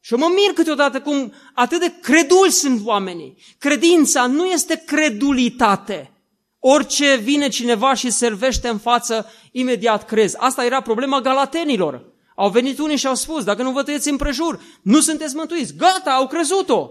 Și 0.00 0.14
mă 0.14 0.30
mir 0.34 0.52
câteodată 0.54 1.00
cum 1.00 1.32
atât 1.54 1.80
de 1.80 1.92
creduli 2.02 2.50
sunt 2.50 2.86
oamenii. 2.86 3.36
Credința 3.58 4.26
nu 4.26 4.44
este 4.44 4.82
credulitate. 4.86 6.12
Orice 6.58 7.16
vine 7.16 7.48
cineva 7.48 7.94
și 7.94 8.10
servește 8.10 8.68
în 8.68 8.78
față, 8.78 9.26
imediat 9.52 10.04
crezi. 10.04 10.36
Asta 10.38 10.64
era 10.64 10.80
problema 10.80 11.20
galatenilor. 11.20 12.04
Au 12.36 12.50
venit 12.50 12.78
unii 12.78 12.96
și 12.96 13.06
au 13.06 13.14
spus, 13.14 13.44
dacă 13.44 13.62
nu 13.62 13.70
vă 13.70 13.82
tăieți 13.82 14.08
împrejur, 14.08 14.60
nu 14.82 15.00
sunteți 15.00 15.36
mântuiți. 15.36 15.74
Gata, 15.76 16.10
au 16.10 16.26
crezut-o. 16.26 16.90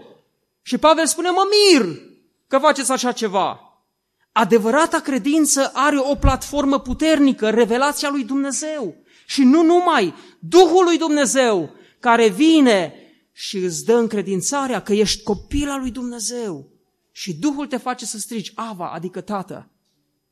Și 0.62 0.78
Pavel 0.78 1.06
spune, 1.06 1.28
mă 1.30 1.42
mir 1.50 1.98
că 2.48 2.58
faceți 2.58 2.92
așa 2.92 3.12
ceva. 3.12 3.60
Adevărata 4.32 5.00
credință 5.00 5.70
are 5.74 5.98
o 5.98 6.14
platformă 6.14 6.78
puternică, 6.78 7.50
revelația 7.50 8.08
lui 8.10 8.24
Dumnezeu. 8.24 8.94
Și 9.26 9.42
nu 9.42 9.62
numai, 9.62 10.14
Duhul 10.38 10.84
lui 10.84 10.98
Dumnezeu, 10.98 11.70
care 12.00 12.28
vine 12.28 12.94
și 13.40 13.56
îți 13.56 13.84
dă 13.84 13.92
încredințarea 13.92 14.82
că 14.82 14.92
ești 14.92 15.22
copil 15.22 15.70
al 15.70 15.80
lui 15.80 15.90
Dumnezeu 15.90 16.68
și 17.12 17.34
Duhul 17.34 17.66
te 17.66 17.76
face 17.76 18.06
să 18.06 18.18
strigi, 18.18 18.52
Ava, 18.54 18.92
adică 18.92 19.20
Tată. 19.20 19.70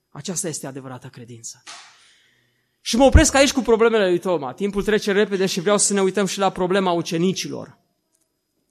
Aceasta 0.09 0.49
este 0.49 0.67
adevărata 0.67 1.09
credință. 1.09 1.63
Și 2.81 2.97
mă 2.97 3.05
opresc 3.05 3.35
aici 3.35 3.53
cu 3.53 3.61
problemele 3.61 4.09
lui 4.09 4.19
Toma. 4.19 4.53
Timpul 4.53 4.83
trece 4.83 5.13
repede 5.13 5.47
și 5.47 5.61
vreau 5.61 5.79
să 5.79 5.93
ne 5.93 6.03
uităm 6.03 6.27
și 6.27 6.39
la 6.39 6.51
problema 6.51 6.93
ucenicilor. 6.93 7.79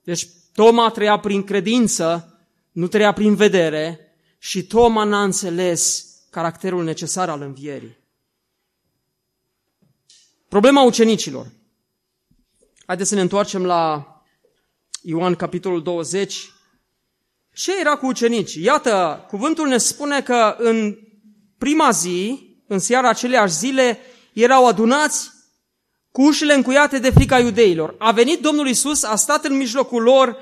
Deci 0.03 0.27
Toma 0.53 0.89
trăia 0.89 1.19
prin 1.19 1.43
credință, 1.43 2.37
nu 2.71 2.87
trăia 2.87 3.11
prin 3.11 3.35
vedere 3.35 3.99
și 4.37 4.63
Toma 4.63 5.03
n-a 5.03 5.23
înțeles 5.23 6.05
caracterul 6.29 6.83
necesar 6.83 7.29
al 7.29 7.41
învierii. 7.41 7.97
Problema 10.47 10.83
ucenicilor. 10.83 11.51
Haideți 12.85 13.09
să 13.09 13.15
ne 13.15 13.21
întoarcem 13.21 13.65
la 13.65 14.11
Ioan 15.09 15.35
capitolul 15.35 15.83
20. 15.83 16.51
Ce 17.53 17.79
era 17.79 17.95
cu 17.95 18.05
ucenicii? 18.05 18.63
Iată, 18.63 19.25
cuvântul 19.27 19.67
ne 19.67 19.77
spune 19.77 20.21
că 20.21 20.55
în 20.57 20.97
prima 21.57 21.91
zi, 21.91 22.39
în 22.67 22.79
seara 22.79 23.09
aceleași 23.09 23.53
zile, 23.53 23.99
erau 24.33 24.67
adunați 24.67 25.29
cu 26.11 26.21
ușile 26.21 26.53
încuiate 26.53 26.99
de 26.99 27.09
frica 27.09 27.39
iudeilor. 27.39 27.95
A 27.97 28.11
venit 28.11 28.41
Domnul 28.41 28.67
Isus, 28.67 29.03
a 29.03 29.15
stat 29.15 29.45
în 29.45 29.57
mijlocul 29.57 30.01
lor, 30.01 30.37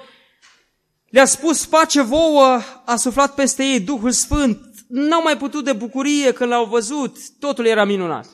le-a 1.10 1.26
spus, 1.26 1.66
pace 1.66 2.02
vouă, 2.02 2.60
a 2.86 2.96
suflat 2.96 3.36
peste 3.36 3.64
ei 3.64 3.80
Duhul 3.80 4.12
Sfânt. 4.12 4.60
N-au 4.88 5.22
mai 5.22 5.38
putut 5.38 5.64
de 5.64 5.74
bucurie 5.74 6.32
când 6.32 6.50
l-au 6.50 6.66
văzut, 6.66 7.18
totul 7.40 7.66
era 7.66 7.84
minunat. 7.84 8.28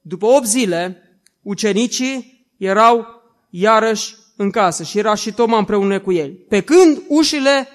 După 0.00 0.26
8 0.26 0.46
zile, 0.46 1.02
ucenicii 1.42 2.46
erau 2.56 3.06
iarăși 3.50 4.14
în 4.36 4.50
casă 4.50 4.82
și 4.82 4.98
era 4.98 5.14
și 5.14 5.32
Toma 5.32 5.58
împreună 5.58 6.00
cu 6.00 6.12
el. 6.12 6.32
Pe 6.32 6.60
când 6.60 7.02
ușile 7.08 7.68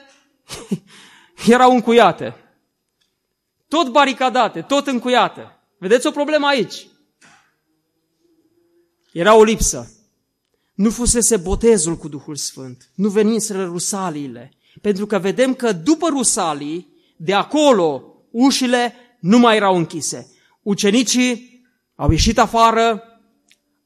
erau 1.47 1.71
încuiate. 1.71 2.35
Tot 3.67 3.91
baricadate, 3.91 4.61
tot 4.61 4.87
încuiate. 4.87 5.41
Vedeți 5.77 6.07
o 6.07 6.11
problemă 6.11 6.47
aici. 6.47 6.87
Era 9.11 9.35
o 9.35 9.43
lipsă. 9.43 9.91
Nu 10.73 10.89
fusese 10.89 11.37
botezul 11.37 11.97
cu 11.97 12.07
Duhul 12.07 12.35
Sfânt. 12.35 12.89
Nu 12.95 13.09
veniseră 13.09 13.65
rusaliile. 13.65 14.51
Pentru 14.81 15.05
că 15.05 15.19
vedem 15.19 15.53
că 15.53 15.71
după 15.71 16.07
rusalii, 16.07 16.93
de 17.17 17.33
acolo, 17.33 18.03
ușile 18.31 18.93
nu 19.19 19.37
mai 19.37 19.55
erau 19.55 19.75
închise. 19.75 20.31
Ucenicii 20.61 21.63
au 21.95 22.11
ieșit 22.11 22.39
afară, 22.39 23.03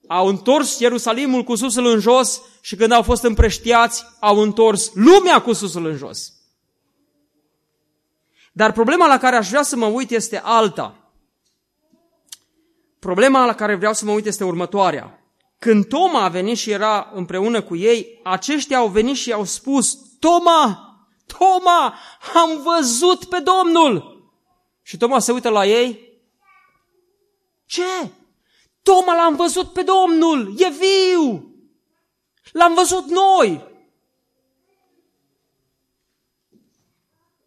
au 0.07 0.27
întors 0.27 0.79
Ierusalimul 0.79 1.43
cu 1.43 1.55
susul 1.55 1.85
în 1.85 1.99
jos 1.99 2.41
și 2.61 2.75
când 2.75 2.91
au 2.91 3.01
fost 3.01 3.23
împreștiați, 3.23 4.05
au 4.19 4.37
întors 4.37 4.91
lumea 4.93 5.41
cu 5.41 5.53
susul 5.53 5.85
în 5.85 5.95
jos. 5.95 6.33
Dar 8.51 8.71
problema 8.71 9.07
la 9.07 9.17
care 9.17 9.35
aș 9.35 9.49
vrea 9.49 9.61
să 9.61 9.75
mă 9.75 9.85
uit 9.85 10.11
este 10.11 10.41
alta. 10.43 10.95
Problema 12.99 13.45
la 13.45 13.55
care 13.55 13.75
vreau 13.75 13.93
să 13.93 14.05
mă 14.05 14.11
uit 14.11 14.25
este 14.25 14.43
următoarea. 14.43 15.19
Când 15.59 15.87
Toma 15.87 16.23
a 16.23 16.29
venit 16.29 16.57
și 16.57 16.71
era 16.71 17.11
împreună 17.13 17.61
cu 17.61 17.75
ei, 17.75 18.19
aceștia 18.23 18.77
au 18.77 18.87
venit 18.87 19.15
și 19.15 19.31
au 19.31 19.43
spus, 19.43 19.97
Toma, 20.19 20.89
Toma, 21.37 21.95
am 22.33 22.61
văzut 22.63 23.25
pe 23.25 23.39
Domnul! 23.39 24.13
Și 24.81 24.97
Toma 24.97 25.19
se 25.19 25.31
uită 25.31 25.49
la 25.49 25.65
ei, 25.65 26.05
ce? 27.65 28.11
Toma 28.85 29.15
l-am 29.15 29.35
văzut 29.35 29.73
pe 29.73 29.81
Domnul, 29.81 30.55
e 30.57 30.69
viu! 30.69 31.53
L-am 32.51 32.73
văzut 32.73 33.05
noi! 33.05 33.63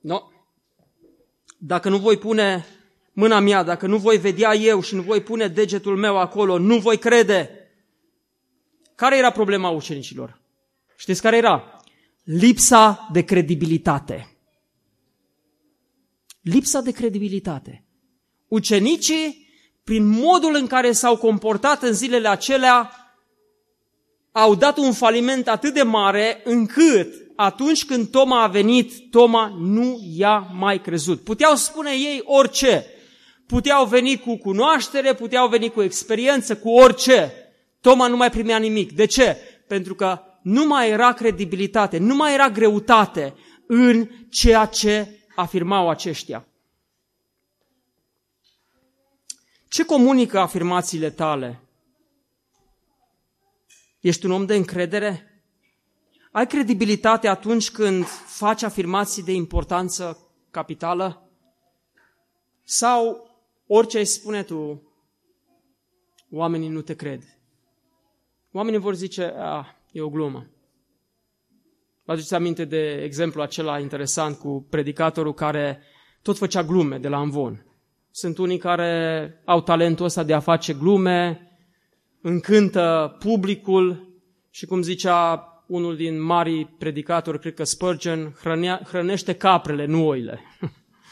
Nu. 0.00 0.12
No. 0.12 0.22
Dacă 1.58 1.88
nu 1.88 1.98
voi 1.98 2.16
pune 2.16 2.66
mâna 3.12 3.40
mea, 3.40 3.62
dacă 3.62 3.86
nu 3.86 3.98
voi 3.98 4.16
vedea 4.16 4.54
eu 4.54 4.80
și 4.80 4.94
nu 4.94 5.02
voi 5.02 5.22
pune 5.22 5.48
degetul 5.48 5.96
meu 5.96 6.18
acolo, 6.18 6.58
nu 6.58 6.78
voi 6.78 6.98
crede. 6.98 7.50
Care 8.94 9.16
era 9.16 9.30
problema 9.30 9.68
ucenicilor? 9.68 10.40
Știți 10.96 11.22
care 11.22 11.36
era? 11.36 11.82
Lipsa 12.24 13.08
de 13.12 13.22
credibilitate. 13.22 14.36
Lipsa 16.40 16.80
de 16.80 16.90
credibilitate. 16.90 17.84
Ucenicii, 18.48 19.47
prin 19.88 20.06
modul 20.06 20.54
în 20.54 20.66
care 20.66 20.92
s-au 20.92 21.16
comportat 21.16 21.82
în 21.82 21.92
zilele 21.92 22.28
acelea, 22.28 22.90
au 24.32 24.54
dat 24.54 24.76
un 24.76 24.92
faliment 24.92 25.48
atât 25.48 25.74
de 25.74 25.82
mare 25.82 26.40
încât 26.44 27.14
atunci 27.36 27.84
când 27.84 28.08
Toma 28.08 28.42
a 28.42 28.46
venit, 28.46 29.10
Toma 29.10 29.56
nu 29.58 30.00
i-a 30.16 30.50
mai 30.54 30.80
crezut. 30.80 31.20
Puteau 31.20 31.54
spune 31.54 31.90
ei 31.90 32.22
orice. 32.24 32.86
Puteau 33.46 33.84
veni 33.84 34.18
cu 34.18 34.36
cunoaștere, 34.36 35.14
puteau 35.14 35.48
veni 35.48 35.70
cu 35.70 35.82
experiență, 35.82 36.56
cu 36.56 36.70
orice. 36.70 37.32
Toma 37.80 38.06
nu 38.06 38.16
mai 38.16 38.30
primea 38.30 38.58
nimic. 38.58 38.92
De 38.92 39.04
ce? 39.04 39.36
Pentru 39.68 39.94
că 39.94 40.20
nu 40.42 40.66
mai 40.66 40.90
era 40.90 41.12
credibilitate, 41.12 41.98
nu 41.98 42.14
mai 42.14 42.34
era 42.34 42.50
greutate 42.50 43.34
în 43.66 44.08
ceea 44.30 44.64
ce 44.64 45.08
afirmau 45.34 45.88
aceștia. 45.88 46.47
Ce 49.68 49.84
comunică 49.84 50.38
afirmațiile 50.38 51.10
tale? 51.10 51.60
Ești 54.00 54.26
un 54.26 54.32
om 54.32 54.46
de 54.46 54.54
încredere? 54.54 55.42
Ai 56.32 56.46
credibilitate 56.46 57.28
atunci 57.28 57.70
când 57.70 58.04
faci 58.26 58.62
afirmații 58.62 59.22
de 59.22 59.32
importanță 59.32 60.18
capitală? 60.50 61.30
Sau 62.62 63.30
orice 63.66 63.98
ai 63.98 64.06
spune 64.06 64.42
tu, 64.42 64.82
oamenii 66.30 66.68
nu 66.68 66.80
te 66.80 66.94
cred. 66.94 67.22
Oamenii 68.52 68.78
vor 68.78 68.94
zice, 68.94 69.34
a, 69.36 69.76
e 69.92 70.00
o 70.00 70.10
glumă. 70.10 70.46
Vă 72.04 72.12
aduceți 72.12 72.34
aminte 72.34 72.64
de 72.64 73.02
exemplu 73.02 73.42
acela 73.42 73.78
interesant 73.78 74.38
cu 74.38 74.66
predicatorul 74.70 75.34
care 75.34 75.82
tot 76.22 76.38
făcea 76.38 76.62
glume 76.62 76.98
de 76.98 77.08
la 77.08 77.18
Amvon. 77.18 77.67
Sunt 78.20 78.38
unii 78.38 78.58
care 78.58 79.32
au 79.44 79.60
talentul 79.60 80.04
ăsta 80.04 80.22
de 80.22 80.34
a 80.34 80.40
face 80.40 80.72
glume, 80.72 81.50
încântă 82.22 83.16
publicul 83.18 84.08
și 84.50 84.66
cum 84.66 84.82
zicea 84.82 85.48
unul 85.66 85.96
din 85.96 86.22
mari 86.22 86.64
predicatori, 86.64 87.40
cred 87.40 87.54
că 87.54 87.64
Spurgeon, 87.64 88.36
hrănea, 88.40 88.80
hrănește 88.88 89.34
caprele, 89.34 89.84
nu 89.86 90.06
oile. 90.06 90.40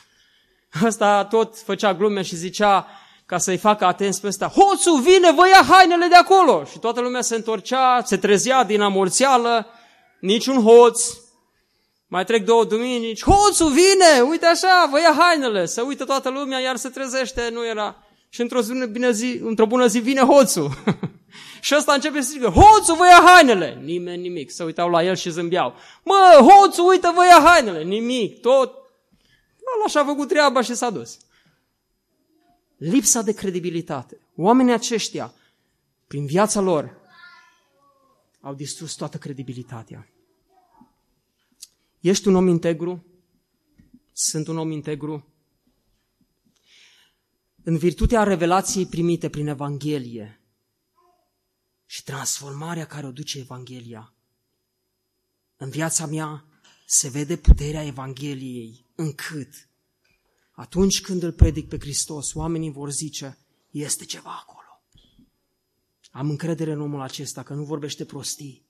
Ăsta 0.84 1.24
tot 1.24 1.59
făcea 1.59 1.94
glume 1.94 2.22
și 2.22 2.36
zicea, 2.36 2.86
ca 3.26 3.38
să-i 3.38 3.57
facă 3.57 3.84
atenți 3.84 4.20
pe 4.20 4.26
ăsta, 4.26 4.46
hoțul 4.46 5.00
vine, 5.00 5.32
vă 5.32 5.48
ia 5.48 5.64
hainele 5.68 6.07
de 6.07 6.16
acolo! 6.16 6.64
Și 6.64 6.78
toată 6.78 7.00
lumea 7.00 7.20
se 7.20 7.34
întorcea, 7.34 8.02
se 8.04 8.16
trezea 8.16 8.64
din 8.64 8.80
amorțeală, 8.80 9.66
niciun 10.20 10.62
hoț. 10.62 11.16
Mai 12.07 12.24
trec 12.24 12.44
două 12.44 12.64
duminici, 12.64 13.24
hoțul 13.24 13.72
vine, 13.72 14.28
uite 14.28 14.46
așa, 14.46 14.88
vă 14.90 15.00
ia 15.00 15.14
hainele, 15.18 15.66
să 15.66 15.82
uită 15.82 16.04
toată 16.04 16.30
lumea, 16.30 16.59
iar 16.59 16.76
se 16.76 16.88
trezește, 16.88 17.48
nu 17.52 17.66
era. 17.66 17.96
Și 18.28 18.40
într-o, 18.40 18.61
zi, 18.61 18.72
bine 18.90 19.11
zi, 19.11 19.40
într-o 19.42 19.66
bună 19.66 19.86
zi 19.86 19.98
vine 19.98 20.20
hoțul. 20.20 20.70
și 21.61 21.74
ăsta 21.76 21.92
începe 21.92 22.20
să 22.20 22.30
zică, 22.30 22.48
hoțul, 22.48 22.96
vă 22.96 23.04
ia 23.04 23.22
hainele! 23.24 23.80
Nimeni 23.82 24.22
nimic. 24.22 24.50
Se 24.50 24.64
uitau 24.64 24.90
la 24.90 25.04
el 25.04 25.14
și 25.14 25.30
zâmbeau. 25.30 25.74
Mă, 26.02 26.48
hoțul, 26.48 26.88
uite, 26.88 27.09
vă 27.14 27.24
ia 27.24 27.40
hainele! 27.44 27.82
Nimic, 27.82 28.40
tot. 28.40 28.72
Ăla 29.76 29.88
și-a 29.88 30.04
făcut 30.04 30.28
treaba 30.28 30.61
și 30.61 30.74
s-a 30.74 30.90
dus. 30.90 31.18
Lipsa 32.76 33.22
de 33.22 33.32
credibilitate. 33.32 34.20
Oamenii 34.36 34.72
aceștia, 34.72 35.34
prin 36.07 36.26
viața 36.26 36.61
lor, 36.61 36.96
au 38.40 38.54
distrus 38.54 38.94
toată 38.94 39.16
credibilitatea. 39.16 40.09
Ești 42.01 42.28
un 42.28 42.34
om 42.34 42.49
integru? 42.49 43.05
Sunt 44.12 44.47
un 44.47 44.59
om 44.59 44.70
integru? 44.70 45.36
în 47.68 47.76
virtutea 47.76 48.22
revelației 48.22 48.86
primite 48.86 49.28
prin 49.28 49.47
Evanghelie 49.47 50.40
și 51.86 52.03
transformarea 52.03 52.86
care 52.86 53.07
o 53.07 53.11
duce 53.11 53.38
Evanghelia. 53.38 54.14
În 55.57 55.70
viața 55.70 56.07
mea 56.07 56.44
se 56.86 57.09
vede 57.09 57.36
puterea 57.36 57.84
Evangheliei 57.84 58.86
încât 58.94 59.68
atunci 60.53 61.01
când 61.01 61.22
îl 61.22 61.32
predic 61.32 61.68
pe 61.68 61.78
Hristos, 61.78 62.34
oamenii 62.34 62.70
vor 62.70 62.90
zice, 62.90 63.38
este 63.70 64.05
ceva 64.05 64.38
acolo. 64.40 64.82
Am 66.11 66.30
încredere 66.30 66.72
în 66.72 66.80
omul 66.80 67.01
acesta 67.01 67.42
că 67.42 67.55
nu 67.55 67.64
vorbește 67.64 68.05
prostii. 68.05 68.66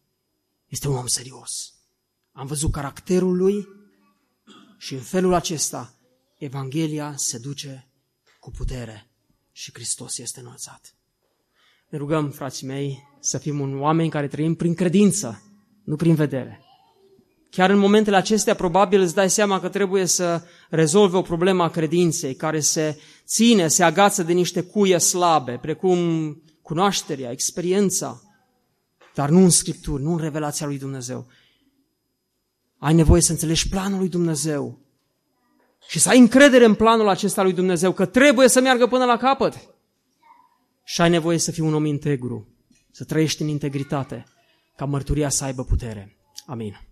Este 0.67 0.89
un 0.89 0.97
om 0.97 1.07
serios. 1.07 1.75
Am 2.37 2.47
văzut 2.47 2.73
caracterul 2.73 3.37
lui 3.37 3.69
și 4.79 4.95
în 4.95 5.01
felul 5.01 5.35
acesta 5.35 5.95
Evanghelia 6.39 7.13
se 7.17 7.39
duce 7.39 7.89
cu 8.41 8.51
putere 8.51 9.11
și 9.53 9.71
Hristos 9.73 10.19
este 10.19 10.41
înălțat. 10.41 10.95
Ne 11.89 11.99
rugăm, 11.99 12.31
frații 12.31 12.67
mei, 12.67 13.09
să 13.21 13.39
fim 13.39 13.61
un 13.61 13.81
oameni 13.81 14.11
care 14.11 14.29
trăim 14.29 14.55
prin 14.55 14.75
credință, 14.75 15.43
nu 15.85 15.97
prin 15.97 16.15
vedere. 16.15 16.61
Chiar 17.51 17.71
în 17.71 17.79
momentele 17.79 18.17
acestea, 18.17 18.55
probabil 18.55 19.01
îți 19.01 19.15
dai 19.15 19.31
seama 19.31 19.61
că 19.61 19.69
trebuie 19.69 20.07
să 20.07 20.43
rezolve 20.71 21.17
o 21.17 21.23
problemă 21.23 21.63
a 21.63 21.71
credinței, 21.71 22.35
care 22.35 22.61
se 22.61 22.99
ține, 23.27 23.69
se 23.69 23.83
agață 23.83 24.23
de 24.23 24.33
niște 24.33 24.63
cuie 24.63 24.99
slabe, 24.99 25.59
precum 25.59 25.99
cunoașterea, 26.63 27.31
experiența, 27.31 28.23
dar 29.15 29.29
nu 29.29 29.39
în 29.39 29.51
Scripturi, 29.51 30.03
nu 30.03 30.13
în 30.13 30.19
revelația 30.19 30.67
lui 30.67 30.79
Dumnezeu. 30.79 31.27
Ai 32.79 32.95
nevoie 32.95 33.21
să 33.21 33.33
înțelegi 33.33 33.69
planul 33.69 33.99
lui 33.99 34.09
Dumnezeu, 34.09 34.87
și 35.89 35.99
să 35.99 36.09
ai 36.09 36.19
încredere 36.19 36.65
în 36.65 36.75
planul 36.75 37.09
acesta 37.09 37.43
lui 37.43 37.53
Dumnezeu, 37.53 37.93
că 37.93 38.07
trebuie 38.07 38.49
să 38.49 38.61
meargă 38.61 38.87
până 38.87 39.05
la 39.05 39.17
capăt. 39.17 39.75
Și 40.85 41.01
ai 41.01 41.11
nevoie 41.11 41.39
să 41.39 41.51
fii 41.51 41.63
un 41.63 41.75
om 41.75 41.85
integru, 41.85 42.49
să 42.91 43.05
trăiești 43.05 43.43
în 43.43 43.49
integritate, 43.49 44.25
ca 44.77 44.85
mărturia 44.85 45.29
să 45.29 45.45
aibă 45.45 45.65
putere. 45.65 46.17
Amin. 46.47 46.86